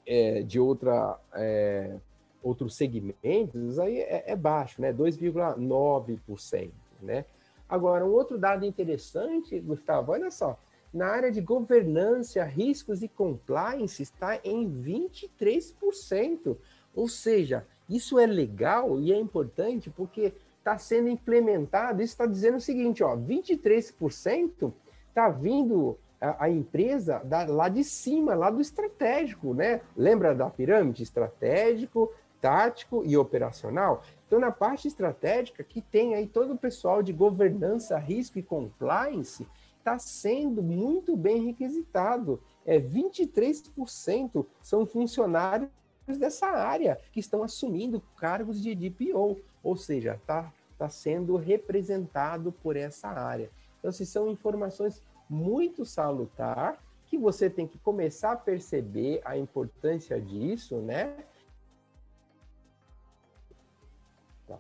é, 0.05 0.41
de 0.43 0.59
outra, 0.59 1.19
é, 1.33 1.97
outros 2.41 2.75
segmentos, 2.75 3.79
aí 3.79 3.99
é, 3.99 4.23
é 4.27 4.35
baixo, 4.35 4.81
né, 4.81 4.93
2,9%, 4.93 6.71
né? 7.01 7.25
Agora, 7.67 8.05
um 8.05 8.11
outro 8.11 8.37
dado 8.37 8.63
interessante, 8.63 9.59
Gustavo, 9.59 10.11
olha 10.11 10.29
só, 10.29 10.57
Na 10.95 11.07
área 11.07 11.29
de 11.29 11.41
governança, 11.41 12.41
riscos 12.45 13.03
e 13.03 13.09
compliance 13.09 14.01
está 14.01 14.39
em 14.45 14.65
23%. 14.65 16.55
Ou 16.95 17.09
seja, 17.09 17.67
isso 17.89 18.17
é 18.17 18.25
legal 18.25 18.97
e 19.01 19.11
é 19.11 19.19
importante 19.19 19.89
porque 19.89 20.33
está 20.57 20.77
sendo 20.77 21.09
implementado. 21.09 22.01
Isso 22.01 22.13
está 22.13 22.25
dizendo 22.25 22.55
o 22.55 22.61
seguinte: 22.61 23.03
ó, 23.03 23.13
23% 23.13 24.71
está 25.09 25.27
vindo 25.27 25.99
a, 26.21 26.45
a 26.45 26.49
empresa 26.49 27.19
da, 27.25 27.43
lá 27.43 27.67
de 27.67 27.83
cima, 27.83 28.33
lá 28.33 28.49
do 28.49 28.61
estratégico, 28.61 29.53
né? 29.53 29.81
Lembra 29.97 30.33
da 30.33 30.49
pirâmide? 30.49 31.03
Estratégico, 31.03 32.09
tático 32.39 33.03
e 33.05 33.17
operacional. 33.17 34.01
Então, 34.25 34.39
na 34.39 34.49
parte 34.49 34.87
estratégica, 34.87 35.61
que 35.61 35.81
tem 35.81 36.15
aí 36.15 36.25
todo 36.25 36.53
o 36.53 36.57
pessoal 36.57 37.03
de 37.03 37.11
governança, 37.11 37.97
risco 37.97 38.39
e 38.39 38.43
compliance, 38.43 39.45
está 39.85 39.99
sendo 39.99 40.63
muito 40.63 41.15
bem 41.15 41.45
requisitado. 41.45 42.41
É 42.65 42.79
23% 42.79 44.43
são 44.63 44.83
funcionários 44.83 45.69
dessa 46.17 46.47
área 46.47 46.99
que 47.11 47.19
estão 47.19 47.43
assumindo 47.43 48.01
cargos 48.17 48.59
de 48.59 48.73
DPO, 48.73 49.37
ou 49.63 49.77
seja, 49.77 50.15
está 50.15 50.51
tá 50.75 50.89
sendo 50.89 51.35
representado 51.35 52.51
por 52.51 52.75
essa 52.75 53.09
área. 53.09 53.51
Então, 53.77 53.91
se 53.91 54.07
são 54.07 54.27
informações 54.27 55.03
muito 55.29 55.85
salutar 55.85 56.83
que 57.05 57.17
você 57.17 57.47
tem 57.47 57.67
que 57.67 57.77
começar 57.77 58.31
a 58.31 58.37
perceber 58.37 59.21
a 59.23 59.37
importância 59.37 60.19
disso, 60.19 60.77
né? 60.77 61.15
Tá. 64.47 64.57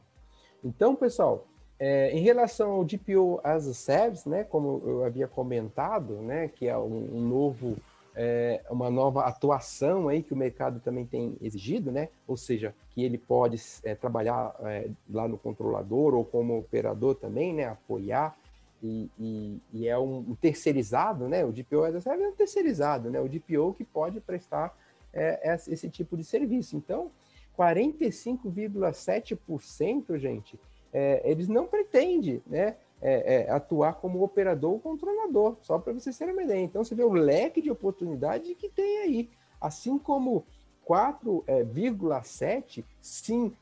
Então, 0.63 0.95
pessoal, 0.95 1.47
é, 1.79 2.11
em 2.11 2.19
relação 2.19 2.71
ao 2.71 2.85
DPO 2.85 3.39
as 3.43 3.67
a 3.67 3.73
Service, 3.73 4.27
né, 4.27 4.43
como 4.43 4.81
eu 4.85 5.03
havia 5.03 5.27
comentado, 5.27 6.15
né, 6.21 6.47
que 6.47 6.67
é 6.67 6.77
um, 6.77 7.17
um 7.17 7.21
novo, 7.21 7.77
é, 8.15 8.63
uma 8.69 8.89
nova 8.89 9.25
atuação 9.25 10.07
aí 10.07 10.23
que 10.23 10.33
o 10.33 10.37
mercado 10.37 10.79
também 10.79 11.05
tem 11.05 11.37
exigido, 11.41 11.91
né, 11.91 12.09
ou 12.27 12.37
seja, 12.37 12.73
que 12.91 13.03
ele 13.03 13.17
pode 13.17 13.61
é, 13.83 13.93
trabalhar 13.93 14.55
é, 14.61 14.89
lá 15.09 15.27
no 15.27 15.37
controlador 15.37 16.13
ou 16.13 16.23
como 16.23 16.57
operador 16.57 17.15
também, 17.15 17.53
né, 17.53 17.65
apoiar 17.65 18.37
e, 18.81 19.09
e, 19.19 19.61
e 19.73 19.87
é 19.87 19.97
um, 19.97 20.19
um, 20.19 20.35
terceirizado, 20.35 21.27
né, 21.27 21.43
o 21.43 21.51
DPO 21.51 21.83
as 21.83 21.95
a 21.95 22.01
Service 22.01 22.25
é 22.25 22.29
um 22.29 22.35
terceirizado, 22.35 23.09
né, 23.09 23.19
o 23.19 23.27
DPO 23.27 23.73
que 23.73 23.83
pode 23.83 24.21
prestar 24.21 24.73
é, 25.13 25.57
esse 25.67 25.89
tipo 25.89 26.15
de 26.15 26.23
serviço. 26.23 26.77
Então, 26.77 27.11
45,7%, 27.57 30.17
gente, 30.17 30.57
é, 30.93 31.21
eles 31.29 31.47
não 31.47 31.67
pretendem 31.67 32.41
né, 32.45 32.75
é, 33.01 33.35
é, 33.35 33.51
atuar 33.51 33.95
como 33.95 34.23
operador 34.23 34.73
ou 34.73 34.79
controlador, 34.79 35.57
só 35.61 35.77
para 35.77 35.93
vocês 35.93 36.17
terem 36.17 36.33
uma 36.33 36.43
ideia. 36.43 36.61
Então, 36.61 36.83
você 36.83 36.95
vê 36.95 37.03
o 37.03 37.11
leque 37.11 37.61
de 37.61 37.69
oportunidade 37.69 38.55
que 38.55 38.69
tem 38.69 38.99
aí. 38.99 39.29
Assim 39.59 39.97
como 39.97 40.45
4,7, 40.87 42.79
é, 42.79 42.83
sim, 43.01 43.53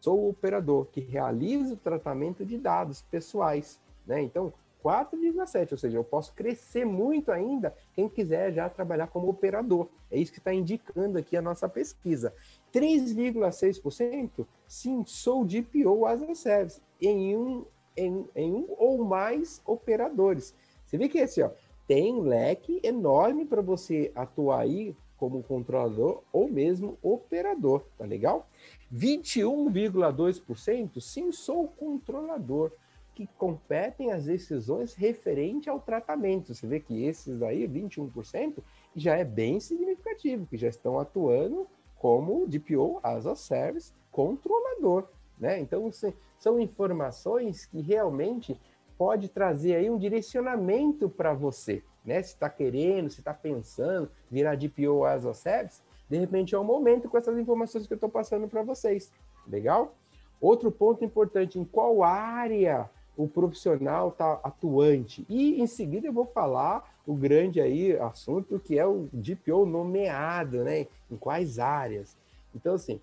sou 0.00 0.20
o 0.20 0.28
operador 0.30 0.86
que 0.86 1.00
realiza 1.00 1.74
o 1.74 1.78
tratamento 1.78 2.44
de 2.44 2.58
dados 2.58 3.02
pessoais. 3.02 3.80
Né? 4.06 4.22
Então, 4.22 4.52
4,7, 4.86 5.72
ou 5.72 5.78
seja, 5.78 5.98
eu 5.98 6.04
posso 6.04 6.32
crescer 6.32 6.84
muito 6.84 7.32
ainda 7.32 7.74
quem 7.92 8.08
quiser 8.08 8.52
já 8.52 8.68
trabalhar 8.68 9.08
como 9.08 9.28
operador. 9.28 9.88
É 10.08 10.16
isso 10.16 10.30
que 10.30 10.38
está 10.38 10.54
indicando 10.54 11.18
aqui 11.18 11.36
a 11.36 11.42
nossa 11.42 11.68
pesquisa. 11.68 12.32
3,6%, 12.76 14.46
sim, 14.68 15.02
sou 15.06 15.46
DPO 15.46 16.04
as 16.04 16.20
a 16.20 16.34
service 16.34 16.82
em 17.00 17.34
um, 17.34 17.64
em, 17.96 18.28
em 18.36 18.52
um 18.52 18.66
ou 18.76 19.02
mais 19.02 19.62
operadores. 19.64 20.54
Você 20.84 20.98
vê 20.98 21.08
que 21.08 21.16
esse, 21.16 21.42
ó, 21.42 21.50
tem 21.88 22.12
um 22.12 22.20
leque 22.20 22.78
enorme 22.82 23.46
para 23.46 23.62
você 23.62 24.12
atuar 24.14 24.60
aí 24.60 24.94
como 25.16 25.42
controlador 25.42 26.22
ou 26.30 26.50
mesmo 26.50 26.98
operador, 27.02 27.86
tá 27.96 28.04
legal? 28.04 28.46
21,2%, 28.94 31.00
sim, 31.00 31.32
sou 31.32 31.68
controlador 31.68 32.72
que 33.14 33.26
competem 33.38 34.12
as 34.12 34.26
decisões 34.26 34.92
referente 34.92 35.70
ao 35.70 35.80
tratamento. 35.80 36.54
Você 36.54 36.66
vê 36.66 36.78
que 36.78 37.06
esses 37.06 37.40
aí, 37.40 37.66
21%, 37.66 38.58
já 38.94 39.16
é 39.16 39.24
bem 39.24 39.58
significativo, 39.58 40.44
que 40.44 40.58
já 40.58 40.68
estão 40.68 41.00
atuando 41.00 41.66
como 42.06 42.46
DPO 42.46 43.00
as 43.02 43.26
a 43.26 43.34
service 43.34 43.92
controlador, 44.12 45.08
né? 45.36 45.58
Então 45.58 45.90
são 46.38 46.60
informações 46.60 47.66
que 47.66 47.80
realmente 47.80 48.56
pode 48.96 49.28
trazer 49.28 49.74
aí 49.74 49.90
um 49.90 49.98
direcionamento 49.98 51.08
para 51.08 51.34
você, 51.34 51.82
né? 52.04 52.22
Se 52.22 52.34
está 52.34 52.48
querendo, 52.48 53.10
se 53.10 53.18
está 53.18 53.34
pensando 53.34 54.08
virar 54.30 54.54
DPO 54.54 55.04
as 55.04 55.26
a 55.26 55.34
service, 55.34 55.82
de 56.08 56.16
repente 56.16 56.54
é 56.54 56.58
o 56.58 56.62
momento 56.62 57.08
com 57.08 57.18
essas 57.18 57.36
informações 57.36 57.88
que 57.88 57.92
eu 57.92 57.96
estou 57.96 58.08
passando 58.08 58.46
para 58.46 58.62
vocês. 58.62 59.10
Legal? 59.44 59.92
Outro 60.40 60.70
ponto 60.70 61.04
importante, 61.04 61.58
em 61.58 61.64
qual 61.64 62.04
área 62.04 62.88
o 63.16 63.26
profissional 63.26 64.10
está 64.10 64.34
atuante. 64.44 65.26
E 65.28 65.60
em 65.60 65.66
seguida 65.66 66.06
eu 66.06 66.12
vou 66.12 66.26
falar 66.26 66.88
o 67.06 67.14
grande 67.14 67.60
aí 67.60 67.96
assunto 67.98 68.58
que 68.58 68.78
é 68.78 68.86
o 68.86 69.08
DPO 69.12 69.64
nomeado, 69.64 70.64
né? 70.64 70.86
Em 71.10 71.16
quais 71.16 71.58
áreas. 71.58 72.16
Então, 72.54 72.74
assim, 72.74 73.00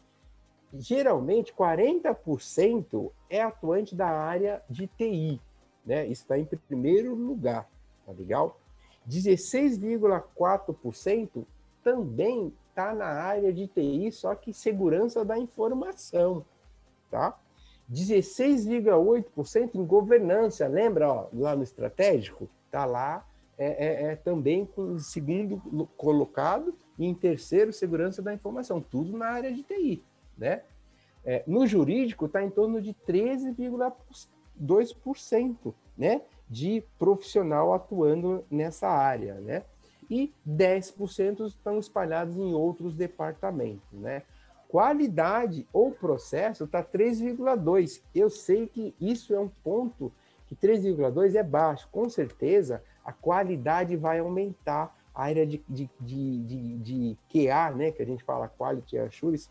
geralmente 0.74 1.54
40% 1.54 3.12
é 3.30 3.42
atuante 3.42 3.96
da 3.96 4.08
área 4.08 4.62
de 4.70 4.88
TI, 4.88 5.42
né? 5.86 6.06
Isso 6.08 6.24
está 6.24 6.38
em 6.38 6.46
primeiro 6.46 7.16
lugar, 7.16 7.70
tá 8.06 8.12
legal? 8.12 8.60
16,4% 9.10 11.46
também 11.84 12.54
está 12.70 12.94
na 12.94 13.06
área 13.06 13.54
de 13.54 13.68
TI, 13.68 14.12
só 14.12 14.36
que 14.36 14.54
segurança 14.54 15.24
da 15.24 15.38
informação, 15.38 16.44
tá? 17.12 17.38
16,8% 17.92 19.76
em 19.76 19.86
governança, 19.86 20.66
lembra 20.68 21.12
ó, 21.12 21.28
lá 21.34 21.56
no 21.56 21.64
estratégico? 21.64 22.50
Está 22.66 22.86
lá 22.86 23.26
é, 23.58 23.68
é, 23.68 24.04
é, 24.12 24.16
também 24.16 24.66
com 24.66 25.00
segundo 25.00 25.58
colocado 25.98 26.76
e 26.98 27.06
em 27.06 27.14
terceiro 27.14 27.72
segurança 27.72 28.22
da 28.22 28.34
informação, 28.34 28.82
tudo 28.82 29.18
na 29.18 29.28
área 29.28 29.50
de 29.52 29.64
TI, 29.64 30.04
né? 30.38 30.64
É, 31.26 31.42
no 31.48 31.66
jurídico 31.66 32.26
está 32.26 32.44
em 32.44 32.50
torno 32.50 32.82
de 32.82 32.94
13,2%, 32.94 35.74
né, 35.98 36.22
de 36.50 36.84
profissional 37.00 37.74
atuando 37.74 38.44
nessa 38.52 38.90
área, 38.90 39.36
né? 39.36 39.64
E 40.10 40.34
10% 40.46 41.48
estão 41.48 41.80
espalhados 41.80 42.36
em 42.36 42.54
outros 42.54 42.94
departamentos, 42.94 43.90
né? 43.94 44.24
qualidade 44.74 45.68
ou 45.72 45.92
processo 45.92 46.64
está 46.64 46.84
3,2. 46.84 48.02
Eu 48.16 48.28
sei 48.28 48.66
que 48.66 48.96
isso 49.00 49.32
é 49.32 49.40
um 49.40 49.48
ponto 49.48 50.12
que 50.48 50.56
3,2 50.56 51.36
é 51.36 51.44
baixo. 51.44 51.88
Com 51.92 52.10
certeza, 52.10 52.84
a 53.04 53.12
qualidade 53.12 53.96
vai 53.96 54.20
aumentar. 54.20 54.96
A 55.16 55.26
área 55.26 55.46
de, 55.46 55.64
de, 55.70 55.88
de, 56.00 56.44
de, 56.44 56.78
de 56.80 57.18
QA, 57.30 57.70
né, 57.70 57.92
que 57.92 58.02
a 58.02 58.06
gente 58.06 58.24
fala 58.24 58.50
Quality 58.50 58.98
Assurance, 58.98 59.48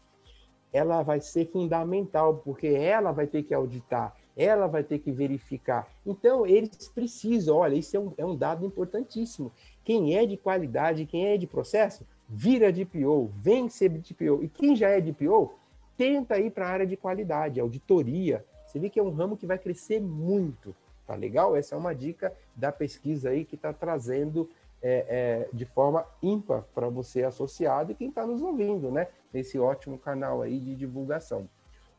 ela 0.73 1.03
vai 1.03 1.21
ser 1.21 1.49
fundamental, 1.53 2.39
porque 2.39 2.67
ela 2.67 3.13
vai 3.13 3.27
ter 3.27 3.43
que 3.43 3.53
auditar, 3.53 4.17
ela 4.37 4.67
vai 4.67 4.83
ter 4.83 4.99
que 4.99 5.13
verificar. 5.13 5.87
Então, 6.05 6.47
eles 6.47 6.89
precisam, 6.89 7.59
olha, 7.59 7.75
isso 7.77 7.97
é 7.97 8.01
um, 8.01 8.13
é 8.17 8.25
um 8.25 8.35
dado 8.35 8.65
importantíssimo. 8.65 9.53
Quem 9.85 10.17
é 10.17 10.25
de 10.25 10.37
qualidade, 10.37 11.07
quem 11.07 11.27
é 11.27 11.37
de 11.37 11.47
processo, 11.47 12.07
vira 12.29 12.73
DPO, 12.73 13.31
vem 13.37 13.69
ser 13.69 13.91
DPO. 13.91 14.43
E 14.43 14.49
quem 14.49 14.75
já 14.75 14.89
é 14.89 15.01
DPO, 15.01 15.53
tenta 15.97 16.39
ir 16.39 16.51
para 16.51 16.67
a 16.67 16.71
área 16.71 16.87
de 16.87 16.97
qualidade, 16.97 17.61
auditoria. 17.61 18.45
Você 18.67 18.79
vê 18.79 18.89
que 18.89 18.99
é 18.99 19.03
um 19.03 19.11
ramo 19.11 19.37
que 19.37 19.47
vai 19.47 19.59
crescer 19.59 20.01
muito, 20.01 20.75
tá 21.07 21.15
legal? 21.15 21.57
Essa 21.57 21.75
é 21.75 21.79
uma 21.79 21.95
dica 21.95 22.35
da 22.55 22.71
pesquisa 22.73 23.31
aí 23.31 23.45
que 23.45 23.55
está 23.55 23.73
trazendo 23.73 24.51
é, 24.83 25.07
é, 25.09 25.49
de 25.53 25.65
forma 25.65 26.05
ímpar 26.21 26.65
para 26.75 26.89
você 26.89 27.23
associado 27.23 27.93
e 27.93 27.95
quem 27.95 28.09
está 28.09 28.27
nos 28.27 28.43
ouvindo, 28.43 28.91
né? 28.91 29.07
Nesse 29.33 29.57
ótimo 29.59 29.97
canal 29.99 30.43
aí 30.43 30.59
de 30.59 30.75
divulgação. 30.75 31.49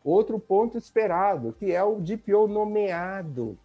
Outro 0.03 0.37
ponto 0.37 0.77
esperado, 0.77 1.53
que 1.53 1.71
é 1.71 1.81
o 1.81 2.01
DPO 2.01 2.45
nomeado. 2.47 3.57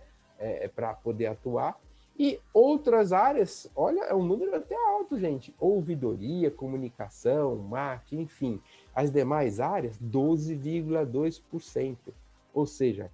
para 0.74 0.94
poder 0.94 1.26
atuar. 1.26 1.78
E 2.18 2.40
outras 2.52 3.12
áreas, 3.12 3.70
olha, 3.74 4.00
é 4.04 4.14
um 4.14 4.24
número 4.24 4.54
até 4.54 4.74
alto, 4.74 5.18
gente. 5.18 5.54
Ouvidoria, 5.58 6.50
comunicação, 6.50 7.56
marketing, 7.56 8.22
enfim. 8.22 8.62
As 8.94 9.10
demais 9.10 9.58
áreas, 9.60 9.98
12,2%. 9.98 11.96
Ou 12.52 12.66
seja, 12.66 13.10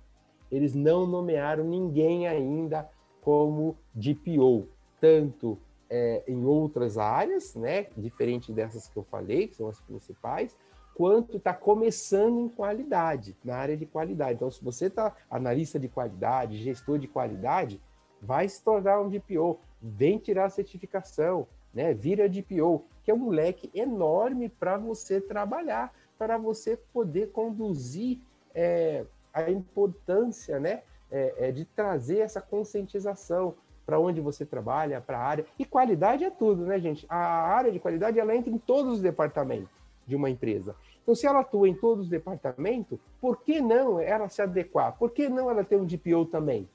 eles 0.51 0.75
não 0.75 1.07
nomearam 1.07 1.65
ninguém 1.65 2.27
ainda 2.27 2.89
como 3.23 3.77
DPO, 3.95 4.69
tanto 5.01 5.59
é, 5.89 6.23
em 6.27 6.45
outras 6.45 6.99
áreas, 6.99 7.55
né, 7.55 7.87
diferente 7.97 8.53
dessas 8.53 8.89
que 8.89 8.97
eu 8.97 9.03
falei, 9.05 9.49
que 9.49 9.57
são 9.57 9.69
as 9.69 9.81
principais, 9.81 10.57
quanto 10.95 11.39
está 11.39 11.55
começando 11.55 12.41
em 12.41 12.49
qualidade, 12.49 13.37
na 13.45 13.57
área 13.57 13.77
de 13.77 13.87
qualidade. 13.87 14.35
Então, 14.35 14.51
se 14.51 14.63
você 14.63 14.87
está 14.87 15.15
analista 15.31 15.79
de 15.79 15.89
qualidade, 15.89 16.63
gestor 16.63 16.99
de 16.99 17.09
qualidade, 17.09 17.81
vai 18.21 18.49
se 18.49 18.63
tornar 18.63 19.01
um 19.01 19.09
DPO, 19.09 19.59
vem 19.81 20.19
tirar 20.19 20.45
a 20.47 20.51
certificação, 20.51 21.47
né, 21.73 21.95
vira 21.95 22.29
DPO, 22.29 22.85
que 23.05 23.11
é 23.11 23.15
um 23.15 23.29
leque 23.29 23.71
enorme 23.75 24.49
para 24.49 24.77
você 24.77 25.21
trabalhar, 25.21 25.93
para 26.19 26.37
você 26.37 26.77
poder 26.93 27.31
conduzir 27.31 28.19
é, 28.55 29.05
a 29.33 29.51
importância 29.51 30.59
né, 30.59 30.83
é, 31.11 31.49
é, 31.49 31.53
de 31.53 31.65
trazer 31.65 32.19
essa 32.19 32.41
conscientização 32.41 33.55
para 33.87 33.99
onde 33.99 34.21
você 34.21 34.45
trabalha, 34.45 35.01
para 35.01 35.19
a 35.19 35.23
área. 35.23 35.47
E 35.59 35.65
qualidade 35.65 36.25
é 36.25 36.31
tudo, 36.31 36.65
né, 36.65 36.79
gente? 36.79 37.07
A 37.09 37.17
área 37.17 37.73
de 37.73 37.81
qualidade 37.81 38.19
ela 38.19 38.35
entra 38.37 38.51
em 38.51 38.59
todos 38.59 38.95
os 38.95 39.01
departamentos 39.01 39.69
de 40.07 40.15
uma 40.15 40.31
empresa. 40.31 40.77
Então, 41.03 41.15
se 41.15 41.27
ela 41.27 41.41
atua 41.41 41.69
em 41.69 41.75
todos 41.75 42.05
os 42.05 42.11
departamentos, 42.11 42.99
por 43.21 43.43
que 43.43 43.61
não 43.61 43.99
ela 43.99 44.29
se 44.29 44.43
adequar? 44.43 44.97
Por 44.97 45.11
que 45.11 45.29
não 45.29 45.51
ela 45.51 45.65
ter 45.65 45.77
um 45.77 45.85
DPO 45.85 46.27
também? 46.27 46.69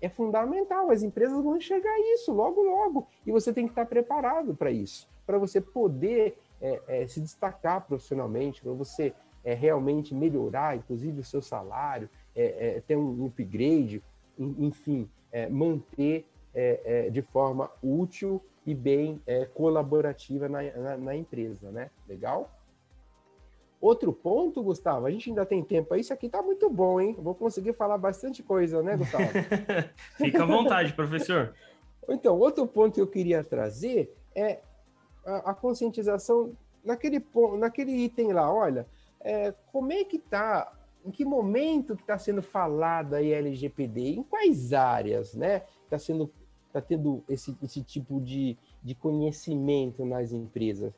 É 0.00 0.08
fundamental, 0.08 0.90
as 0.90 1.02
empresas 1.02 1.42
vão 1.42 1.56
enxergar 1.56 1.98
isso 2.14 2.32
logo, 2.32 2.62
logo. 2.62 3.06
E 3.26 3.30
você 3.30 3.52
tem 3.52 3.64
que 3.64 3.72
estar 3.72 3.86
preparado 3.86 4.54
para 4.54 4.70
isso, 4.70 5.08
para 5.24 5.38
você 5.38 5.60
poder 5.60 6.38
é, 6.60 6.80
é, 6.86 7.06
se 7.06 7.20
destacar 7.20 7.86
profissionalmente, 7.86 8.62
para 8.62 8.72
você 8.72 9.14
é, 9.44 9.54
realmente 9.54 10.14
melhorar, 10.14 10.76
inclusive, 10.76 11.20
o 11.20 11.24
seu 11.24 11.40
salário, 11.40 12.10
é, 12.34 12.76
é, 12.76 12.80
ter 12.80 12.96
um 12.96 13.26
upgrade, 13.26 14.02
enfim, 14.38 15.08
é, 15.32 15.48
manter 15.48 16.26
de 17.12 17.20
forma 17.20 17.70
útil 17.82 18.42
e 18.64 18.74
bem 18.74 19.20
colaborativa 19.52 20.48
na, 20.48 20.62
na, 20.62 20.96
na, 20.96 21.14
empresa, 21.14 21.70
né? 21.70 21.90
Legal? 22.08 22.50
Outro 23.86 24.12
ponto, 24.12 24.64
Gustavo, 24.64 25.06
a 25.06 25.12
gente 25.12 25.30
ainda 25.30 25.46
tem 25.46 25.62
tempo 25.62 25.94
aí, 25.94 26.00
isso 26.00 26.12
aqui 26.12 26.28
tá 26.28 26.42
muito 26.42 26.68
bom, 26.68 27.00
hein? 27.00 27.14
Vou 27.16 27.36
conseguir 27.36 27.72
falar 27.72 27.96
bastante 27.96 28.42
coisa, 28.42 28.82
né, 28.82 28.96
Gustavo? 28.96 29.28
Fica 30.18 30.42
à 30.42 30.44
vontade, 30.44 30.92
professor. 30.92 31.54
Então, 32.08 32.36
outro 32.36 32.66
ponto 32.66 32.94
que 32.94 33.00
eu 33.00 33.06
queria 33.06 33.44
trazer 33.44 34.12
é 34.34 34.58
a, 35.24 35.50
a 35.52 35.54
conscientização 35.54 36.52
naquele, 36.84 37.24
naquele 37.60 37.92
item 37.92 38.32
lá, 38.32 38.52
olha, 38.52 38.88
é, 39.20 39.54
como 39.70 39.92
é 39.92 40.02
que 40.02 40.16
está, 40.16 40.72
em 41.04 41.12
que 41.12 41.24
momento 41.24 41.94
que 41.94 42.02
está 42.02 42.18
sendo 42.18 42.42
falada 42.42 43.18
a 43.18 43.24
LGPD, 43.24 44.16
em 44.16 44.22
quais 44.24 44.72
áreas, 44.72 45.32
né? 45.32 45.62
Está 45.84 45.96
sendo, 45.96 46.28
está 46.66 46.80
tendo 46.80 47.22
esse, 47.28 47.56
esse 47.62 47.84
tipo 47.84 48.20
de, 48.20 48.58
de 48.82 48.96
conhecimento 48.96 50.04
nas 50.04 50.32
empresas. 50.32 50.92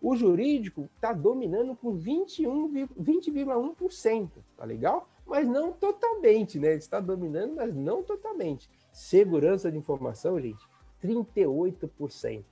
O 0.00 0.14
jurídico 0.14 0.88
está 0.94 1.12
dominando 1.12 1.74
com 1.74 1.98
20,1%, 1.98 4.30
tá 4.56 4.64
legal? 4.64 5.08
Mas 5.26 5.48
não 5.48 5.72
totalmente, 5.72 6.56
né? 6.58 6.74
Está 6.74 7.00
dominando, 7.00 7.56
mas 7.56 7.74
não 7.74 8.02
totalmente. 8.02 8.70
Segurança 8.92 9.70
de 9.70 9.76
informação, 9.76 10.40
gente, 10.40 10.66
38%. 11.02 12.44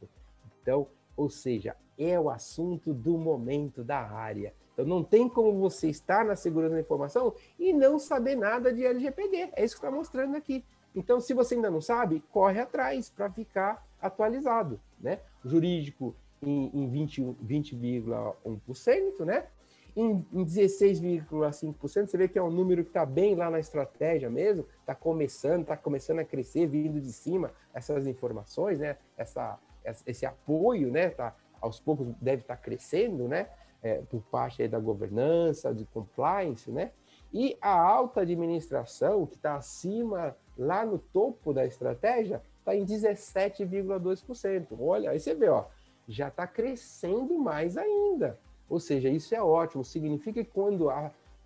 Então, 0.61 0.89
ou 1.17 1.31
seja, 1.31 1.75
é 1.97 2.21
o 2.21 2.29
assunto 2.29 2.93
do 2.93 3.17
momento 3.17 3.83
da 3.83 4.01
área. 4.01 4.53
Então 4.73 4.85
não 4.85 5.03
tem 5.03 5.29
como 5.29 5.59
você 5.59 5.89
estar 5.89 6.25
na 6.25 6.37
segurança 6.37 6.75
da 6.75 6.81
informação 6.81 7.35
e 7.59 7.73
não 7.73 7.99
saber 7.99 8.37
nada 8.37 8.73
de 8.73 8.85
LGPD. 8.85 9.51
É 9.55 9.65
isso 9.65 9.75
que 9.75 9.87
está 9.87 9.91
mostrando 9.91 10.37
aqui. 10.37 10.65
Então, 10.95 11.21
se 11.21 11.35
você 11.35 11.55
ainda 11.55 11.71
não 11.71 11.81
sabe, 11.81 12.23
corre 12.31 12.61
atrás 12.61 13.09
para 13.09 13.31
ficar 13.31 13.87
atualizado. 14.01 14.81
Né? 14.99 15.21
Jurídico 15.45 16.15
em, 16.43 16.71
em 16.75 16.91
20,1%, 16.91 17.37
20, 17.43 19.25
né? 19.25 19.47
Em, 19.95 20.27
em 20.33 20.45
16,5%, 20.45 22.07
você 22.07 22.19
vê 22.19 22.29
que 22.29 22.39
é 22.39 22.43
um 22.43 22.51
número 22.51 22.85
que 22.85 22.91
está 22.91 23.07
bem 23.07 23.35
lá 23.35 23.51
na 23.51 23.59
estratégia 23.59 24.29
mesmo, 24.29 24.67
está 24.81 24.95
começando, 24.95 25.63
está 25.63 25.77
começando 25.77 26.19
a 26.19 26.25
crescer, 26.25 26.67
vindo 26.67 27.01
de 27.01 27.13
cima 27.13 27.51
essas 27.73 28.07
informações, 28.07 28.79
né? 28.79 28.97
Essa, 29.17 29.59
esse 30.07 30.27
apoio, 30.27 30.91
né? 30.91 31.11
Tá, 31.11 31.35
aos 31.61 31.81
poucos 31.81 32.09
deve 32.21 32.43
estar 32.43 32.57
tá 32.57 32.63
crescendo, 32.63 33.27
né? 33.27 33.49
é, 33.87 34.03
por 34.11 34.23
parte 34.23 34.67
da 34.67 34.79
governança, 34.79 35.73
de 35.73 35.85
compliance, 35.87 36.71
né? 36.71 36.91
E 37.33 37.57
a 37.61 37.71
alta 37.71 38.23
administração, 38.23 39.27
que 39.27 39.37
está 39.37 39.57
acima, 39.57 40.37
lá 40.57 40.85
no 40.85 40.99
topo 40.99 41.53
da 41.53 41.65
estratégia, 41.65 42.43
está 42.59 42.75
em 42.75 42.85
17,2%. 42.85 44.69
Olha, 44.79 45.11
aí 45.11 45.21
você 45.21 45.35
vê, 45.35 45.49
ó, 45.49 45.67
já 46.09 46.29
está 46.29 46.47
crescendo 46.47 47.39
mais 47.39 47.77
ainda. 47.77 48.39
Ou 48.69 48.81
seja, 48.81 49.09
isso 49.09 49.35
é 49.35 49.43
ótimo. 49.43 49.85
Significa 49.85 50.45
que 50.45 50.51
quando 50.51 50.87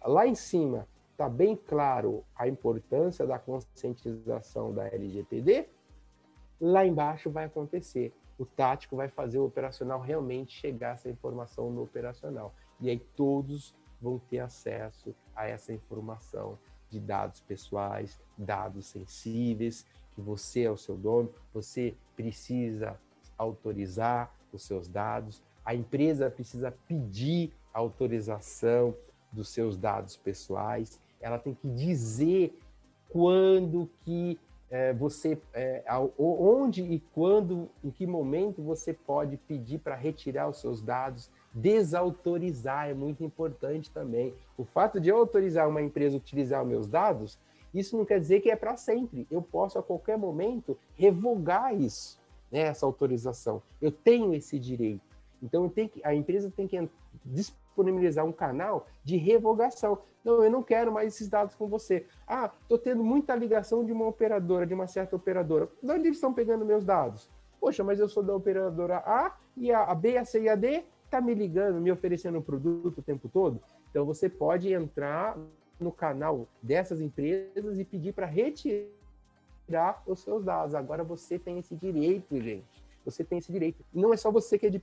lá 0.04 0.26
em 0.26 0.34
cima 0.34 0.86
está 1.12 1.28
bem 1.28 1.54
claro 1.54 2.24
a 2.34 2.48
importância 2.48 3.26
da 3.26 3.38
conscientização 3.38 4.72
da 4.72 4.86
LGPD, 4.88 5.68
lá 6.60 6.86
embaixo 6.86 7.30
vai 7.30 7.44
acontecer 7.44 8.14
o 8.40 8.46
tático 8.46 8.96
vai 8.96 9.06
fazer 9.06 9.38
o 9.38 9.44
operacional 9.44 10.00
realmente 10.00 10.58
chegar 10.58 10.94
essa 10.94 11.10
informação 11.10 11.70
no 11.70 11.82
operacional. 11.82 12.54
E 12.80 12.88
aí 12.88 12.98
todos 13.14 13.74
vão 14.00 14.18
ter 14.18 14.38
acesso 14.38 15.14
a 15.36 15.46
essa 15.46 15.74
informação 15.74 16.58
de 16.88 16.98
dados 16.98 17.42
pessoais, 17.42 18.18
dados 18.38 18.86
sensíveis, 18.86 19.84
que 20.12 20.22
você 20.22 20.62
é 20.62 20.70
o 20.70 20.76
seu 20.78 20.96
dono, 20.96 21.30
você 21.52 21.94
precisa 22.16 22.98
autorizar 23.36 24.34
os 24.56 24.64
seus 24.64 24.88
dados, 24.88 25.42
a 25.64 25.74
empresa 25.74 26.30
precisa 26.30 26.74
pedir 26.86 27.52
autorização 27.72 28.94
dos 29.32 29.48
seus 29.48 29.76
dados 29.76 30.16
pessoais, 30.16 31.00
ela 31.20 31.38
tem 31.38 31.54
que 31.54 31.68
dizer 31.68 32.58
quando 33.08 33.88
que 34.04 34.38
é, 34.70 34.92
você 34.92 35.36
é, 35.52 35.82
onde 36.16 36.82
e 36.82 37.00
quando, 37.12 37.68
em 37.82 37.90
que 37.90 38.06
momento 38.06 38.62
você 38.62 38.92
pode 38.92 39.36
pedir 39.36 39.78
para 39.78 39.96
retirar 39.96 40.48
os 40.48 40.60
seus 40.60 40.80
dados, 40.80 41.28
desautorizar 41.52 42.88
é 42.88 42.94
muito 42.94 43.24
importante 43.24 43.90
também. 43.90 44.32
O 44.56 44.64
fato 44.64 45.00
de 45.00 45.08
eu 45.08 45.16
autorizar 45.16 45.68
uma 45.68 45.82
empresa 45.82 46.16
a 46.16 46.18
utilizar 46.18 46.62
os 46.62 46.68
meus 46.68 46.86
dados, 46.86 47.36
isso 47.74 47.96
não 47.96 48.04
quer 48.04 48.20
dizer 48.20 48.40
que 48.40 48.50
é 48.50 48.56
para 48.56 48.76
sempre. 48.76 49.26
Eu 49.28 49.42
posso 49.42 49.76
a 49.76 49.82
qualquer 49.82 50.16
momento 50.16 50.78
revogar 50.94 51.74
isso, 51.74 52.19
né, 52.50 52.60
essa 52.60 52.86
autorização. 52.86 53.62
Eu 53.80 53.90
tenho 53.90 54.34
esse 54.34 54.58
direito. 54.58 55.02
Então 55.42 55.68
que, 55.68 56.00
a 56.04 56.14
empresa 56.14 56.52
tem 56.54 56.66
que 56.66 56.88
disponibilizar 57.24 58.24
um 58.24 58.32
canal 58.32 58.86
de 59.04 59.16
revogação. 59.16 59.98
Não, 60.24 60.44
eu 60.44 60.50
não 60.50 60.62
quero 60.62 60.92
mais 60.92 61.14
esses 61.14 61.28
dados 61.28 61.54
com 61.54 61.66
você. 61.66 62.06
Ah, 62.26 62.50
estou 62.62 62.78
tendo 62.78 63.02
muita 63.02 63.34
ligação 63.34 63.84
de 63.84 63.92
uma 63.92 64.06
operadora, 64.06 64.66
de 64.66 64.74
uma 64.74 64.86
certa 64.86 65.16
operadora. 65.16 65.68
De 65.82 65.90
onde 65.90 66.06
eles 66.06 66.16
estão 66.16 66.32
pegando 66.32 66.64
meus 66.64 66.84
dados? 66.84 67.30
Poxa, 67.58 67.82
mas 67.82 68.00
eu 68.00 68.08
sou 68.08 68.22
da 68.22 68.34
operadora 68.34 68.98
A 68.98 69.36
e 69.56 69.72
a, 69.72 69.94
B, 69.94 70.16
a 70.16 70.24
C 70.24 70.42
e 70.42 70.48
a 70.48 70.54
D 70.54 70.84
está 71.04 71.20
me 71.20 71.34
ligando, 71.34 71.80
me 71.80 71.90
oferecendo 71.90 72.38
um 72.38 72.42
produto 72.42 72.98
o 72.98 73.02
tempo 73.02 73.28
todo. 73.28 73.60
Então 73.90 74.04
você 74.04 74.28
pode 74.28 74.72
entrar 74.72 75.38
no 75.78 75.90
canal 75.90 76.46
dessas 76.62 77.00
empresas 77.00 77.78
e 77.78 77.84
pedir 77.84 78.12
para 78.12 78.26
retirar 78.26 78.99
os 80.06 80.20
seus 80.20 80.44
dados. 80.44 80.74
Agora 80.74 81.04
você 81.04 81.38
tem 81.38 81.58
esse 81.58 81.74
direito, 81.74 82.40
gente. 82.40 82.84
Você 83.04 83.24
tem 83.24 83.38
esse 83.38 83.50
direito. 83.50 83.84
Não 83.92 84.12
é 84.12 84.16
só 84.16 84.30
você 84.30 84.58
que 84.58 84.66
é 84.66 84.70
de. 84.70 84.80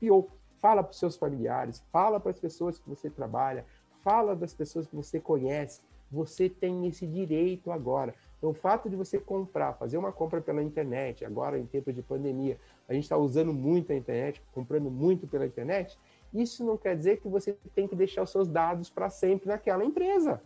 Fala 0.60 0.84
para 0.84 0.92
os 0.92 0.98
seus 0.98 1.16
familiares, 1.16 1.84
fala 1.92 2.20
para 2.20 2.32
as 2.32 2.40
pessoas 2.40 2.80
que 2.80 2.90
você 2.90 3.12
trabalha, 3.12 3.64
fala 4.04 4.36
das 4.36 4.54
pessoas 4.54 4.88
que 4.88 4.96
você 4.96 5.20
conhece. 5.20 5.82
Você 6.12 6.50
tem 6.50 6.88
esse 6.88 7.06
direito 7.06 7.72
agora. 7.72 8.16
Então, 8.38 8.52
o 8.52 8.54
fato 8.54 8.90
de 8.90 8.96
você 8.96 9.20
comprar, 9.20 9.74
fazer 9.74 9.98
uma 9.98 10.12
compra 10.12 10.40
pela 10.40 10.64
internet, 10.64 11.26
agora 11.26 11.58
em 11.60 11.66
tempos 11.66 11.94
de 11.94 12.02
pandemia, 12.02 12.58
a 12.88 12.94
gente 12.94 13.04
está 13.04 13.18
usando 13.18 13.54
muito 13.54 13.92
a 13.92 13.96
internet, 13.96 14.42
comprando 14.54 14.90
muito 14.90 15.28
pela 15.28 15.46
internet, 15.46 15.98
isso 16.34 16.64
não 16.64 16.78
quer 16.78 16.96
dizer 16.96 17.20
que 17.20 17.28
você 17.28 17.58
tem 17.74 17.88
que 17.88 17.96
deixar 17.96 18.24
os 18.24 18.30
seus 18.30 18.48
dados 18.48 18.90
para 18.90 19.10
sempre 19.10 19.48
naquela 19.48 19.84
empresa. 19.84 20.42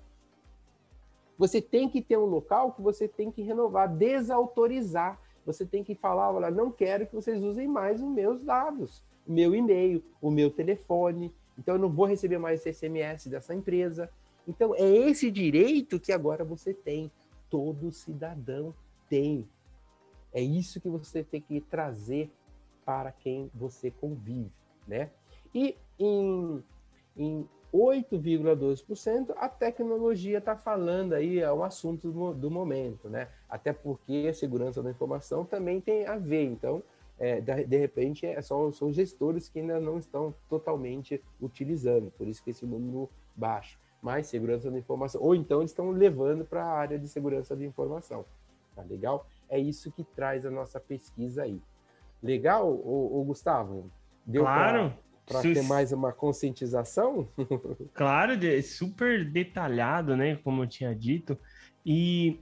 Você 1.41 1.59
tem 1.59 1.89
que 1.89 2.03
ter 2.03 2.19
um 2.19 2.25
local 2.25 2.71
que 2.71 2.83
você 2.83 3.07
tem 3.07 3.31
que 3.31 3.41
renovar, 3.41 3.91
desautorizar. 3.91 5.19
Você 5.43 5.65
tem 5.65 5.83
que 5.83 5.95
falar, 5.95 6.31
olha, 6.31 6.51
não 6.51 6.71
quero 6.71 7.07
que 7.07 7.15
vocês 7.15 7.41
usem 7.41 7.67
mais 7.67 7.99
os 7.99 8.07
meus 8.07 8.43
dados, 8.43 9.03
o 9.25 9.33
meu 9.33 9.55
e-mail, 9.55 10.03
o 10.21 10.29
meu 10.29 10.51
telefone. 10.51 11.33
Então 11.57 11.73
eu 11.73 11.79
não 11.79 11.89
vou 11.89 12.05
receber 12.05 12.37
mais 12.37 12.63
esse 12.63 12.87
SMS 12.87 13.25
dessa 13.25 13.55
empresa. 13.55 14.07
Então 14.47 14.75
é 14.75 14.87
esse 14.87 15.31
direito 15.31 15.99
que 15.99 16.11
agora 16.11 16.45
você 16.45 16.75
tem. 16.75 17.11
Todo 17.49 17.91
cidadão 17.91 18.71
tem. 19.09 19.49
É 20.31 20.43
isso 20.43 20.79
que 20.79 20.89
você 20.89 21.23
tem 21.23 21.41
que 21.41 21.59
trazer 21.59 22.29
para 22.85 23.11
quem 23.11 23.49
você 23.55 23.89
convive, 23.89 24.51
né? 24.87 25.09
E 25.55 25.75
em, 25.97 26.63
em 27.17 27.49
8,2% 27.73 29.33
a 29.37 29.47
tepnologia 29.47 30.39
está 30.39 30.55
falando 30.55 31.13
aí, 31.13 31.39
é 31.39 31.51
um 31.53 31.63
assunto 31.63 32.11
do, 32.11 32.33
do, 32.33 32.51
momento, 32.51 33.09
né? 33.09 33.29
Até 33.49 33.71
porque 33.71 34.27
a 34.29 34.33
segurança 34.33 34.83
da 34.83 34.91
informação 34.91 35.45
também 35.45 35.79
tem 35.79 36.05
a 36.05 36.17
ver. 36.17 36.43
Então, 36.43 36.83
é, 37.17 37.39
de, 37.39 37.77
repente, 37.77 38.25
é 38.25 38.41
só, 38.41 38.71
são 38.71 38.91
gestores 38.91 39.47
que 39.47 39.59
ainda 39.59 39.79
não 39.79 39.97
estão 39.97 40.33
totalmente 40.49 41.21
utilizando, 41.39 42.11
por 42.11 42.27
isso 42.27 42.43
que 42.43 42.49
esse 42.49 42.65
número 42.65 43.09
baixo. 43.35 43.79
Mas 44.01 44.27
segurança 44.27 44.69
da 44.69 44.77
informação, 44.77 45.21
ou 45.21 45.35
então 45.35 45.59
eles 45.59 45.71
estão 45.71 45.91
levando 45.91 46.43
para 46.43 46.65
a 46.65 46.71
área 46.71 46.99
de 46.99 47.07
segurança 47.07 47.55
da 47.55 47.63
informação. 47.63 48.25
Tá 48.75 48.81
legal? 48.81 49.27
É 49.47 49.59
isso 49.59 49.91
que 49.91 50.03
traz 50.03 50.45
a 50.45 50.51
nossa 50.51 50.79
pesquisa 50.79 51.43
aí. 51.43 51.61
Legal, 52.21 52.69
o, 52.71 53.23
Gustavo? 53.25 53.91
Deu 54.25 54.43
claro. 54.43 54.89
Pra 54.89 55.10
para 55.25 55.41
ter 55.41 55.63
mais 55.63 55.91
uma 55.91 56.11
conscientização? 56.11 57.27
claro, 57.93 58.33
é 58.45 58.61
super 58.61 59.23
detalhado, 59.25 60.15
né? 60.15 60.37
Como 60.43 60.63
eu 60.63 60.67
tinha 60.67 60.93
dito. 60.93 61.37
E 61.85 62.39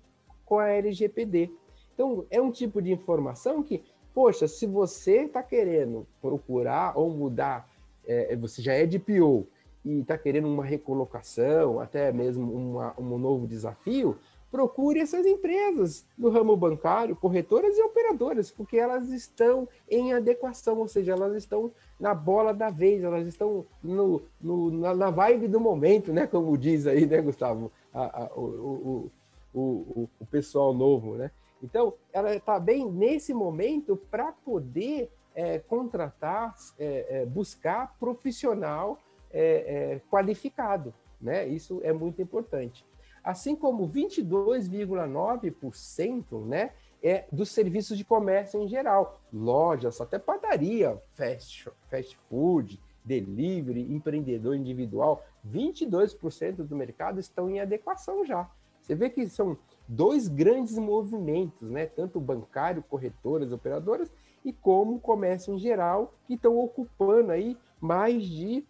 com 0.45 0.59
a 0.59 0.69
LGPD. 0.69 1.51
Então, 1.95 2.27
é 2.31 2.41
um 2.41 2.51
tipo 2.51 2.83
de 2.83 2.93
informação 2.93 3.63
que, 3.63 3.83
poxa, 4.15 4.47
se 4.47 4.67
você 4.67 5.23
está 5.23 5.43
querendo 5.43 6.07
procurar 6.21 6.97
ou 6.97 7.11
mudar, 7.11 7.69
é, 8.07 8.37
você 8.37 8.63
já 8.63 8.75
é 8.75 8.87
de 8.87 8.99
PO, 8.99 9.47
e 9.87 10.01
está 10.01 10.19
querendo 10.19 10.49
uma 10.49 10.65
recolocação, 10.65 11.79
até 11.79 12.13
mesmo 12.13 12.53
uma, 12.53 12.93
um 12.99 13.17
novo 13.17 13.47
desafio, 13.47 14.19
procure 14.51 14.99
essas 14.99 15.25
empresas 15.25 16.05
do 16.19 16.29
ramo 16.29 16.57
bancário, 16.57 17.15
corretoras 17.15 17.79
e 17.79 17.83
operadoras, 17.83 18.51
porque 18.51 18.77
elas 18.77 19.11
estão 19.11 19.69
em 19.89 20.13
adequação, 20.13 20.79
ou 20.79 20.89
seja, 20.89 21.13
elas 21.13 21.37
estão 21.37 21.71
na 22.01 22.13
bola 22.13 22.53
da 22.53 22.69
vez, 22.69 23.05
elas 23.05 23.29
estão 23.29 23.65
no, 23.81 24.23
no 24.41 24.73
na, 24.73 24.93
na, 24.93 25.11
vibe 25.11 25.47
do 25.47 25.61
momento, 25.61 26.13
né? 26.13 26.27
Como 26.27 26.59
diz 26.59 26.87
aí, 26.89 27.07
né, 27.07 27.21
Gustavo? 27.21 27.71
A, 27.95 28.25
a, 28.25 28.31
o, 28.35 29.11
o, 29.55 29.61
o, 29.61 30.09
o, 30.19 30.27
pessoal 30.27 30.75
novo, 30.75 31.15
né? 31.15 31.31
Então, 31.63 31.95
ela 32.13 32.35
está 32.35 32.59
bem 32.59 32.91
nesse 32.91 33.33
momento 33.33 33.97
para 34.11 34.33
poder 34.33 35.11
é, 35.33 35.61
contratar, 35.61 36.57
é, 36.77 37.21
é, 37.21 37.27
buscar 37.27 37.97
profissional 38.01 38.99
é, 39.31 39.95
é, 39.95 40.01
qualificado, 40.11 40.93
né? 41.21 41.47
Isso 41.47 41.81
é 41.83 41.93
muito 41.93 42.23
importante. 42.23 42.87
Assim 43.23 43.55
como 43.57 43.87
22,9%, 43.89 46.47
né, 46.47 46.73
é 47.03 47.27
dos 47.33 47.51
serviços 47.51 47.99
de 47.99 48.05
comércio 48.05 48.63
em 48.63 48.69
geral, 48.69 49.21
lojas, 49.33 50.01
até 50.01 50.17
padaria, 50.19 50.97
fast, 51.15 51.69
fast 51.89 52.17
food, 52.29 52.81
delivery, 53.05 53.93
empreendedor 53.93 54.57
individual, 54.57 55.25
22% 55.49 56.57
do 56.57 56.77
mercado 56.77 57.21
estão 57.21 57.49
em 57.51 57.61
adequação 57.61 58.25
já. 58.25 58.51
Você 58.81 58.95
vê 58.95 59.11
que 59.11 59.29
são 59.29 59.59
dois 59.89 60.29
grandes 60.29 60.79
movimentos, 60.79 61.69
né? 61.69 61.87
Tanto 61.87 62.21
bancário, 62.21 62.85
corretoras, 62.89 63.51
operadoras, 63.51 64.13
e 64.45 64.53
como 64.53 65.01
comércio 65.01 65.53
em 65.53 65.59
geral, 65.59 66.15
que 66.25 66.35
estão 66.35 66.57
ocupando 66.57 67.33
aí 67.33 67.57
mais 67.81 68.25
de 68.25 68.65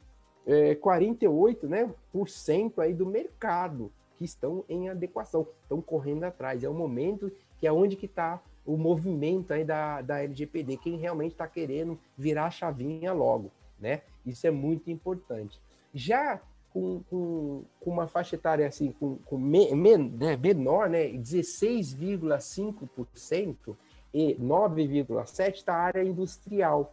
é, 0.47 0.77
48% 0.77 1.65
né, 1.65 1.93
por 2.13 2.29
cento 2.29 2.81
aí 2.81 2.95
do 2.95 3.05
mercado 3.05 3.91
que 4.17 4.25
estão 4.25 4.65
em 4.69 4.89
adequação, 4.89 5.45
estão 5.63 5.83
correndo 5.83 6.23
atrás. 6.25 6.63
É 6.63 6.69
o 6.69 6.75
momento 6.75 7.33
que 7.59 7.67
é 7.67 7.73
onde 7.73 7.97
que 7.97 8.07
está 8.07 8.41
o 8.65 8.77
movimento 8.77 9.53
aí 9.53 9.65
da, 9.65 10.01
da 10.03 10.23
LGPD, 10.23 10.77
quem 10.79 10.97
realmente 10.97 11.33
está 11.33 11.47
querendo 11.47 11.99
virar 12.17 12.47
a 12.47 12.51
chavinha 12.51 13.13
logo, 13.13 13.53
né? 13.79 14.01
Isso 14.25 14.47
é 14.47 14.51
muito 14.51 14.91
importante. 14.91 15.61
Já 15.95 16.41
com, 16.71 17.03
com, 17.09 17.63
com 17.81 17.91
uma 17.91 18.09
faixa 18.09 18.35
etária 18.35 18.67
assim, 18.67 18.91
com, 18.93 19.17
com 19.25 19.39
me, 19.39 19.75
men, 19.75 20.11
né, 20.11 20.37
menor, 20.37 20.91
né, 20.91 21.09
16,5% 21.09 23.77
e 24.13 24.35
9,7% 24.35 25.55
está 25.55 25.75
a 25.75 25.83
área 25.83 26.03
industrial. 26.03 26.93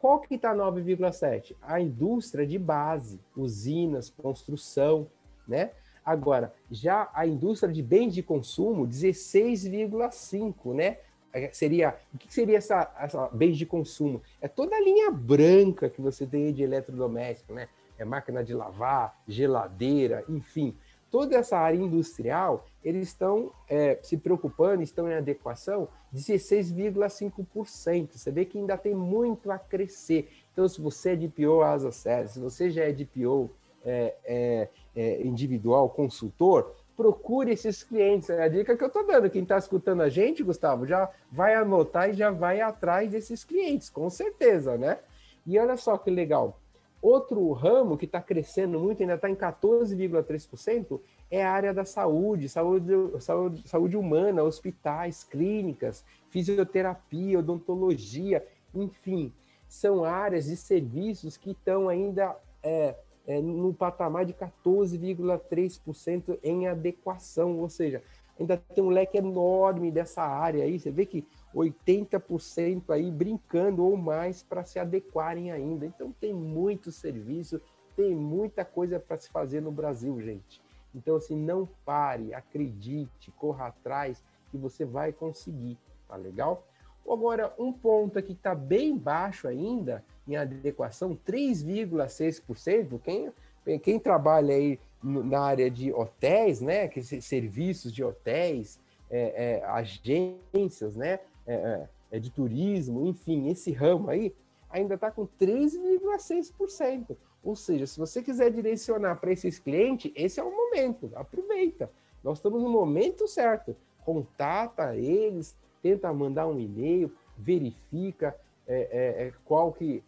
Qual 0.00 0.20
que 0.20 0.34
está 0.34 0.54
9,7? 0.54 1.56
A 1.60 1.80
indústria 1.80 2.46
de 2.46 2.58
base, 2.58 3.20
usinas, 3.36 4.10
construção, 4.10 5.08
né? 5.46 5.72
Agora, 6.04 6.54
já 6.70 7.10
a 7.12 7.26
indústria 7.26 7.72
de 7.72 7.82
bens 7.82 8.14
de 8.14 8.22
consumo, 8.22 8.86
16,5, 8.86 10.74
né? 10.74 10.98
É, 11.32 11.50
seria, 11.52 11.96
o 12.14 12.18
que 12.18 12.32
seria 12.32 12.56
essa, 12.56 12.90
essa 12.98 13.28
bens 13.28 13.58
de 13.58 13.66
consumo? 13.66 14.22
É 14.40 14.48
toda 14.48 14.74
a 14.74 14.80
linha 14.80 15.10
branca 15.10 15.90
que 15.90 16.00
você 16.00 16.26
tem 16.26 16.52
de 16.52 16.62
eletrodoméstico, 16.62 17.52
né? 17.52 17.68
É 17.98 18.04
máquina 18.04 18.42
de 18.42 18.54
lavar, 18.54 19.20
geladeira, 19.26 20.24
enfim. 20.28 20.74
Toda 21.10 21.36
essa 21.36 21.58
área 21.58 21.76
industrial, 21.76 22.64
eles 22.88 23.08
estão 23.08 23.52
é, 23.68 23.98
se 24.02 24.16
preocupando, 24.16 24.82
estão 24.82 25.06
em 25.10 25.14
adequação 25.14 25.88
16,5%. 26.14 28.12
Você 28.12 28.30
vê 28.30 28.46
que 28.46 28.56
ainda 28.56 28.78
tem 28.78 28.94
muito 28.94 29.50
a 29.50 29.58
crescer. 29.58 30.30
Então, 30.52 30.66
se 30.66 30.80
você 30.80 31.10
é 31.10 31.16
de 31.16 31.28
PO 31.28 31.60
asa 31.60 31.92
séria, 31.92 32.26
se 32.26 32.40
você 32.40 32.70
já 32.70 32.84
é 32.84 32.92
de 32.92 33.04
PO 33.04 33.50
é, 33.84 34.14
é, 34.24 34.68
é, 34.96 35.20
individual, 35.22 35.90
consultor, 35.90 36.74
procure 36.96 37.52
esses 37.52 37.82
clientes. 37.82 38.30
É 38.30 38.42
a 38.42 38.48
dica 38.48 38.74
que 38.74 38.82
eu 38.82 38.88
estou 38.88 39.06
dando. 39.06 39.28
Quem 39.28 39.42
está 39.42 39.58
escutando 39.58 40.00
a 40.00 40.08
gente, 40.08 40.42
Gustavo, 40.42 40.86
já 40.86 41.10
vai 41.30 41.54
anotar 41.54 42.08
e 42.08 42.14
já 42.14 42.30
vai 42.30 42.62
atrás 42.62 43.10
desses 43.10 43.44
clientes, 43.44 43.90
com 43.90 44.08
certeza, 44.08 44.78
né? 44.78 44.98
E 45.46 45.58
olha 45.58 45.76
só 45.76 45.98
que 45.98 46.10
legal. 46.10 46.58
Outro 47.00 47.52
ramo 47.52 47.96
que 47.96 48.06
está 48.06 48.20
crescendo 48.20 48.80
muito, 48.80 49.00
ainda 49.00 49.14
está 49.14 49.30
em 49.30 49.36
14,3%, 49.36 51.00
é 51.30 51.44
a 51.44 51.52
área 51.52 51.72
da 51.72 51.84
saúde, 51.84 52.48
saúde, 52.48 52.92
saúde, 53.20 53.62
saúde 53.68 53.96
humana, 53.96 54.42
hospitais, 54.42 55.22
clínicas, 55.22 56.04
fisioterapia, 56.28 57.38
odontologia, 57.38 58.44
enfim, 58.74 59.32
são 59.68 60.02
áreas 60.04 60.46
de 60.46 60.56
serviços 60.56 61.36
que 61.36 61.52
estão 61.52 61.88
ainda 61.88 62.36
é, 62.62 62.96
é, 63.26 63.40
no 63.40 63.74
patamar 63.74 64.24
de 64.24 64.32
14,3% 64.32 66.38
em 66.42 66.66
adequação, 66.66 67.58
ou 67.58 67.68
seja, 67.68 68.02
ainda 68.38 68.56
tem 68.56 68.82
um 68.82 68.88
leque 68.88 69.18
enorme 69.18 69.90
dessa 69.90 70.22
área 70.22 70.64
aí, 70.64 70.78
você 70.78 70.90
vê 70.90 71.04
que 71.04 71.26
80% 71.54 72.90
aí 72.90 73.10
brincando 73.10 73.84
ou 73.84 73.96
mais 73.96 74.42
para 74.42 74.64
se 74.64 74.78
adequarem 74.78 75.50
ainda. 75.50 75.86
Então 75.86 76.12
tem 76.20 76.32
muito 76.32 76.92
serviço, 76.92 77.60
tem 77.96 78.14
muita 78.14 78.64
coisa 78.64 79.00
para 79.00 79.18
se 79.18 79.28
fazer 79.30 79.60
no 79.60 79.72
Brasil, 79.72 80.20
gente. 80.20 80.60
Então 80.94 81.16
assim, 81.16 81.36
não 81.36 81.68
pare, 81.84 82.32
acredite, 82.32 83.30
corra 83.32 83.66
atrás 83.66 84.22
que 84.50 84.56
você 84.56 84.84
vai 84.84 85.12
conseguir, 85.12 85.76
tá 86.06 86.16
legal? 86.16 86.64
Agora, 87.10 87.54
um 87.58 87.72
ponto 87.72 88.18
aqui 88.18 88.28
que 88.28 88.40
está 88.40 88.54
bem 88.54 88.96
baixo 88.96 89.48
ainda, 89.48 90.04
em 90.26 90.36
adequação, 90.36 91.18
3,6%. 91.26 93.00
Quem, 93.00 93.32
quem 93.78 93.98
trabalha 93.98 94.54
aí 94.54 94.78
na 95.02 95.40
área 95.40 95.70
de 95.70 95.92
hotéis, 95.92 96.60
né, 96.60 96.88
que 96.88 97.02
serviços 97.02 97.92
de 97.92 98.02
hotéis, 98.02 98.78
é, 99.10 99.60
é, 99.60 99.64
agências, 99.64 100.96
né, 100.96 101.20
é, 101.46 101.54
é, 101.54 101.88
é 102.12 102.18
de 102.18 102.30
turismo, 102.30 103.06
enfim, 103.06 103.48
esse 103.48 103.72
ramo 103.72 104.10
aí 104.10 104.34
ainda 104.68 104.94
está 104.94 105.10
com 105.10 105.26
3,6%. 105.40 107.16
Ou 107.42 107.56
seja, 107.56 107.86
se 107.86 107.98
você 107.98 108.22
quiser 108.22 108.50
direcionar 108.50 109.16
para 109.16 109.32
esses 109.32 109.58
clientes, 109.58 110.12
esse 110.14 110.40
é 110.40 110.42
o 110.42 110.50
momento, 110.50 111.10
aproveita. 111.14 111.90
Nós 112.22 112.38
estamos 112.38 112.62
no 112.62 112.68
momento 112.68 113.26
certo. 113.28 113.74
Contata 114.04 114.94
eles, 114.96 115.56
tenta 115.80 116.12
mandar 116.12 116.46
um 116.48 116.58
e-mail, 116.58 117.10
verifica 117.38 118.36
é, 118.66 119.32
qual 119.44 119.72
que 119.72 120.02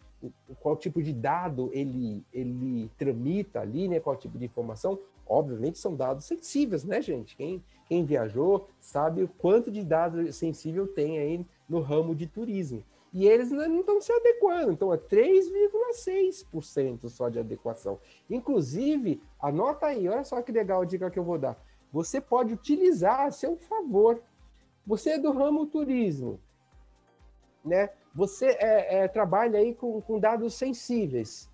qual 0.61 0.77
tipo 0.77 1.03
de 1.03 1.13
dado 1.13 1.71
ele 1.73 2.25
ele 2.33 2.91
tramita 2.99 3.61
ali, 3.61 3.89
né? 3.89 4.01
Qual 4.01 4.17
tipo 4.17 4.39
de 4.39 4.45
informação? 4.45 4.99
Obviamente 5.27 5.79
são 5.79 5.95
dados 5.95 6.25
sensíveis, 6.25 6.85
né, 6.85 7.01
gente? 7.01 7.37
Quem, 7.37 7.63
quem 7.87 8.05
viajou 8.05 8.69
sabe 8.79 9.23
o 9.23 9.29
quanto 9.29 9.71
de 9.71 9.85
dado 9.85 10.33
sensível 10.33 10.89
tem 10.89 11.19
aí 11.19 11.47
no 11.69 11.81
ramo 11.81 12.15
de 12.15 12.27
turismo. 12.27 12.83
E 13.13 13.27
eles 13.27 13.51
não 13.51 13.81
estão 13.81 14.01
se 14.01 14.13
adequando, 14.13 14.71
então 14.73 14.95
é 14.95 14.97
3,6% 14.97 17.09
só 17.09 17.29
de 17.29 17.41
adequação. 17.41 17.99
Inclusive, 18.29 19.21
anota 19.41 19.87
aí, 19.87 20.09
olha 20.09 20.23
só 20.23 20.41
que 20.43 20.53
legal 20.53 20.83
a 20.83 20.85
dica 20.85 21.11
que 21.11 21.19
eu 21.19 21.25
vou 21.25 21.39
dar. 21.39 21.61
Você 21.93 22.21
pode 22.21 22.55
utilizar 22.55 23.23
a 23.23 23.33
seu 23.33 23.57
favor 23.57 24.23
você 24.87 25.11
é 25.11 25.19
do 25.19 25.31
ramo 25.31 25.67
turismo, 25.67 26.41
né? 27.65 27.91
Você 28.15 28.47
é, 28.47 29.05
é, 29.05 29.09
trabalha 29.09 29.59
aí 29.59 29.75
com, 29.75 30.01
com, 30.01 30.19
dados 30.19 30.55
sensíveis. 30.55 31.49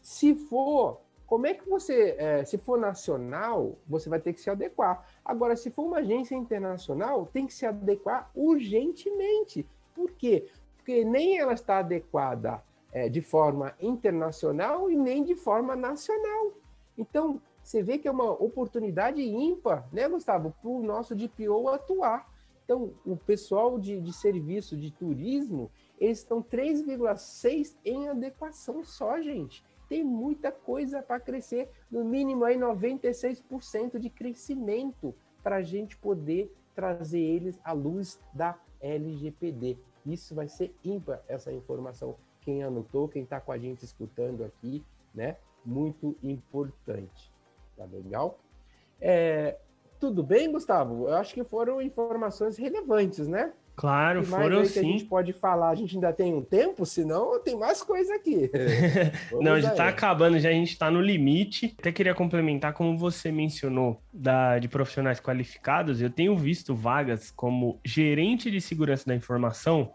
Se 0.00 0.34
for, 0.34 1.00
como 1.26 1.46
é 1.46 1.54
que 1.54 1.68
você, 1.68 2.14
é, 2.18 2.44
se 2.44 2.56
for 2.56 2.78
nacional, 2.78 3.76
você 3.86 4.08
vai 4.08 4.20
ter 4.20 4.32
que 4.32 4.40
se 4.40 4.48
adequar. 4.48 5.06
Agora, 5.24 5.56
se 5.56 5.70
for 5.70 5.84
uma 5.84 5.98
agência 5.98 6.36
internacional, 6.36 7.26
tem 7.26 7.46
que 7.46 7.54
se 7.54 7.66
adequar 7.66 8.30
urgentemente. 8.34 9.66
Por 9.94 10.12
quê? 10.12 10.48
Porque 10.76 11.04
nem 11.04 11.38
ela 11.38 11.52
está 11.52 11.78
adequada 11.78 12.62
é, 12.92 13.08
de 13.08 13.20
forma 13.20 13.74
internacional 13.80 14.90
e 14.90 14.96
nem 14.96 15.24
de 15.24 15.34
forma 15.34 15.74
nacional. 15.74 16.52
Então, 16.96 17.40
você 17.62 17.82
vê 17.82 17.98
que 17.98 18.08
é 18.08 18.10
uma 18.10 18.30
oportunidade 18.30 19.20
ímpar, 19.20 19.86
né, 19.92 20.08
Gustavo, 20.08 20.54
para 20.62 20.70
o 20.70 20.82
nosso 20.82 21.14
DPO 21.14 21.68
atuar. 21.68 22.26
Então, 22.64 22.92
o 23.04 23.16
pessoal 23.16 23.78
de, 23.78 24.00
de 24.00 24.12
serviço 24.12 24.76
de 24.76 24.90
turismo, 24.90 25.70
eles 26.00 26.18
estão 26.18 26.42
3,6 26.42 27.76
em 27.84 28.08
adequação 28.08 28.84
só, 28.84 29.20
gente. 29.20 29.64
Tem 29.88 30.04
muita 30.04 30.52
coisa 30.52 31.02
para 31.02 31.18
crescer, 31.18 31.70
no 31.90 32.04
mínimo 32.04 32.44
aí 32.44 32.56
96% 32.56 33.98
de 33.98 34.10
crescimento 34.10 35.14
para 35.42 35.56
a 35.56 35.62
gente 35.62 35.96
poder 35.96 36.54
trazer 36.74 37.20
eles 37.20 37.58
à 37.64 37.72
luz 37.72 38.20
da 38.32 38.58
LGPD. 38.80 39.78
Isso 40.04 40.34
vai 40.34 40.48
ser 40.48 40.74
ímpar, 40.84 41.22
essa 41.26 41.52
informação. 41.52 42.16
Quem 42.40 42.62
anotou, 42.62 43.08
quem 43.08 43.22
está 43.22 43.40
com 43.40 43.50
a 43.50 43.58
gente 43.58 43.84
escutando 43.84 44.44
aqui, 44.44 44.84
né? 45.14 45.36
Muito 45.64 46.16
importante. 46.22 47.32
Tá 47.76 47.84
legal? 47.84 48.38
É, 49.00 49.58
tudo 49.98 50.22
bem, 50.22 50.50
Gustavo? 50.50 51.08
Eu 51.08 51.14
acho 51.16 51.34
que 51.34 51.44
foram 51.44 51.80
informações 51.82 52.56
relevantes, 52.56 53.26
né? 53.26 53.52
Claro, 53.78 54.24
foram 54.24 54.64
sim. 54.64 54.80
a 54.80 54.82
gente 54.82 55.04
pode 55.04 55.32
falar, 55.32 55.68
a 55.68 55.74
gente 55.76 55.94
ainda 55.94 56.12
tem 56.12 56.34
um 56.34 56.42
tempo, 56.42 56.84
senão 56.84 57.40
tem 57.40 57.56
mais 57.56 57.80
coisa 57.80 58.12
aqui. 58.16 58.50
Não, 59.40 59.60
já 59.60 59.70
está 59.70 59.86
acabando, 59.86 60.36
já 60.40 60.48
a 60.48 60.52
gente 60.52 60.72
está 60.72 60.90
no 60.90 61.00
limite. 61.00 61.76
Até 61.78 61.92
queria 61.92 62.12
complementar, 62.12 62.72
como 62.72 62.98
você 62.98 63.30
mencionou, 63.30 64.02
da, 64.12 64.58
de 64.58 64.66
profissionais 64.66 65.20
qualificados, 65.20 66.02
eu 66.02 66.10
tenho 66.10 66.36
visto 66.36 66.74
vagas 66.74 67.30
como 67.30 67.78
gerente 67.84 68.50
de 68.50 68.60
segurança 68.60 69.06
da 69.06 69.14
informação, 69.14 69.92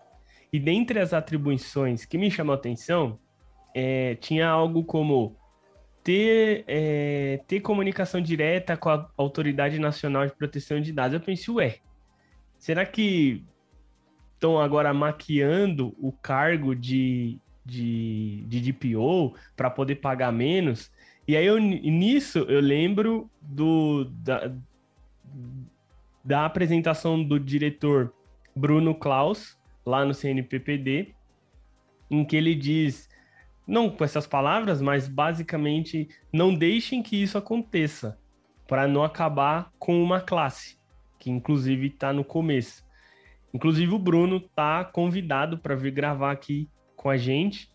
e 0.54 0.58
dentre 0.58 1.02
as 1.02 1.12
atribuições 1.12 2.06
que 2.06 2.18
me 2.18 2.32
chamou 2.32 2.54
a 2.54 2.58
atenção, 2.58 3.20
é, 3.76 4.16
tinha 4.16 4.48
algo 4.48 4.86
como 4.86 5.36
ter, 6.02 6.64
é, 6.70 7.42
ter 7.50 7.60
comunicação 7.60 8.22
direta 8.22 8.78
com 8.78 8.88
a 8.88 9.10
Autoridade 9.18 9.78
Nacional 9.78 10.26
de 10.26 10.32
Proteção 10.32 10.80
de 10.80 10.94
Dados. 10.94 11.16
Eu 11.16 11.20
pensei, 11.20 11.54
ué, 11.54 11.80
será 12.58 12.86
que 12.86 13.44
estão 14.44 14.60
agora 14.60 14.94
maquiando 14.94 15.96
o 15.98 16.12
cargo 16.12 16.76
de, 16.76 17.40
de, 17.66 18.44
de 18.46 18.74
DPO 18.74 19.36
para 19.56 19.70
poder 19.70 19.96
pagar 19.96 20.34
menos? 20.34 20.92
E 21.26 21.38
aí, 21.38 21.46
eu, 21.46 21.58
nisso, 21.58 22.40
eu 22.40 22.60
lembro 22.60 23.32
do, 23.42 24.04
da, 24.04 24.54
da 26.22 26.46
apresentação 26.46 27.24
do 27.24 27.40
diretor 27.40 28.14
Bruno 28.54 28.94
Klaus, 28.94 29.58
lá 29.86 30.04
no 30.04 30.14
CNPPD, 30.14 31.16
em 32.12 32.26
que 32.26 32.36
ele 32.36 32.54
diz 32.54 33.10
não 33.66 33.90
com 33.90 34.04
essas 34.04 34.28
palavras, 34.28 34.82
mas 34.82 35.08
basicamente 35.08 36.10
não 36.34 36.54
deixem 36.54 37.02
que 37.02 37.16
isso 37.16 37.38
aconteça 37.38 38.20
para 38.68 38.90
não 38.90 39.06
acabar 39.06 39.72
com 39.80 40.04
uma 40.04 40.20
classe, 40.20 40.78
que 41.18 41.32
inclusive 41.32 41.88
está 41.88 42.12
no 42.12 42.26
começo. 42.26 42.84
Inclusive 43.54 43.94
o 43.94 44.00
Bruno 44.00 44.40
tá 44.40 44.84
convidado 44.84 45.58
para 45.58 45.76
vir 45.76 45.92
gravar 45.92 46.32
aqui 46.32 46.68
com 46.96 47.10
a 47.10 47.18
gente, 47.18 47.72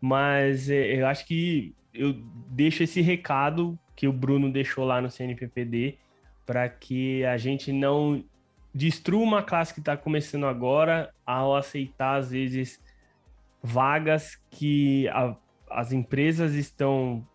mas 0.00 0.70
é, 0.70 1.00
eu 1.00 1.06
acho 1.06 1.26
que 1.26 1.74
eu 1.92 2.12
deixo 2.48 2.82
esse 2.82 3.00
recado 3.00 3.78
que 3.96 4.06
o 4.06 4.12
Bruno 4.12 4.52
deixou 4.52 4.84
lá 4.84 5.00
no 5.00 5.10
CNPPD 5.10 5.98
para 6.44 6.68
que 6.68 7.24
a 7.24 7.36
gente 7.36 7.72
não 7.72 8.22
destrua 8.72 9.22
uma 9.22 9.42
classe 9.42 9.72
que 9.72 9.80
está 9.80 9.96
começando 9.96 10.46
agora 10.46 11.12
ao 11.24 11.56
aceitar 11.56 12.16
às 12.16 12.30
vezes 12.30 12.80
vagas 13.62 14.38
que 14.50 15.08
a, 15.08 15.34
as 15.70 15.92
empresas 15.92 16.54
estão 16.54 17.26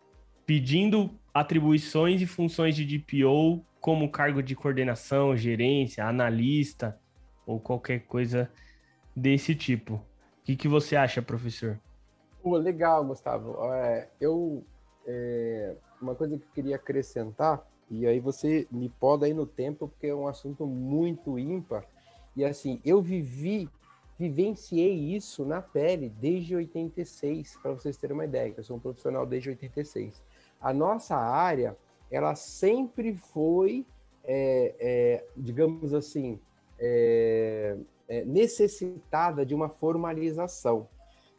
pedindo 0.45 1.11
atribuições 1.33 2.21
e 2.21 2.27
funções 2.27 2.75
de 2.75 2.85
DPO 2.85 3.65
como 3.81 4.11
cargo 4.11 4.43
de 4.43 4.55
coordenação, 4.55 5.35
gerência, 5.35 6.05
analista 6.05 7.00
ou 7.45 7.59
qualquer 7.59 8.01
coisa 8.01 8.49
desse 9.15 9.55
tipo. 9.55 9.95
O 9.95 10.01
que, 10.43 10.55
que 10.55 10.67
você 10.67 10.95
acha, 10.95 11.21
professor? 11.21 11.79
Legal, 12.43 13.05
Gustavo. 13.05 13.55
É, 13.73 14.09
eu 14.19 14.63
é, 15.05 15.75
uma 16.01 16.15
coisa 16.15 16.37
que 16.37 16.43
eu 16.43 16.49
queria 16.53 16.75
acrescentar 16.75 17.65
e 17.89 18.07
aí 18.07 18.19
você 18.19 18.67
me 18.71 18.89
poda 18.89 19.25
aí 19.25 19.33
no 19.33 19.45
tempo 19.45 19.87
porque 19.87 20.07
é 20.07 20.15
um 20.15 20.27
assunto 20.27 20.65
muito 20.65 21.37
ímpar 21.37 21.85
e 22.35 22.43
assim 22.45 22.79
eu 22.85 23.01
vivi 23.01 23.69
vivenciei 24.17 24.93
isso 25.15 25.43
na 25.43 25.61
pele 25.61 26.09
desde 26.09 26.55
86 26.55 27.57
para 27.57 27.71
vocês 27.71 27.97
terem 27.97 28.13
uma 28.13 28.25
ideia. 28.25 28.53
Eu 28.55 28.63
sou 28.63 28.77
um 28.77 28.79
profissional 28.79 29.25
desde 29.25 29.49
86. 29.49 30.21
A 30.61 30.71
nossa 30.71 31.15
área 31.15 31.75
ela 32.09 32.35
sempre 32.35 33.15
foi 33.15 33.85
é, 34.23 34.75
é, 34.79 35.25
digamos 35.35 35.93
assim 35.93 36.39
é, 36.81 37.77
é, 38.09 38.25
necessitada 38.25 39.45
de 39.45 39.53
uma 39.53 39.69
formalização. 39.69 40.87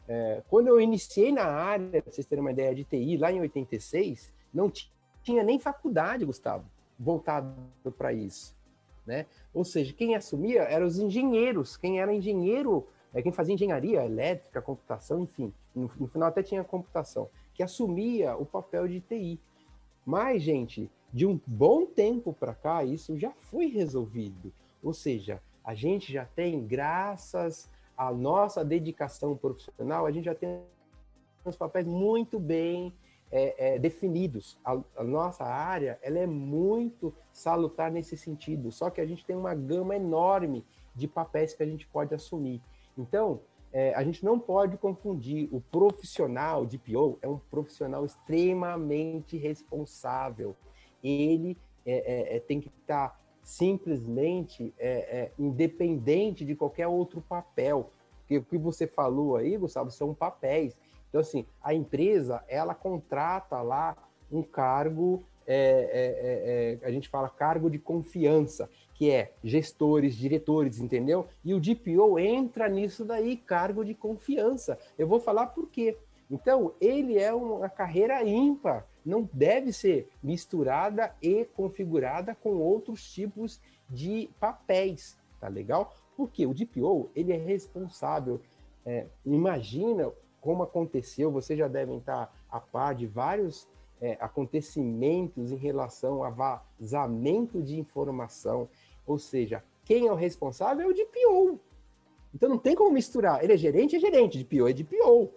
É, 0.07 0.43
quando 0.49 0.69
eu 0.69 0.81
iniciei 0.81 1.33
na 1.33 1.45
área, 1.45 2.01
para 2.01 2.13
vocês 2.13 2.27
terem 2.27 2.43
uma 2.43 2.53
ideia 2.53 2.73
de 2.75 2.85
TI, 2.85 3.17
lá 3.17 3.33
em 3.33 3.41
86, 3.41 4.33
não 4.55 4.71
tinha 5.23 5.43
nem 5.43 5.59
faculdade, 5.59 6.25
Gustavo, 6.25 6.65
voltado 6.99 7.55
para 7.99 8.13
isso. 8.13 8.57
Né? 9.05 9.27
Ou 9.53 9.65
seja, 9.65 9.93
quem 9.93 10.15
assumia 10.15 10.63
eram 10.63 10.87
os 10.87 10.99
engenheiros, 10.99 11.77
quem 11.77 12.01
era 12.01 12.15
engenheiro, 12.15 12.87
é, 13.13 13.21
quem 13.21 13.33
fazia 13.33 13.55
engenharia 13.55 14.05
elétrica, 14.05 14.63
computação, 14.63 15.21
enfim, 15.21 15.53
no, 15.75 15.91
no 15.99 16.07
final 16.07 16.29
até 16.29 16.43
tinha 16.43 16.63
computação, 16.63 17.29
que 17.53 17.63
assumia 17.63 18.37
o 18.37 18.47
papel 18.47 18.87
de 18.87 19.01
TI. 19.01 19.41
Mas, 20.07 20.43
gente, 20.43 20.89
de 21.13 21.27
um 21.27 21.39
bom 21.47 21.85
tempo 21.85 22.33
para 22.33 22.55
cá, 22.55 22.85
isso 22.85 23.19
já 23.19 23.33
foi 23.33 23.67
resolvido. 23.67 24.53
Ou 24.83 24.93
seja, 24.93 25.41
a 25.65 25.75
gente 25.75 26.13
já 26.13 26.25
tem, 26.25 26.67
graças 26.67 27.71
à 27.97 28.13
nossa 28.13 28.65
dedicação 28.65 29.37
profissional, 29.37 30.07
a 30.07 30.11
gente 30.11 30.25
já 30.25 30.35
tem 30.35 30.61
os 31.45 31.57
papéis 31.57 31.87
muito 31.87 32.39
bem 32.39 32.93
é, 33.31 33.75
é, 33.75 33.79
definidos. 33.79 34.59
A, 34.65 34.79
a, 34.97 35.05
nossa 35.05 35.45
área 35.45 35.99
ela 36.03 36.19
é 36.19 36.27
muito 36.27 37.15
salutar 37.33 37.91
nesse 37.91 38.17
sentido, 38.17 38.71
só 38.71 38.91
que 38.91 39.01
a 39.01 39.07
gente 39.07 39.25
tem 39.25 39.37
uma 39.37 39.55
gama 39.55 39.97
enorme 39.97 40.65
de 40.95 41.09
papéis 41.09 41.55
que 41.55 41.63
a 41.63 41.67
gente 41.67 41.87
pode 41.87 42.15
assumir. 42.15 42.61
Então, 42.97 43.41
é, 43.73 43.95
a 43.95 44.05
gente 44.05 44.23
não 44.23 44.39
pode 44.39 44.77
confundir 44.77 45.49
o 45.51 45.61
profissional 45.61 46.67
de 46.67 46.77
PO, 46.77 47.19
é 47.23 47.29
um 47.29 47.39
profissional 47.39 48.05
extremamente 48.05 49.39
responsável. 49.39 50.55
Ele 51.03 51.57
é, 51.87 52.35
é, 52.35 52.37
é, 52.37 52.41
tem 52.41 52.61
que 52.61 52.69
estar 52.69 53.19
simplesmente 53.43 54.73
é, 54.79 54.91
é, 54.91 55.33
independente 55.39 56.45
de 56.45 56.55
qualquer 56.55 56.87
outro 56.87 57.21
papel. 57.21 57.91
Porque 58.21 58.39
o 58.39 58.45
que 58.45 58.57
você 58.57 58.87
falou 58.87 59.37
aí, 59.37 59.57
Gustavo, 59.57 59.91
são 59.91 60.15
papéis. 60.15 60.77
Então, 61.09 61.21
assim, 61.21 61.45
a 61.63 61.75
empresa, 61.75 62.43
ela 62.49 62.75
contrata 62.75 63.61
lá 63.61 63.97
um 64.31 64.43
cargo, 64.43 65.23
é, 65.47 65.55
é, 65.55 66.79
é, 66.79 66.79
é 66.83 66.87
a 66.87 66.91
gente 66.91 67.09
fala 67.09 67.29
cargo 67.29 67.69
de 67.69 67.79
confiança, 67.79 68.71
que 68.95 69.11
é 69.11 69.33
gestores, 69.43 70.17
diretores, 70.17 70.79
entendeu? 70.79 71.27
E 71.45 71.53
o 71.53 71.61
DPO 71.61 72.19
entra 72.19 72.69
nisso 72.69 73.05
daí, 73.05 73.37
cargo 73.37 73.85
de 73.85 73.95
confiança. 73.95 74.79
Eu 74.97 75.07
vou 75.07 75.21
falar 75.21 75.49
por 75.49 75.69
quê. 75.69 75.99
Então, 76.31 76.73
ele 76.81 77.19
é 77.19 77.35
uma 77.35 77.69
carreira 77.69 78.25
ímpar, 78.25 78.87
não 79.05 79.29
deve 79.33 79.73
ser 79.73 80.09
misturada 80.23 81.15
e 81.21 81.45
configurada 81.45 82.35
com 82.35 82.57
outros 82.57 83.13
tipos 83.13 83.61
de 83.89 84.31
papéis, 84.39 85.17
tá 85.41 85.49
legal? 85.49 85.93
Porque 86.17 86.47
o 86.47 86.55
DPO, 86.55 87.11
ele 87.15 87.33
é 87.33 87.37
responsável, 87.37 88.41
é, 88.85 89.07
imagina 89.25 90.13
como 90.41 90.65
aconteceu, 90.65 91.31
vocês 91.31 91.59
já 91.59 91.69
devem 91.69 91.99
estar 91.99 92.35
a 92.51 92.59
par 92.59 92.95
de 92.95 93.07
vários 93.07 93.69
é, 94.01 94.17
acontecimentos 94.21 95.53
em 95.53 95.57
relação 95.57 96.25
a 96.25 96.31
vazamento 96.31 97.63
de 97.63 97.79
informação, 97.79 98.69
ou 99.07 99.19
seja, 99.19 99.63
quem 99.85 100.09
é 100.09 100.13
o 100.13 100.17
responsável 100.17 100.89
é 100.89 100.91
o 100.91 100.95
DPO. 100.95 101.61
Então 102.35 102.49
não 102.49 102.59
tem 102.59 102.75
como 102.75 102.91
misturar, 102.91 103.43
ele 103.45 103.53
é 103.53 103.57
gerente, 103.57 103.95
é 103.95 104.01
gerente, 104.01 104.43
DPO 104.43 104.69
é 104.69 104.73
DPO. 104.73 105.31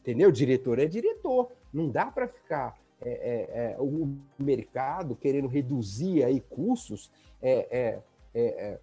Entendeu? 0.00 0.30
Diretor 0.30 0.78
é 0.78 0.86
diretor. 0.86 1.50
Não 1.74 1.90
dá 1.90 2.06
para 2.06 2.28
ficar 2.28 2.78
é, 3.02 3.10
é, 3.10 3.72
é, 3.72 3.76
o 3.78 4.16
mercado 4.38 5.14
querendo 5.14 5.48
reduzir 5.48 6.24
aí 6.24 6.40
custos, 6.40 7.12
é, 7.42 8.00
é, 8.34 8.78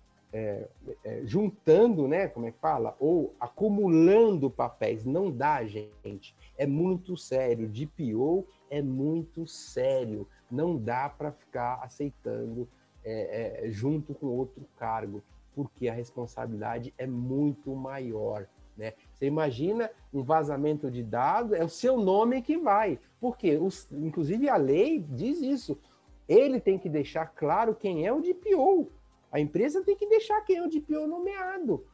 juntando, 1.24 2.08
né? 2.08 2.28
Como 2.28 2.46
é 2.46 2.52
que 2.52 2.60
fala? 2.60 2.96
Ou 3.00 3.34
acumulando 3.40 4.52
papéis. 4.52 5.04
Não 5.04 5.32
dá, 5.32 5.66
gente. 5.66 6.36
É 6.58 6.68
muito 6.68 7.18
sério. 7.18 7.68
DPO 7.68 8.46
é 8.70 8.82
muito 8.82 9.48
sério. 9.48 10.28
Não 10.50 10.78
dá 10.78 11.10
para 11.10 11.32
ficar 11.32 11.80
aceitando 11.82 12.70
junto 13.70 14.14
com 14.14 14.28
outro 14.28 14.64
cargo, 14.78 15.24
porque 15.56 15.90
a 15.90 15.94
responsabilidade 15.94 16.94
é 16.98 17.08
muito 17.08 17.76
maior. 17.76 18.48
Né? 18.78 18.94
Você 19.14 19.26
imagina 19.26 19.90
um 20.14 20.24
vazamento 20.24 20.90
de 20.90 21.04
dados, 21.04 21.54
é 21.54 21.64
o 21.64 21.70
seu 21.70 21.98
nome 21.98 22.42
que 22.42 22.58
vai. 22.58 23.00
Porque, 23.20 23.58
os, 23.58 23.88
inclusive, 23.92 24.50
a 24.50 24.58
lei 24.58 25.00
diz 25.00 25.42
isso. 25.42 25.78
Ele 26.28 26.60
tem 26.60 26.78
que 26.78 26.90
deixar 26.90 27.28
claro 27.28 27.76
quem 27.76 28.08
é 28.08 28.14
o 28.14 28.22
DPO. 28.22 28.90
A 29.32 29.40
empresa 29.40 29.84
tem 29.84 29.96
que 29.96 30.08
deixar 30.08 30.42
quem 30.42 30.58
é 30.58 30.64
o 30.64 30.70
DPO 30.70 31.08
nomeado. 31.08 31.86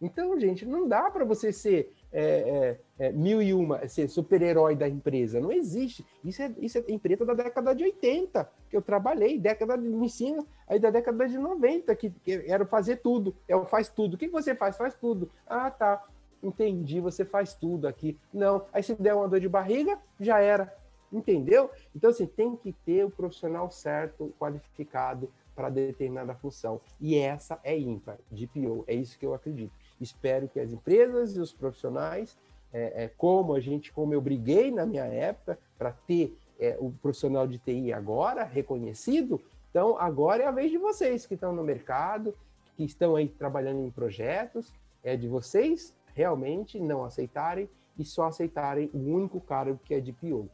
Então, 0.00 0.38
gente, 0.38 0.66
não 0.66 0.88
dá 0.88 1.08
para 1.10 1.24
você 1.24 1.52
ser 1.52 1.94
é, 2.12 2.78
é, 2.98 3.06
é, 3.06 3.12
mil 3.12 3.40
e 3.40 3.54
uma, 3.54 3.86
ser 3.86 4.08
super-herói 4.08 4.74
da 4.74 4.88
empresa. 4.88 5.40
Não 5.40 5.52
existe. 5.52 6.04
Isso 6.24 6.42
é, 6.42 6.52
isso 6.58 6.78
é 6.78 6.84
empresa 6.88 7.24
da 7.24 7.34
década 7.34 7.72
de 7.72 7.84
80, 7.84 8.50
que 8.68 8.76
eu 8.76 8.82
trabalhei, 8.82 9.38
década 9.38 9.78
de 9.78 9.86
ensino, 9.86 10.44
aí 10.66 10.80
da 10.80 10.90
década 10.90 11.28
de 11.28 11.38
90, 11.38 11.94
que, 11.94 12.10
que 12.10 12.32
era 12.46 12.66
fazer 12.66 12.96
tudo. 12.96 13.36
É 13.46 13.56
faz 13.64 13.88
tudo. 13.88 14.14
O 14.14 14.18
que 14.18 14.28
você 14.28 14.56
faz? 14.56 14.76
Faz 14.76 14.94
tudo. 14.94 15.30
Ah, 15.46 15.70
tá 15.70 16.04
entendi, 16.42 17.00
você 17.00 17.24
faz 17.24 17.54
tudo 17.54 17.86
aqui. 17.86 18.18
Não, 18.32 18.66
aí 18.72 18.82
se 18.82 18.94
der 18.94 19.14
uma 19.14 19.28
dor 19.28 19.40
de 19.40 19.48
barriga, 19.48 19.98
já 20.20 20.40
era. 20.40 20.74
Entendeu? 21.12 21.70
Então, 21.94 22.10
assim, 22.10 22.26
tem 22.26 22.56
que 22.56 22.72
ter 22.72 23.04
o 23.04 23.10
profissional 23.10 23.70
certo, 23.70 24.34
qualificado 24.38 25.30
para 25.54 25.68
determinada 25.68 26.34
função. 26.34 26.80
E 26.98 27.16
essa 27.16 27.60
é 27.62 27.78
ímpar, 27.78 28.18
DPO, 28.30 28.84
é 28.86 28.94
isso 28.94 29.18
que 29.18 29.26
eu 29.26 29.34
acredito. 29.34 29.72
Espero 30.00 30.48
que 30.48 30.58
as 30.58 30.72
empresas 30.72 31.36
e 31.36 31.40
os 31.40 31.52
profissionais, 31.52 32.38
é, 32.72 33.04
é, 33.04 33.08
como 33.08 33.54
a 33.54 33.60
gente, 33.60 33.92
como 33.92 34.14
eu 34.14 34.20
briguei 34.20 34.70
na 34.70 34.86
minha 34.86 35.04
época, 35.04 35.58
para 35.76 35.92
ter 35.92 36.36
é, 36.58 36.76
o 36.80 36.90
profissional 36.90 37.46
de 37.46 37.58
TI 37.58 37.92
agora 37.92 38.44
reconhecido, 38.44 39.40
então 39.70 39.98
agora 39.98 40.42
é 40.42 40.46
a 40.46 40.50
vez 40.50 40.70
de 40.70 40.78
vocês 40.78 41.26
que 41.26 41.34
estão 41.34 41.54
no 41.54 41.62
mercado, 41.62 42.34
que 42.76 42.84
estão 42.84 43.16
aí 43.16 43.28
trabalhando 43.28 43.84
em 43.84 43.90
projetos, 43.90 44.72
é 45.04 45.16
de 45.16 45.28
vocês 45.28 45.94
realmente 46.14 46.78
não 46.78 47.04
aceitarem 47.04 47.68
e 47.98 48.04
só 48.04 48.26
aceitarem 48.26 48.90
o 48.92 48.98
único 48.98 49.40
cargo 49.40 49.78
que 49.84 49.94
é 49.94 50.00
de 50.00 50.12
PO. 50.12 50.48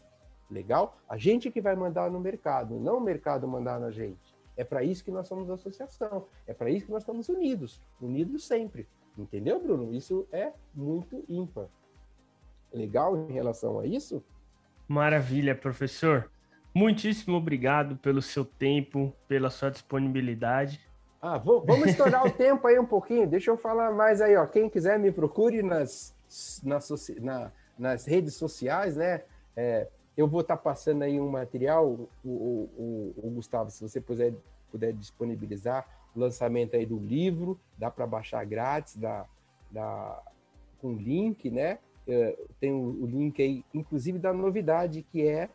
Legal? 0.50 0.98
A 1.08 1.16
gente 1.16 1.50
que 1.50 1.60
vai 1.60 1.76
mandar 1.76 2.10
no 2.10 2.18
mercado, 2.18 2.78
não 2.80 2.98
o 2.98 3.00
mercado 3.00 3.46
mandar 3.46 3.78
na 3.78 3.90
gente. 3.90 4.36
É 4.56 4.64
para 4.64 4.82
isso 4.82 5.04
que 5.04 5.10
nós 5.10 5.28
somos 5.28 5.48
associação. 5.50 6.26
É 6.46 6.52
para 6.52 6.68
isso 6.68 6.86
que 6.86 6.92
nós 6.92 7.02
estamos 7.02 7.28
unidos. 7.28 7.80
Unidos 8.00 8.44
sempre. 8.44 8.88
Entendeu, 9.16 9.62
Bruno? 9.62 9.94
Isso 9.94 10.26
é 10.32 10.52
muito 10.74 11.24
ímpar. 11.28 11.68
Legal 12.72 13.16
em 13.16 13.32
relação 13.32 13.78
a 13.78 13.86
isso? 13.86 14.22
Maravilha, 14.88 15.54
professor. 15.54 16.30
Muitíssimo 16.74 17.36
obrigado 17.36 17.96
pelo 17.96 18.20
seu 18.20 18.44
tempo, 18.44 19.14
pela 19.26 19.50
sua 19.50 19.70
disponibilidade. 19.70 20.80
Ah, 21.20 21.36
vou, 21.36 21.64
vamos 21.64 21.88
estourar 21.88 22.24
o 22.24 22.30
tempo 22.30 22.66
aí 22.66 22.78
um 22.78 22.86
pouquinho. 22.86 23.26
Deixa 23.26 23.50
eu 23.50 23.56
falar 23.56 23.90
mais 23.90 24.20
aí, 24.20 24.36
ó. 24.36 24.46
Quem 24.46 24.70
quiser 24.70 24.98
me 24.98 25.10
procure 25.10 25.62
nas, 25.62 26.14
na, 27.20 27.50
nas 27.76 28.06
redes 28.06 28.34
sociais, 28.34 28.96
né? 28.96 29.22
É, 29.56 29.88
eu 30.16 30.28
vou 30.28 30.42
estar 30.42 30.56
tá 30.56 30.62
passando 30.62 31.02
aí 31.02 31.20
um 31.20 31.28
material, 31.28 31.88
o, 31.88 32.08
o, 32.24 32.70
o, 32.76 33.14
o, 33.26 33.30
Gustavo, 33.30 33.70
se 33.70 33.82
você 33.82 34.00
puder, 34.00 34.32
puder 34.70 34.92
disponibilizar 34.92 35.88
o 36.14 36.20
lançamento 36.20 36.76
aí 36.76 36.86
do 36.86 36.98
livro, 36.98 37.58
dá 37.76 37.90
para 37.90 38.06
baixar 38.06 38.44
grátis, 38.44 38.96
dá, 38.96 39.26
dá, 39.72 40.22
com 40.80 40.92
link, 40.92 41.50
né? 41.50 41.80
É, 42.06 42.38
tem 42.60 42.72
o, 42.72 43.02
o 43.02 43.06
link 43.06 43.42
aí, 43.42 43.64
inclusive 43.74 44.20
da 44.20 44.32
novidade, 44.32 45.02
que 45.02 45.26
é 45.26 45.48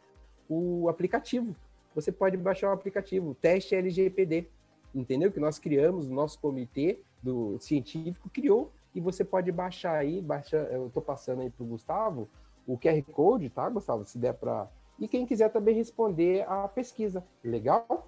o 0.49 0.89
aplicativo. 0.89 1.55
Você 1.95 2.11
pode 2.11 2.35
baixar 2.35 2.69
o 2.69 2.73
aplicativo, 2.73 3.33
teste 3.35 3.75
LGPD 3.75 4.47
entendeu? 4.93 5.31
Que 5.31 5.39
nós 5.39 5.59
criamos, 5.59 6.07
o 6.07 6.13
nosso 6.13 6.39
comitê 6.39 6.99
do 7.21 7.57
científico 7.59 8.29
criou 8.29 8.71
e 8.93 8.99
você 8.99 9.23
pode 9.23 9.51
baixar 9.51 9.95
aí, 9.95 10.21
baixa, 10.21 10.57
eu 10.71 10.87
estou 10.87 11.01
passando 11.01 11.41
aí 11.41 11.49
para 11.49 11.63
o 11.63 11.67
Gustavo, 11.67 12.29
o 12.67 12.77
QR 12.77 13.01
Code, 13.11 13.49
tá, 13.49 13.67
Gustavo? 13.69 14.05
Se 14.05 14.17
der 14.17 14.33
para. 14.33 14.67
E 14.99 15.07
quem 15.07 15.25
quiser 15.25 15.49
também 15.49 15.75
responder 15.75 16.45
a 16.47 16.67
pesquisa, 16.67 17.23
legal? 17.43 18.07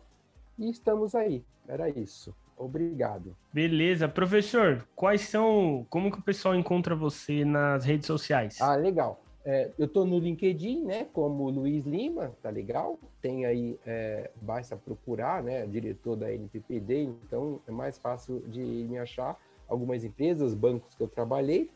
E 0.57 0.69
estamos 0.69 1.15
aí. 1.15 1.43
Era 1.67 1.89
isso. 1.89 2.33
Obrigado. 2.57 3.35
Beleza. 3.51 4.07
Professor, 4.07 4.87
quais 4.95 5.21
são. 5.21 5.85
Como 5.89 6.11
que 6.11 6.19
o 6.19 6.23
pessoal 6.23 6.55
encontra 6.55 6.95
você 6.95 7.43
nas 7.43 7.83
redes 7.83 8.07
sociais? 8.07 8.61
Ah, 8.61 8.75
legal. 8.75 9.19
É, 9.47 9.71
eu 9.77 9.85
estou 9.85 10.07
no 10.07 10.17
LinkedIn, 10.17 10.83
né, 10.83 11.07
como 11.13 11.47
Luiz 11.51 11.85
Lima, 11.85 12.35
tá 12.41 12.49
legal? 12.49 12.97
Tem 13.21 13.45
aí, 13.45 13.79
é, 13.85 14.31
basta 14.41 14.75
procurar, 14.75 15.43
né, 15.43 15.67
diretor 15.67 16.15
da 16.15 16.33
NPPD, 16.33 17.03
então 17.03 17.61
é 17.67 17.71
mais 17.71 17.95
fácil 17.99 18.39
de 18.47 18.59
me 18.59 18.97
achar. 18.97 19.39
Algumas 19.67 20.03
empresas, 20.03 20.55
bancos 20.55 20.95
que 20.95 21.01
eu 21.01 21.07
trabalhei. 21.07 21.69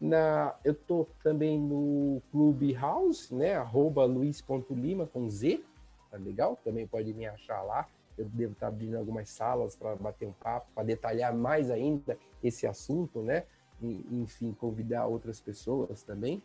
Na, 0.00 0.54
eu 0.64 0.72
estou 0.72 1.06
também 1.22 1.60
no 1.60 2.22
Clube 2.30 2.72
House, 2.72 3.30
né, 3.30 3.54
arroba 3.54 4.02
luiz.lima 4.06 5.06
com 5.06 5.28
Z, 5.28 5.62
tá 6.10 6.16
legal? 6.16 6.58
Também 6.64 6.86
pode 6.86 7.12
me 7.12 7.26
achar 7.26 7.60
lá. 7.62 7.86
Eu 8.16 8.24
devo 8.24 8.54
estar 8.54 8.68
abrindo 8.68 8.96
algumas 8.96 9.28
salas 9.28 9.76
para 9.76 9.94
bater 9.94 10.26
um 10.26 10.32
papo, 10.32 10.68
para 10.74 10.84
detalhar 10.84 11.34
mais 11.34 11.70
ainda 11.70 12.16
esse 12.42 12.66
assunto, 12.66 13.20
né? 13.20 13.44
E, 13.80 14.06
enfim, 14.10 14.52
convidar 14.52 15.06
outras 15.06 15.40
pessoas 15.40 16.02
também. 16.02 16.42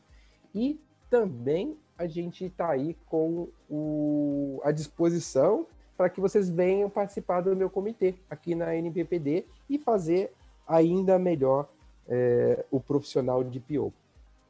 E 0.56 0.80
também 1.10 1.78
a 1.97 2.08
gente 2.08 2.45
está 2.45 2.72
aí 2.72 2.95
com 3.06 3.49
o, 3.70 4.62
a 4.64 4.72
disposição 4.72 5.68
para 5.97 6.10
que 6.10 6.22
vocês 6.22 6.49
venham 6.49 6.89
participar 6.89 7.41
do 7.41 7.56
meu 7.56 7.70
comitê 7.70 8.16
aqui 8.30 8.56
na 8.56 8.76
NPPD 8.76 9.45
e 9.70 9.78
fazer 9.78 10.32
ainda 10.68 11.20
melhor 11.20 11.70
é, 12.08 12.66
o 12.72 12.80
profissional 12.80 13.43
de 13.43 13.60
PO. 13.60 13.93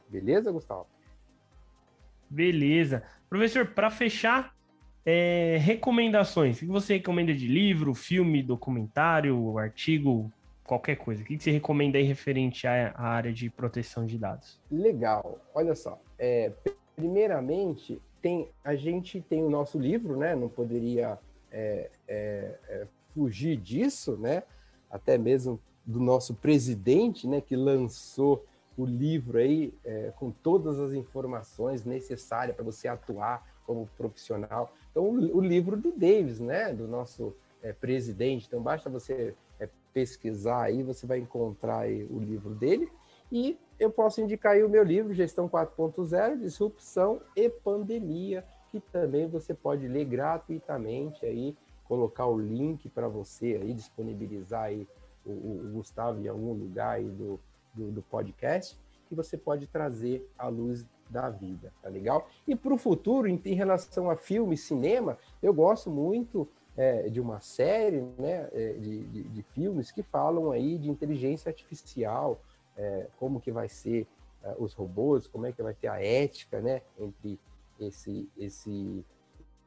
Beleza, 0.08 0.51
Gustavo? 0.51 0.88
Beleza. 2.30 3.03
Professor, 3.30 3.68
para 3.68 3.89
fechar, 3.89 4.56
é, 5.06 5.58
recomendações. 5.60 6.58
O 6.58 6.60
que 6.62 6.66
você 6.66 6.95
recomenda 6.95 7.34
de 7.34 7.47
livro, 7.47 7.93
filme, 7.93 8.41
documentário, 8.41 9.58
artigo, 9.58 10.32
qualquer 10.66 10.95
coisa. 10.97 11.22
O 11.22 11.26
que 11.26 11.39
você 11.39 11.51
recomenda 11.51 11.97
aí 11.97 12.03
referente 12.03 12.68
à, 12.68 12.93
área 12.97 13.32
de 13.32 13.49
proteção 13.49 14.05
de 14.05 14.18
dados? 14.18 14.59
Legal. 14.70 15.39
Olha 15.53 15.76
só. 15.76 15.99
É, 16.18 16.51
primeiramente, 16.95 18.01
tem, 18.22 18.49
a 18.63 18.76
gente 18.76 19.22
tem 19.22 19.43
o 19.43 19.49
nosso 19.49 19.80
livro, 19.80 20.18
né? 20.18 20.36
Não 20.36 20.49
poderia 20.49 21.18
é, 21.51 21.89
é, 22.07 22.59
é, 22.68 22.88
fugir 23.13 23.57
disso, 23.57 24.18
né? 24.18 24.43
Até 24.89 25.18
mesmo 25.18 25.59
do 25.86 25.99
nosso 25.99 26.34
presidente, 26.34 27.28
né? 27.28 27.39
Que 27.39 27.55
lançou 27.55 28.45
o 28.78 28.86
livro 28.86 29.38
aí 29.38 29.74
é, 29.86 30.11
com 30.18 30.32
todas 30.32 30.80
as 30.80 30.93
informações 30.93 31.86
necessárias 31.86 32.55
para 32.55 32.66
você 32.66 32.88
atuar 32.88 33.47
como 33.66 33.88
profissional. 33.97 34.74
Então, 34.91 35.03
o, 35.05 35.38
o 35.38 35.41
livro 35.41 35.78
do 35.78 35.91
Davis, 35.91 36.39
né? 36.39 36.74
Do 36.74 36.88
nosso 36.88 37.36
é, 37.61 37.72
presidente. 37.72 38.47
Então, 38.47 38.61
basta 38.61 38.89
você 38.89 39.36
pesquisar 39.95 40.63
aí, 40.63 40.83
você 40.83 41.07
vai 41.07 41.19
encontrar 41.19 41.79
aí 41.79 42.03
o 42.03 42.19
livro 42.19 42.53
dele. 42.53 42.91
E 43.31 43.57
eu 43.79 43.89
posso 43.89 44.19
indicar 44.19 44.51
aí 44.51 44.61
o 44.61 44.69
meu 44.69 44.83
livro, 44.83 45.13
Gestão 45.13 45.47
4.0, 45.47 46.37
Disrupção 46.37 47.21
e 47.33 47.49
Pandemia, 47.49 48.45
que 48.69 48.81
também 48.81 49.25
você 49.25 49.53
pode 49.53 49.87
ler 49.87 50.03
gratuitamente 50.03 51.25
aí, 51.25 51.57
colocar 51.85 52.25
o 52.25 52.37
link 52.37 52.89
para 52.89 53.07
você 53.07 53.57
aí, 53.61 53.73
disponibilizar 53.73 54.63
aí 54.63 54.85
o, 55.25 55.31
o, 55.31 55.71
Gustavo 55.75 56.19
em 56.19 56.27
algum 56.27 56.51
lugar 56.51 56.97
aí 56.97 57.09
do, 57.09 57.39
do, 57.73 57.89
do 57.89 58.01
podcast, 58.01 58.77
que 59.07 59.15
você 59.15 59.37
pode 59.37 59.65
trazer 59.65 60.29
à 60.37 60.49
luz 60.49 60.85
da 61.09 61.29
vida, 61.29 61.71
tá 61.81 61.87
legal? 61.87 62.27
E 62.45 62.53
para 62.53 62.73
o 62.73 62.77
futuro, 62.77 63.27
em, 63.27 63.41
em 63.45 63.53
relação 63.53 64.09
a 64.09 64.17
filme, 64.17 64.57
cinema, 64.57 65.17
eu 65.41 65.53
gosto 65.53 65.89
muito 65.89 66.47
é, 66.78 67.09
de 67.09 67.21
uma 67.21 67.39
série 67.39 68.01
né, 68.17 68.49
é, 68.51 68.73
de, 68.73 69.05
de, 69.05 69.23
de, 69.23 69.43
filmes 69.43 69.91
que 69.91 70.03
falam 70.03 70.51
aí 70.51 70.78
de 70.78 70.89
inteligência 70.89 71.49
artificial, 71.49 72.41
é, 72.78 73.07
como 73.17 73.39
que 73.39 73.51
vai 73.51 73.69
ser 73.69 74.07
é, 74.43 74.55
os 74.59 74.73
robôs, 74.73 75.28
como 75.28 75.45
é 75.45 75.51
que 75.51 75.63
vai 75.63 75.73
ter 75.73 75.88
a 75.88 76.03
ética 76.03 76.59
né, 76.61 76.82
entre 76.99 77.39
esse, 77.80 78.30
esse, 78.38 79.05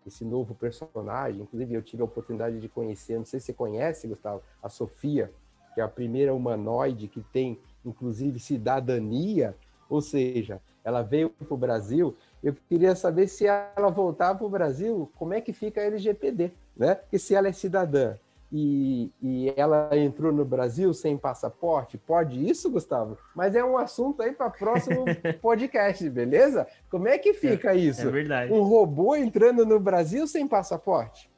esse 0.07 0.25
novo 0.25 0.55
personagem. 0.55 1.43
Inclusive, 1.43 1.75
eu 1.75 1.83
tive 1.83 2.03
a 2.03 2.05
oportunidade 2.05 2.61
de 2.61 2.69
conhecer, 2.69 3.17
não 3.17 3.25
sei 3.25 3.41
se 3.41 3.47
você 3.47 3.53
conhece, 3.55 4.07
Gustavo, 4.07 4.43
a 4.63 4.69
Sofia, 4.69 5.33
que 5.75 5.81
é 5.81 5.85
a 5.85 5.89
primeira 5.89 6.35
humanoide 6.35 7.09
que 7.09 7.23
tem, 7.33 7.59
inclusive, 7.85 8.39
cidadania, 8.39 9.57
ou 9.89 10.03
seja, 10.03 10.61
ela 10.85 11.03
veio 11.03 11.31
para 11.31 11.55
o 11.55 11.57
Brasil. 11.57 12.15
Eu 12.43 12.55
queria 12.69 12.95
saber 12.95 13.27
se 13.27 13.47
ela 13.47 13.89
voltar 13.89 14.35
para 14.35 14.47
o 14.47 14.51
Brasil, 14.51 15.11
como 15.17 15.33
é 15.33 15.41
que 15.41 15.53
fica 15.53 15.81
a 15.81 15.85
LGPD 15.85 16.53
né? 16.79 16.95
Porque 16.95 17.19
se 17.19 17.35
ela 17.35 17.49
é 17.49 17.53
cidadã 17.53 18.15
e, 18.51 19.11
e 19.21 19.53
ela 19.57 19.91
entrou 19.93 20.33
no 20.33 20.45
Brasil 20.45 20.95
sem 20.95 21.19
passaporte, 21.19 21.99
pode 21.99 22.49
isso, 22.49 22.71
Gustavo? 22.71 23.19
Mas 23.35 23.55
é 23.55 23.65
um 23.65 23.77
assunto 23.77 24.23
aí 24.23 24.33
para 24.33 24.49
próximo 24.49 25.05
podcast, 25.43 26.09
beleza? 26.09 26.67
Como 26.89 27.09
é 27.09 27.19
que 27.19 27.35
fica 27.35 27.75
é, 27.75 27.77
isso? 27.77 28.09
É 28.09 28.11
verdade. 28.11 28.53
Um 28.53 28.63
robô 28.63 29.15
entrando 29.15 29.67
no 29.67 29.79
Brasil 29.79 30.27
sem 30.27 30.47
passaporte? 30.47 31.29